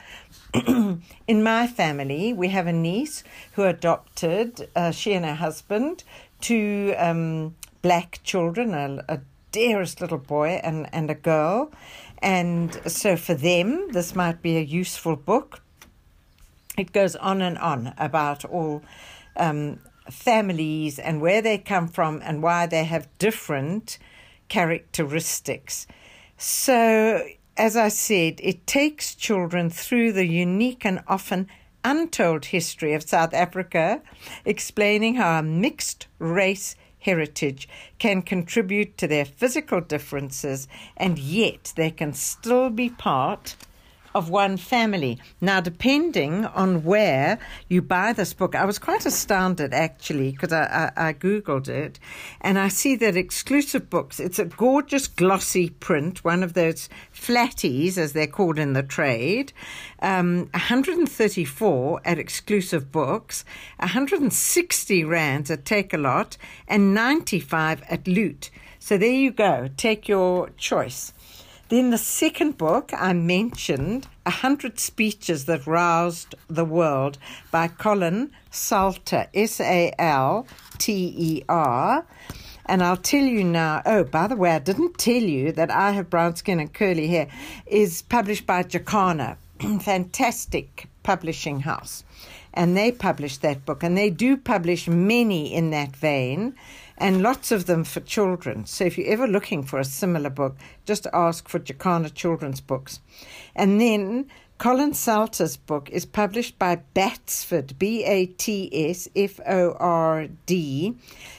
in 1.28 1.42
my 1.42 1.66
family, 1.66 2.32
we 2.32 2.48
have 2.48 2.66
a 2.66 2.72
niece 2.72 3.22
who 3.52 3.64
adopted, 3.64 4.68
uh, 4.74 4.90
she 4.90 5.12
and 5.12 5.24
her 5.24 5.34
husband, 5.34 6.04
two 6.40 6.94
um, 6.96 7.54
black 7.82 8.20
children, 8.24 8.74
a, 8.74 9.04
a, 9.08 9.20
dearest 9.52 10.02
little 10.02 10.18
boy 10.18 10.60
and, 10.62 10.86
and 10.92 11.10
a 11.10 11.14
girl. 11.14 11.70
And 12.20 12.78
so 12.90 13.16
for 13.16 13.32
them, 13.32 13.88
this 13.92 14.14
might 14.14 14.42
be 14.42 14.58
a 14.58 14.60
useful 14.60 15.16
book. 15.16 15.62
It 16.76 16.92
goes 16.92 17.16
on 17.16 17.40
and 17.40 17.56
on 17.56 17.94
about 17.96 18.44
all 18.44 18.82
um, 19.34 19.78
families 20.10 20.98
and 20.98 21.22
where 21.22 21.40
they 21.40 21.56
come 21.56 21.88
from 21.88 22.20
and 22.22 22.42
why 22.42 22.66
they 22.66 22.84
have 22.84 23.08
different 23.18 23.98
characteristics. 24.48 25.86
So 26.36 27.26
as 27.56 27.76
I 27.76 27.88
said, 27.88 28.40
it 28.42 28.66
takes 28.66 29.14
children 29.14 29.70
through 29.70 30.12
the 30.12 30.26
unique 30.26 30.84
and 30.84 31.02
often 31.06 31.48
untold 31.84 32.46
history 32.46 32.94
of 32.94 33.08
South 33.08 33.32
Africa, 33.32 34.02
explaining 34.44 35.14
how 35.14 35.38
a 35.38 35.42
mixed 35.42 36.08
race 36.18 36.76
heritage 36.98 37.68
can 37.98 38.20
contribute 38.20 38.98
to 38.98 39.06
their 39.06 39.24
physical 39.24 39.80
differences 39.80 40.66
and 40.96 41.18
yet 41.18 41.72
they 41.76 41.90
can 41.90 42.12
still 42.12 42.68
be 42.68 42.90
part 42.90 43.54
of 44.16 44.30
one 44.30 44.56
family. 44.56 45.18
Now, 45.42 45.60
depending 45.60 46.46
on 46.46 46.84
where 46.84 47.38
you 47.68 47.82
buy 47.82 48.14
this 48.14 48.32
book, 48.32 48.54
I 48.54 48.64
was 48.64 48.78
quite 48.78 49.04
astounded 49.04 49.74
actually 49.74 50.30
because 50.32 50.54
I, 50.54 50.90
I, 50.96 51.08
I, 51.08 51.12
Googled 51.12 51.68
it 51.68 52.00
and 52.40 52.58
I 52.58 52.68
see 52.68 52.96
that 52.96 53.14
exclusive 53.14 53.90
books, 53.90 54.18
it's 54.18 54.38
a 54.38 54.46
gorgeous 54.46 55.06
glossy 55.06 55.68
print, 55.68 56.24
one 56.24 56.42
of 56.42 56.54
those 56.54 56.88
flatties 57.14 57.98
as 57.98 58.14
they're 58.14 58.26
called 58.26 58.58
in 58.58 58.72
the 58.72 58.82
trade, 58.82 59.52
um, 60.00 60.48
134 60.54 62.00
at 62.06 62.18
exclusive 62.18 62.90
books, 62.90 63.44
160 63.80 65.04
rands 65.04 65.50
at 65.50 65.64
Takealot, 65.64 66.38
and 66.66 66.94
95 66.94 67.82
at 67.90 68.08
Loot. 68.08 68.50
So 68.78 68.96
there 68.96 69.10
you 69.10 69.30
go, 69.30 69.68
take 69.76 70.08
your 70.08 70.48
choice. 70.56 71.12
Then 71.68 71.90
the 71.90 71.98
second 71.98 72.58
book 72.58 72.92
I 72.96 73.12
mentioned, 73.12 74.06
A 74.24 74.30
Hundred 74.30 74.78
Speeches 74.78 75.46
That 75.46 75.66
Roused 75.66 76.36
the 76.46 76.64
World 76.64 77.18
by 77.50 77.66
Colin 77.66 78.30
Salter, 78.52 79.26
S 79.34 79.58
A 79.60 79.92
L 79.98 80.46
T 80.78 81.12
E 81.16 81.42
R. 81.48 82.06
And 82.66 82.84
I'll 82.84 82.96
tell 82.96 83.24
you 83.24 83.42
now, 83.42 83.82
oh, 83.84 84.04
by 84.04 84.28
the 84.28 84.36
way, 84.36 84.52
I 84.52 84.60
didn't 84.60 84.96
tell 84.96 85.14
you 85.14 85.50
that 85.52 85.72
I 85.72 85.90
Have 85.90 86.08
Brown 86.08 86.36
Skin 86.36 86.60
and 86.60 86.72
Curly 86.72 87.08
Hair 87.08 87.26
is 87.66 88.02
published 88.02 88.46
by 88.46 88.62
Jacana, 88.62 89.36
fantastic 89.80 90.88
publishing 91.02 91.60
house. 91.60 92.04
And 92.54 92.76
they 92.76 92.92
published 92.92 93.42
that 93.42 93.66
book, 93.66 93.82
and 93.82 93.98
they 93.98 94.10
do 94.10 94.36
publish 94.36 94.86
many 94.86 95.52
in 95.52 95.70
that 95.70 95.96
vein 95.96 96.54
and 96.98 97.22
lots 97.22 97.52
of 97.52 97.66
them 97.66 97.84
for 97.84 98.00
children. 98.00 98.66
So 98.66 98.84
if 98.84 98.96
you're 98.96 99.12
ever 99.12 99.26
looking 99.26 99.62
for 99.62 99.78
a 99.78 99.84
similar 99.84 100.30
book, 100.30 100.56
just 100.84 101.06
ask 101.12 101.48
for 101.48 101.58
Jacana 101.58 102.10
Children's 102.10 102.60
Books. 102.60 103.00
And 103.54 103.80
then 103.80 104.26
Colin 104.58 104.94
Salter's 104.94 105.56
book 105.56 105.90
is 105.90 106.06
published 106.06 106.58
by 106.58 106.76
Batsford, 106.94 107.78
B 107.78 108.04
A 108.04 108.26
T 108.26 108.70
S 108.72 109.08
F 109.14 109.38
O 109.46 109.72
R 109.78 110.28
D. 110.46 110.94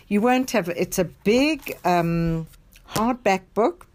You 0.08 0.22
won't 0.22 0.52
have 0.52 0.70
it's 0.70 1.00
a 1.00 1.06
big 1.06 1.78
um, 1.84 2.46
hardback 2.92 3.42
book, 3.56 3.88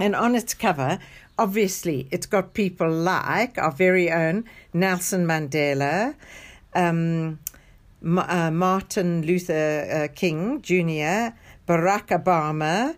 and 0.00 0.16
on 0.16 0.34
its 0.34 0.54
cover, 0.54 0.98
obviously, 1.38 2.08
it's 2.10 2.26
got 2.26 2.54
people 2.54 2.90
like 2.90 3.58
our 3.58 3.72
very 3.72 4.10
own 4.10 4.44
Nelson 4.72 5.26
Mandela. 5.26 6.14
Um, 6.74 7.38
uh, 8.04 8.50
Martin 8.50 9.22
Luther 9.22 10.04
uh, 10.10 10.14
King 10.14 10.60
Jr., 10.62 11.34
Barack 11.66 12.08
Obama, 12.08 12.94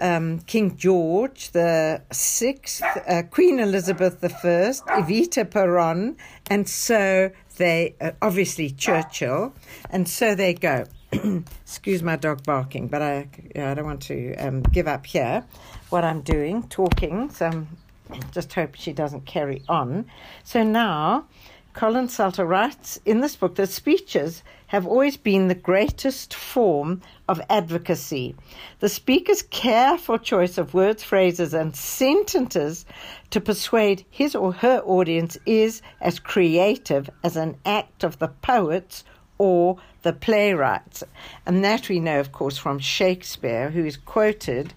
um, 0.00 0.40
King 0.40 0.76
George 0.76 1.50
the 1.50 2.02
Sixth, 2.12 2.82
uh, 2.82 3.22
Queen 3.30 3.58
Elizabeth 3.60 4.20
the 4.20 4.28
First, 4.28 4.84
Evita 4.86 5.48
Peron, 5.48 6.16
and 6.50 6.68
so 6.68 7.30
they 7.56 7.94
uh, 8.00 8.10
obviously 8.20 8.70
Churchill, 8.70 9.54
and 9.90 10.08
so 10.08 10.34
they 10.34 10.54
go. 10.54 10.84
Excuse 11.62 12.02
my 12.02 12.16
dog 12.16 12.42
barking, 12.44 12.88
but 12.88 13.02
I 13.02 13.28
I 13.54 13.74
don't 13.74 13.84
want 13.84 14.02
to 14.02 14.34
um, 14.36 14.62
give 14.62 14.88
up 14.88 15.04
here. 15.04 15.44
What 15.90 16.04
I'm 16.04 16.22
doing, 16.22 16.62
talking, 16.68 17.28
so 17.28 17.46
I'm 17.46 17.68
just 18.32 18.52
hope 18.52 18.74
she 18.74 18.92
doesn't 18.92 19.26
carry 19.26 19.62
on. 19.68 20.06
So 20.44 20.62
now 20.62 21.26
Colin 21.74 22.08
Salter 22.08 22.44
writes 22.44 23.00
in 23.06 23.20
this 23.20 23.34
book 23.34 23.54
that 23.54 23.70
speeches 23.70 24.42
have 24.66 24.86
always 24.86 25.16
been 25.16 25.48
the 25.48 25.54
greatest 25.54 26.34
form 26.34 27.00
of 27.28 27.40
advocacy. 27.48 28.34
The 28.80 28.88
speaker's 28.88 29.42
careful 29.42 30.18
choice 30.18 30.58
of 30.58 30.74
words, 30.74 31.02
phrases, 31.02 31.54
and 31.54 31.74
sentences 31.74 32.84
to 33.30 33.40
persuade 33.40 34.04
his 34.10 34.34
or 34.34 34.52
her 34.52 34.80
audience 34.84 35.38
is 35.46 35.82
as 36.00 36.18
creative 36.18 37.08
as 37.24 37.36
an 37.36 37.56
act 37.64 38.04
of 38.04 38.18
the 38.18 38.28
poets 38.28 39.04
or 39.38 39.78
the 40.02 40.12
playwrights. 40.12 41.02
And 41.46 41.64
that 41.64 41.88
we 41.88 42.00
know, 42.00 42.20
of 42.20 42.32
course, 42.32 42.58
from 42.58 42.78
Shakespeare, 42.78 43.70
who 43.70 43.84
is 43.84 43.96
quoted 43.96 44.74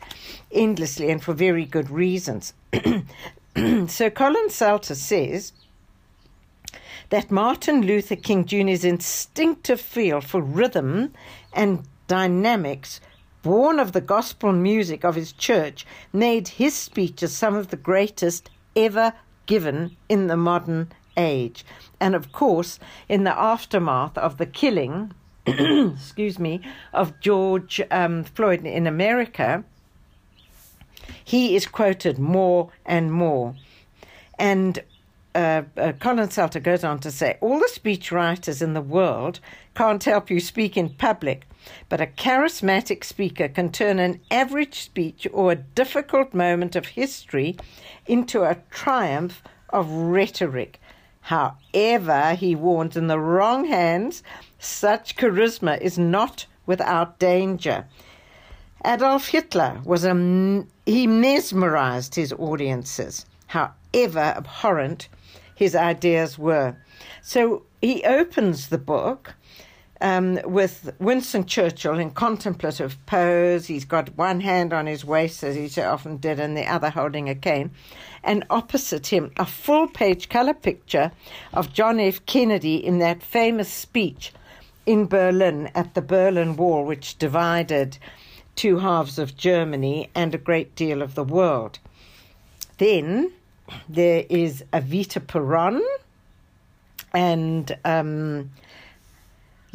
endlessly 0.52 1.12
and 1.12 1.22
for 1.22 1.34
very 1.34 1.66
good 1.66 1.90
reasons. 1.90 2.54
so 3.88 4.10
Colin 4.10 4.50
Salter 4.50 4.96
says, 4.96 5.54
that 7.16 7.32
Martin 7.32 7.82
Luther 7.82 8.18
King 8.18 8.44
Jr.'s 8.44 8.84
instinctive 8.84 9.80
feel 9.80 10.20
for 10.20 10.42
rhythm 10.42 11.14
and 11.54 11.88
dynamics, 12.10 13.00
born 13.42 13.80
of 13.80 13.94
the 13.94 14.02
gospel 14.02 14.52
music 14.52 15.06
of 15.06 15.16
his 15.16 15.32
church, 15.32 15.88
made 16.12 16.50
his 16.50 16.76
speeches 16.76 17.34
some 17.34 17.56
of 17.56 17.70
the 17.70 17.78
greatest 17.78 18.50
ever 18.76 19.14
given 19.46 19.96
in 20.10 20.28
the 20.28 20.36
modern 20.36 20.92
age. 21.16 21.66
And 22.02 22.16
of 22.16 22.34
course, 22.34 22.80
in 23.08 23.24
the 23.24 23.40
aftermath 23.40 24.18
of 24.18 24.36
the 24.36 24.46
killing, 24.46 25.14
excuse 25.46 26.38
me, 26.38 26.60
of 26.92 27.18
George 27.22 27.82
um, 27.92 28.26
Floyd 28.26 28.66
in 28.66 28.86
America, 28.86 29.64
he 31.24 31.56
is 31.56 31.66
quoted 31.66 32.20
more 32.20 32.72
and 32.86 33.14
more. 33.14 33.56
And 34.38 34.84
uh, 35.36 35.64
uh, 35.76 35.92
Colin 36.00 36.30
Salter 36.30 36.62
goes 36.62 36.84
on 36.84 37.00
to 37.00 37.12
say 37.12 37.38
all 37.42 37.60
the 37.60 37.68
speech 37.68 38.12
writers 38.12 38.62
in 38.62 38.74
the 38.74 38.82
world 38.82 39.42
can't 39.76 40.04
help 40.04 40.30
you 40.30 40.40
speak 40.40 40.78
in 40.78 40.90
public, 40.90 41.46
but 41.90 42.00
a 42.00 42.06
charismatic 42.06 43.04
speaker 43.04 43.50
can 43.50 43.70
turn 43.72 44.00
an 44.00 44.22
average 44.32 44.80
speech 44.80 45.28
or 45.34 45.52
a 45.52 45.56
difficult 45.56 46.34
moment 46.34 46.76
of 46.76 46.86
history 46.88 47.58
into 48.08 48.44
a 48.44 48.58
triumph 48.72 49.44
of 49.70 49.92
rhetoric. 49.92 50.80
However, 51.20 52.36
he 52.36 52.56
warns, 52.56 52.96
in 52.96 53.08
the 53.08 53.20
wrong 53.20 53.66
hands, 53.66 54.24
such 54.58 55.18
charisma 55.18 55.82
is 55.82 55.98
not 55.98 56.46
without 56.66 57.20
danger. 57.20 57.86
Adolf 58.86 59.28
Hitler 59.28 59.82
was 59.84 60.06
a 60.06 60.14
he 60.86 61.08
mesmerized 61.08 62.16
his 62.16 62.32
audiences. 62.34 63.26
However 63.48 64.34
abhorrent 64.38 65.10
his 65.56 65.76
ideas 65.76 66.38
were. 66.38 66.76
So 67.22 67.64
he 67.82 68.04
opens 68.04 68.68
the 68.68 68.78
book 68.78 69.34
um, 70.02 70.40
with 70.44 70.94
Winston 71.00 71.46
Churchill 71.46 71.98
in 71.98 72.12
contemplative 72.12 73.04
pose. 73.06 73.68
He's 73.68 73.86
got 73.86 74.18
one 74.18 74.42
hand 74.42 74.74
on 74.74 74.86
his 74.86 75.06
waist, 75.06 75.44
as 75.44 75.56
he 75.56 75.68
so 75.68 75.90
often 75.90 76.18
did, 76.18 76.40
and 76.40 76.56
the 76.56 76.68
other 76.68 76.90
holding 76.90 77.30
a 77.30 77.36
cane. 77.36 77.72
And 78.24 78.46
opposite 78.50 79.08
him, 79.08 79.32
a 79.38 79.46
full 79.46 79.88
page 79.88 80.30
color 80.30 80.54
picture 80.54 81.12
of 81.54 81.74
John 81.74 82.00
F. 82.00 82.26
Kennedy 82.26 82.76
in 82.76 83.00
that 83.00 83.24
famous 83.24 83.72
speech 83.72 84.34
in 84.86 85.08
Berlin 85.08 85.72
at 85.74 85.94
the 85.94 86.02
Berlin 86.02 86.58
Wall, 86.58 86.86
which 86.86 87.18
divided 87.18 87.98
two 88.56 88.80
halves 88.80 89.18
of 89.18 89.38
Germany 89.38 90.10
and 90.14 90.34
a 90.34 90.40
great 90.40 90.76
deal 90.76 91.02
of 91.02 91.16
the 91.16 91.24
world. 91.24 91.80
Then 92.78 93.32
there 93.90 94.26
is 94.30 94.64
Evita 94.74 95.26
Peron 95.26 95.82
and 97.14 97.78
um, 97.86 98.52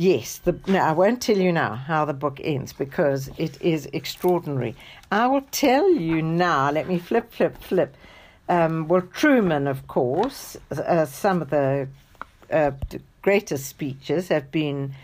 Yes, 0.00 0.38
the, 0.38 0.58
I 0.82 0.92
won't 0.92 1.20
tell 1.20 1.36
you 1.36 1.52
now 1.52 1.74
how 1.74 2.06
the 2.06 2.14
book 2.14 2.40
ends 2.42 2.72
because 2.72 3.28
it 3.36 3.60
is 3.60 3.84
extraordinary. 3.92 4.74
I 5.12 5.26
will 5.26 5.44
tell 5.50 5.92
you 5.92 6.22
now. 6.22 6.70
Let 6.70 6.88
me 6.88 6.98
flip, 6.98 7.30
flip, 7.30 7.58
flip. 7.58 7.94
Um, 8.48 8.88
well, 8.88 9.02
Truman, 9.02 9.66
of 9.66 9.86
course, 9.88 10.56
uh, 10.70 11.04
some 11.04 11.42
of 11.42 11.50
the 11.50 11.86
uh, 12.50 12.70
greatest 13.20 13.66
speeches 13.66 14.28
have 14.28 14.50
been 14.50 14.94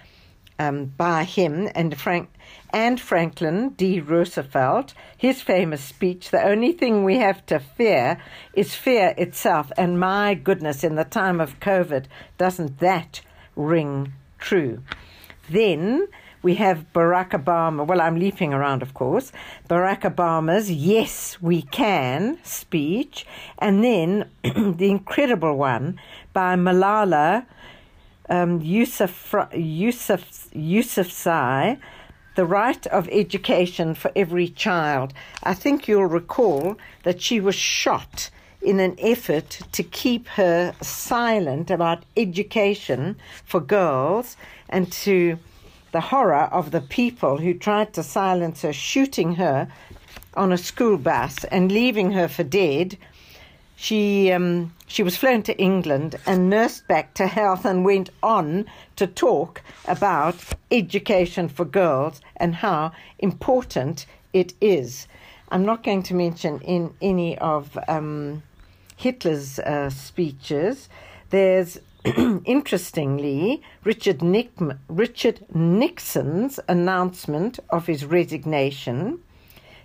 um, 0.59 0.87
by 0.97 1.24
him 1.24 1.68
and 1.74 1.95
Frank 2.01 2.30
and 2.76 3.00
Franklin 3.00 3.70
D. 3.70 4.00
Roosevelt. 4.00 4.92
His 5.16 5.40
famous 5.40 5.80
speech: 5.80 6.30
"The 6.30 6.44
only 6.44 6.72
thing 6.72 7.04
we 7.04 7.16
have 7.16 7.40
to 7.46 7.58
fear 7.58 8.18
is 8.52 8.74
fear 8.74 9.14
itself." 9.16 9.72
And 9.78 9.98
my 9.98 10.34
goodness, 10.34 10.84
in 10.84 10.94
the 10.94 11.04
time 11.20 11.40
of 11.40 11.58
COVID, 11.58 12.04
doesn't 12.36 12.78
that 12.80 13.22
ring 13.56 14.12
true? 14.38 14.82
Then 15.48 16.06
we 16.42 16.56
have 16.56 16.92
Barack 16.92 17.30
Obama. 17.30 17.86
Well, 17.86 18.02
I'm 18.02 18.18
leaping 18.18 18.52
around, 18.52 18.82
of 18.82 18.92
course. 18.92 19.32
Barack 19.70 20.02
Obama's 20.02 20.70
"Yes, 20.70 21.40
we 21.40 21.62
can" 21.62 22.38
speech, 22.42 23.26
and 23.58 23.82
then 23.82 24.30
the 24.42 24.90
incredible 24.90 25.56
one 25.56 25.98
by 26.34 26.56
Malala 26.56 27.46
um, 28.28 28.60
Yusuf, 28.60 29.34
Yusuf, 29.54 30.50
Yousafzai, 30.52 31.78
the 32.37 32.47
right 32.47 32.87
of 32.89 33.09
education 33.11 33.95
for 33.95 34.12
every 34.14 34.49
child. 34.49 35.12
I 35.43 35.55
think 35.55 35.89
you'll 35.89 36.07
recall 36.07 36.76
that 37.03 37.20
she 37.20 37.41
was 37.41 37.55
shot 37.55 38.30
in 38.62 38.78
an 38.78 38.95
effort 38.99 39.61
to 39.72 39.82
keep 39.82 40.28
her 40.28 40.74
silent 40.80 41.70
about 41.70 42.05
education 42.16 43.16
for 43.45 43.61
girls 43.61 44.37
and 44.68 44.93
to 44.93 45.39
the 45.93 46.01
horror 46.01 46.49
of 46.53 46.70
the 46.72 46.80
people 46.80 47.39
who 47.39 47.55
tried 47.55 47.95
to 47.95 48.03
silence 48.03 48.62
her, 48.62 48.72
shooting 48.72 49.37
her 49.37 49.68
on 50.34 50.53
a 50.53 50.59
school 50.59 50.99
bus 50.99 51.45
and 51.45 51.72
leaving 51.72 52.12
her 52.12 52.28
for 52.28 52.45
dead 52.45 52.99
she 53.76 54.32
um, 54.32 54.74
she 54.86 55.02
was 55.02 55.16
flown 55.16 55.42
to 55.42 55.56
England 55.58 56.16
and 56.26 56.48
nursed 56.48 56.88
back 56.88 57.12
to 57.14 57.26
health 57.26 57.66
and 57.66 57.84
went 57.84 58.08
on 58.22 58.64
to 58.96 59.06
talk 59.06 59.62
about 59.86 60.36
education 60.70 61.48
for 61.48 61.66
girls 61.66 62.22
and 62.38 62.56
how 62.56 62.92
important 63.18 64.06
it 64.32 64.54
is. 64.60 65.06
I'm 65.50 65.64
not 65.64 65.84
going 65.84 66.02
to 66.04 66.14
mention 66.14 66.60
in 66.60 66.94
any 67.02 67.36
of 67.38 67.78
um, 67.86 68.42
Hitler's 68.96 69.58
uh, 69.58 69.90
speeches. 69.90 70.88
There's 71.28 71.78
interestingly 72.44 73.62
Richard, 73.84 74.22
Nick, 74.22 74.52
Richard 74.88 75.44
Nixon's 75.54 76.58
announcement 76.66 77.58
of 77.68 77.86
his 77.86 78.06
resignation. 78.06 79.20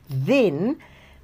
Then 0.10 0.78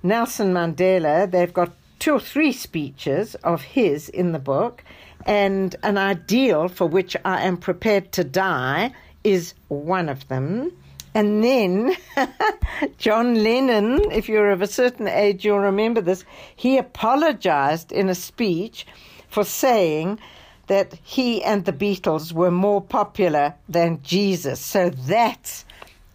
Nelson 0.03 0.53
Mandela. 0.53 1.29
They've 1.29 1.53
got 1.53 1.71
two 1.99 2.13
or 2.13 2.19
three 2.19 2.51
speeches 2.51 3.35
of 3.35 3.61
his 3.61 4.09
in 4.09 4.31
the 4.31 4.39
book, 4.39 4.83
and 5.25 5.75
an 5.83 5.97
ideal 5.97 6.67
for 6.67 6.85
which 6.85 7.15
I 7.25 7.41
am 7.43 7.57
prepared 7.57 8.11
to 8.13 8.23
die 8.23 8.93
is 9.23 9.53
one 9.67 10.09
of 10.09 10.27
them. 10.27 10.71
And 11.13 11.43
then 11.43 11.95
John 12.97 13.43
Lennon, 13.43 14.11
if 14.11 14.29
you're 14.29 14.51
of 14.51 14.61
a 14.61 14.67
certain 14.67 15.07
age, 15.07 15.43
you'll 15.43 15.59
remember 15.59 15.99
this, 15.99 16.23
he 16.55 16.77
apologized 16.77 17.91
in 17.91 18.07
a 18.09 18.15
speech 18.15 18.85
for 19.27 19.43
saying 19.43 20.19
that 20.67 20.93
he 21.03 21.43
and 21.43 21.65
the 21.65 21.73
Beatles 21.73 22.33
were 22.33 22.51
more 22.51 22.81
popular 22.81 23.55
than 23.67 24.01
Jesus. 24.03 24.59
So 24.59 24.89
that's 24.89 25.65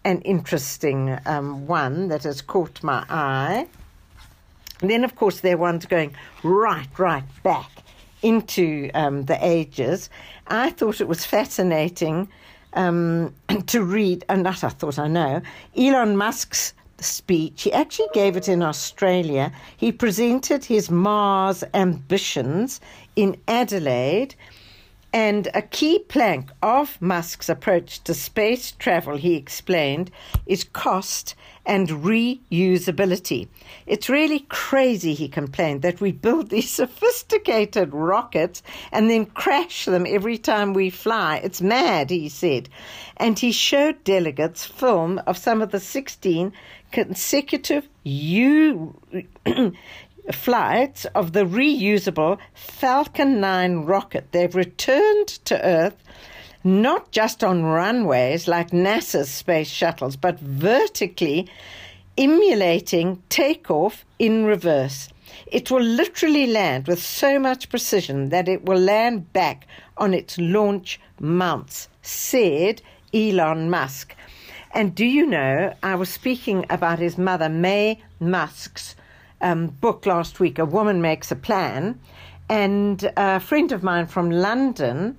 an 0.05 0.21
interesting 0.21 1.17
um, 1.25 1.67
one 1.67 2.07
that 2.09 2.23
has 2.23 2.41
caught 2.41 2.83
my 2.83 3.05
eye. 3.09 3.67
And 4.83 4.91
then, 4.91 5.05
of 5.05 5.15
course, 5.15 5.39
there 5.39 5.55
are 5.55 5.57
ones 5.57 5.85
going 5.85 6.13
right, 6.43 6.89
right 6.97 7.23
back 7.41 7.71
into 8.21 8.91
um, 8.93 9.23
the 9.23 9.37
ages. 9.41 10.09
I 10.47 10.71
thought 10.71 10.99
it 10.99 11.07
was 11.07 11.25
fascinating 11.25 12.27
um, 12.73 13.33
to 13.67 13.81
read, 13.81 14.25
and 14.27 14.45
that 14.45 14.61
I 14.61 14.67
thought 14.67 14.99
I 14.99 15.07
know, 15.07 15.41
Elon 15.77 16.17
Musk's 16.17 16.73
speech. 16.99 17.61
He 17.63 17.71
actually 17.71 18.09
gave 18.13 18.35
it 18.35 18.49
in 18.49 18.61
Australia. 18.61 19.53
He 19.77 19.93
presented 19.93 20.65
his 20.65 20.91
Mars 20.91 21.63
ambitions 21.73 22.81
in 23.15 23.37
Adelaide. 23.47 24.35
And 25.13 25.47
a 25.53 25.61
key 25.61 25.99
plank 25.99 26.49
of 26.63 26.99
Musk's 26.99 27.47
approach 27.47 28.03
to 28.05 28.15
space 28.15 28.71
travel, 28.71 29.15
he 29.15 29.35
explained, 29.35 30.09
is 30.47 30.63
cost 30.63 31.35
and 31.67 31.87
reusability. 31.87 33.47
It's 33.85 34.09
really 34.09 34.39
crazy, 34.49 35.13
he 35.13 35.27
complained, 35.27 35.83
that 35.83 36.01
we 36.01 36.11
build 36.11 36.49
these 36.49 36.71
sophisticated 36.81 37.93
rockets 37.93 38.63
and 38.91 39.07
then 39.07 39.27
crash 39.27 39.85
them 39.85 40.05
every 40.07 40.39
time 40.39 40.73
we 40.73 40.89
fly. 40.89 41.37
It's 41.43 41.61
mad, 41.61 42.09
he 42.09 42.27
said. 42.27 42.67
And 43.17 43.37
he 43.37 43.51
showed 43.51 44.03
delegates 44.03 44.65
film 44.65 45.21
of 45.27 45.37
some 45.37 45.61
of 45.61 45.69
the 45.69 45.79
16 45.79 46.51
consecutive 46.91 47.87
U. 48.03 48.95
Uh, 49.45 49.69
flights 50.31 51.05
of 51.15 51.33
the 51.33 51.45
reusable 51.45 52.39
Falcon 52.53 53.39
9 53.41 53.85
rocket. 53.85 54.31
They've 54.31 54.55
returned 54.55 55.27
to 55.45 55.63
Earth 55.65 55.95
not 56.63 57.11
just 57.11 57.43
on 57.43 57.63
runways 57.63 58.47
like 58.47 58.71
NASA's 58.71 59.29
space 59.29 59.67
shuttles, 59.67 60.15
but 60.15 60.39
vertically 60.39 61.49
emulating 62.17 63.21
takeoff 63.29 64.05
in 64.17 64.45
reverse. 64.45 65.09
It 65.47 65.69
will 65.69 65.81
literally 65.81 66.47
land 66.47 66.87
with 66.87 67.03
so 67.03 67.37
much 67.39 67.69
precision 67.69 68.29
that 68.29 68.47
it 68.47 68.65
will 68.65 68.79
land 68.79 69.33
back 69.33 69.67
on 69.97 70.13
its 70.13 70.37
launch 70.37 70.99
mounts, 71.19 71.89
said 72.01 72.81
Elon 73.13 73.69
Musk. 73.69 74.15
And 74.71 74.95
do 74.95 75.05
you 75.05 75.25
know, 75.25 75.73
I 75.83 75.95
was 75.95 76.09
speaking 76.09 76.65
about 76.69 76.99
his 76.99 77.17
mother, 77.17 77.49
May 77.49 78.01
Musk's 78.19 78.95
um, 79.43 79.67
book 79.67 80.07
last 80.07 80.39
week, 80.39 80.57
A 80.57 80.65
Woman 80.65 81.01
Makes 81.01 81.31
a 81.31 81.35
Plan. 81.35 81.99
And 82.49 83.11
a 83.15 83.39
friend 83.39 83.71
of 83.71 83.83
mine 83.83 84.07
from 84.07 84.31
London 84.31 85.17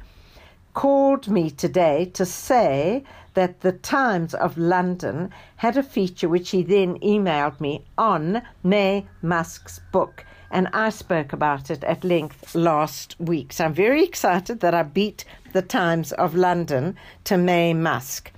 called 0.73 1.29
me 1.29 1.51
today 1.51 2.11
to 2.15 2.27
say 2.27 3.05
that 3.35 3.61
the 3.61 3.73
Times 3.73 4.35
of 4.35 4.59
London 4.59 5.31
had 5.57 5.77
a 5.77 5.83
feature 5.83 6.29
which 6.29 6.51
he 6.51 6.63
then 6.63 6.99
emailed 7.01 7.61
me 7.61 7.85
on 7.97 8.43
May 8.63 9.07
Musk's 9.23 9.81
book. 9.93 10.25
And 10.51 10.69
I 10.73 10.91
spoke 10.91 11.33
about 11.33 11.71
it 11.71 11.83
at 11.85 12.05
length 12.05 12.55
last 12.55 13.17
week. 13.19 13.53
So 13.53 13.65
I'm 13.65 13.75
very 13.75 14.05
excited 14.05 14.61
that 14.61 14.75
I 14.75 14.83
beat 14.83 15.25
the 15.53 15.63
Times 15.63 16.13
of 16.13 16.35
London 16.35 16.97
to 17.25 17.37
May 17.37 17.75
Musk. 17.75 18.33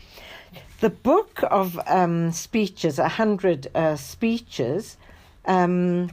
The 0.80 0.90
book 0.90 1.40
of 1.50 1.78
um, 1.86 2.32
speeches, 2.32 2.98
100 2.98 3.68
uh, 3.74 3.96
speeches, 3.96 4.96
um, 5.46 6.10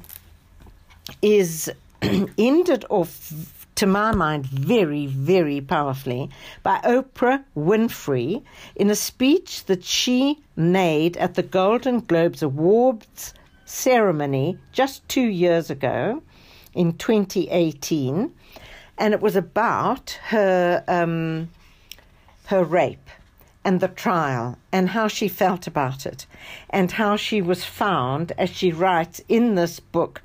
is 1.22 1.72
ended 2.38 2.86
off 2.90 3.32
to 3.76 3.88
my 3.88 4.14
mind, 4.14 4.46
very, 4.46 5.08
very 5.08 5.60
powerfully 5.60 6.30
by 6.62 6.80
Oprah 6.84 7.44
Winfrey 7.56 8.44
in 8.76 8.90
a 8.90 8.96
speech 8.96 9.66
that 9.66 9.84
she 9.84 10.40
made 10.56 11.18
at 11.18 11.34
the 11.34 11.44
Golden 11.44 12.00
Globes 12.00 12.44
Awards 12.44 13.34
ceremony 13.66 14.58
just 14.72 15.08
two 15.08 15.28
years 15.28 15.70
ago 15.70 16.22
in 16.74 16.94
2018. 16.94 18.32
And 19.00 19.14
it 19.14 19.22
was 19.22 19.36
about 19.36 20.12
her, 20.26 20.84
um, 20.88 21.50
her 22.46 22.64
rape 22.64 23.10
and 23.66 23.80
the 23.80 23.88
trial 23.88 24.58
and 24.72 24.90
how 24.90 25.08
she 25.08 25.28
felt 25.28 25.68
about 25.68 26.06
it 26.06 26.26
and 26.70 26.92
how 26.92 27.16
she 27.16 27.42
was 27.42 27.64
found, 27.64 28.32
as 28.38 28.50
she 28.50 28.72
writes 28.72 29.22
in 29.30 29.56
this 29.56 29.80
book, 29.80 30.22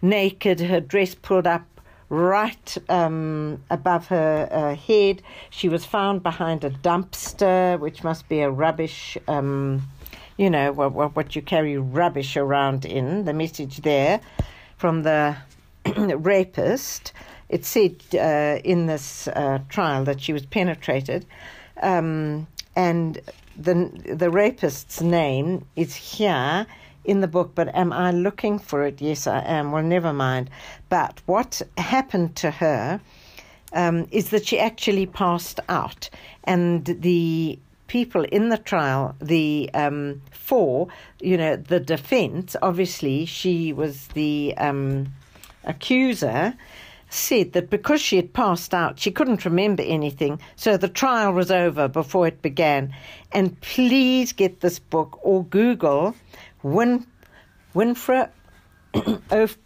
naked, 0.00 0.60
her 0.60 0.80
dress 0.80 1.14
pulled 1.14 1.46
up 1.46 1.66
right 2.08 2.78
um, 2.88 3.62
above 3.70 4.08
her 4.08 4.48
uh, 4.50 4.74
head. 4.74 5.22
She 5.50 5.68
was 5.68 5.84
found 5.84 6.22
behind 6.22 6.64
a 6.64 6.70
dumpster, 6.70 7.78
which 7.78 8.02
must 8.02 8.28
be 8.28 8.40
a 8.40 8.50
rubbish, 8.50 9.18
um, 9.26 9.82
you 10.36 10.48
know, 10.48 10.72
what, 10.72 11.14
what 11.14 11.36
you 11.36 11.42
carry 11.42 11.76
rubbish 11.76 12.36
around 12.36 12.84
in. 12.84 13.24
The 13.24 13.34
message 13.34 13.78
there 13.78 14.20
from 14.76 15.02
the 15.02 15.36
rapist. 15.96 17.12
It 17.48 17.64
said 17.64 17.96
uh, 18.14 18.60
in 18.62 18.86
this 18.86 19.26
uh, 19.28 19.60
trial 19.68 20.04
that 20.04 20.20
she 20.20 20.32
was 20.32 20.44
penetrated, 20.44 21.24
um, 21.82 22.46
and 22.76 23.20
the 23.56 23.90
the 24.14 24.30
rapist's 24.30 25.00
name 25.00 25.64
is 25.76 25.94
here 25.94 26.66
in 27.04 27.20
the 27.20 27.28
book, 27.28 27.52
but 27.54 27.74
am 27.74 27.92
I 27.92 28.10
looking 28.10 28.58
for 28.58 28.84
it? 28.84 29.00
Yes, 29.00 29.26
I 29.26 29.40
am. 29.40 29.72
Well, 29.72 29.82
never 29.82 30.12
mind. 30.12 30.50
But 30.88 31.22
what 31.26 31.62
happened 31.78 32.36
to 32.36 32.50
her 32.50 33.00
um, 33.72 34.06
is 34.10 34.30
that 34.30 34.46
she 34.46 34.58
actually 34.58 35.06
passed 35.06 35.60
out, 35.68 36.10
and 36.44 36.84
the 36.84 37.58
people 37.88 38.24
in 38.24 38.50
the 38.50 38.58
trial, 38.58 39.16
the 39.20 39.70
um, 39.74 40.20
four, 40.30 40.88
you 41.20 41.36
know, 41.36 41.56
the 41.56 41.80
defense, 41.80 42.54
obviously 42.62 43.24
she 43.24 43.72
was 43.72 44.08
the 44.08 44.54
um, 44.58 45.12
accuser, 45.64 46.54
said 47.08 47.52
that 47.52 47.70
because 47.70 48.00
she 48.00 48.16
had 48.16 48.32
passed 48.32 48.74
out, 48.74 48.98
she 48.98 49.10
couldn't 49.10 49.44
remember 49.44 49.82
anything, 49.82 50.40
so 50.56 50.76
the 50.76 50.88
trial 50.88 51.32
was 51.32 51.50
over 51.50 51.88
before 51.88 52.26
it 52.26 52.42
began. 52.42 52.94
And 53.32 53.60
please 53.60 54.32
get 54.32 54.60
this 54.60 54.78
book 54.78 55.18
or 55.22 55.44
Google 55.44 56.14
Win- 56.62 57.06
Winfrey, 57.74 58.28
Oprah 58.94 59.56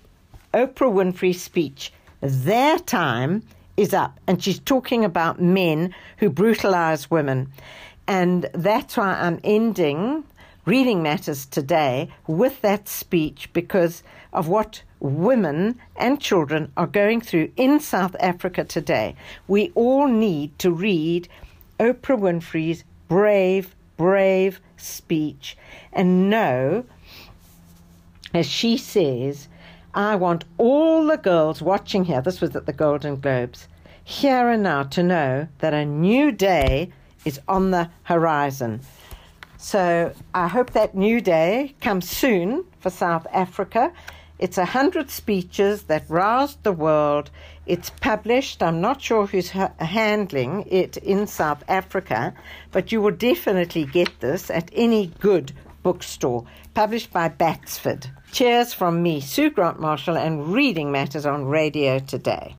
Winfrey's 0.55 1.43
speech. 1.43 1.93
Their 2.20 2.78
time 2.78 3.43
is 3.76 3.95
up, 3.95 4.20
and 4.26 4.43
she's 4.43 4.59
talking 4.61 5.05
about 5.05 5.40
men 5.40 5.95
who 6.18 6.30
brutalize 6.30 7.11
women. 7.11 7.53
And 8.07 8.49
that's 8.53 8.97
why 8.97 9.14
I'm 9.14 9.40
ending 9.45 10.24
Reading 10.64 11.02
Matters 11.02 11.44
today 11.44 12.08
with 12.28 12.60
that 12.62 12.88
speech 12.88 13.50
because 13.52 14.04
of 14.32 14.46
what 14.46 14.84
women 15.00 15.80
and 15.96 16.20
children 16.20 16.70
are 16.76 16.86
going 16.86 17.20
through 17.20 17.50
in 17.56 17.80
South 17.80 18.14
Africa 18.20 18.62
today. 18.62 19.16
We 19.48 19.72
all 19.74 20.06
need 20.06 20.56
to 20.60 20.70
read 20.70 21.26
Oprah 21.80 22.16
Winfrey's 22.16 22.84
brave, 23.08 23.74
brave 23.96 24.60
speech 24.76 25.56
and 25.92 26.30
know, 26.30 26.84
as 28.32 28.46
she 28.46 28.76
says, 28.76 29.48
I 29.94 30.14
want 30.14 30.44
all 30.58 31.04
the 31.04 31.16
girls 31.16 31.60
watching 31.60 32.04
here, 32.04 32.22
this 32.22 32.40
was 32.40 32.54
at 32.54 32.66
the 32.66 32.72
Golden 32.72 33.16
Globes, 33.16 33.66
here 34.04 34.48
and 34.48 34.62
now 34.62 34.84
to 34.84 35.02
know 35.02 35.48
that 35.58 35.74
a 35.74 35.84
new 35.84 36.30
day 36.30 36.92
is 37.24 37.40
on 37.48 37.72
the 37.72 37.90
horizon. 38.04 38.82
So 39.62 40.12
I 40.34 40.48
hope 40.48 40.72
that 40.72 40.96
new 40.96 41.20
day 41.20 41.76
comes 41.80 42.10
soon 42.10 42.64
for 42.80 42.90
South 42.90 43.28
Africa. 43.32 43.92
It's 44.40 44.58
a 44.58 44.64
hundred 44.64 45.08
speeches 45.08 45.84
that 45.84 46.04
roused 46.08 46.64
the 46.64 46.72
world. 46.72 47.30
It's 47.64 47.90
published. 47.90 48.60
I'm 48.60 48.80
not 48.80 49.00
sure 49.00 49.24
who's 49.24 49.50
ha- 49.50 49.70
handling 49.78 50.66
it 50.68 50.96
in 50.96 51.28
South 51.28 51.62
Africa, 51.68 52.34
but 52.72 52.90
you 52.90 53.00
will 53.00 53.12
definitely 53.12 53.84
get 53.84 54.18
this 54.18 54.50
at 54.50 54.68
any 54.72 55.12
good 55.20 55.52
bookstore. 55.84 56.44
Published 56.74 57.12
by 57.12 57.28
Batsford. 57.28 58.10
Cheers 58.32 58.74
from 58.74 59.00
me, 59.00 59.20
Sue 59.20 59.50
Grant 59.50 59.78
Marshall, 59.78 60.16
and 60.16 60.52
Reading 60.52 60.90
Matters 60.90 61.24
on 61.24 61.44
Radio 61.44 62.00
today. 62.00 62.50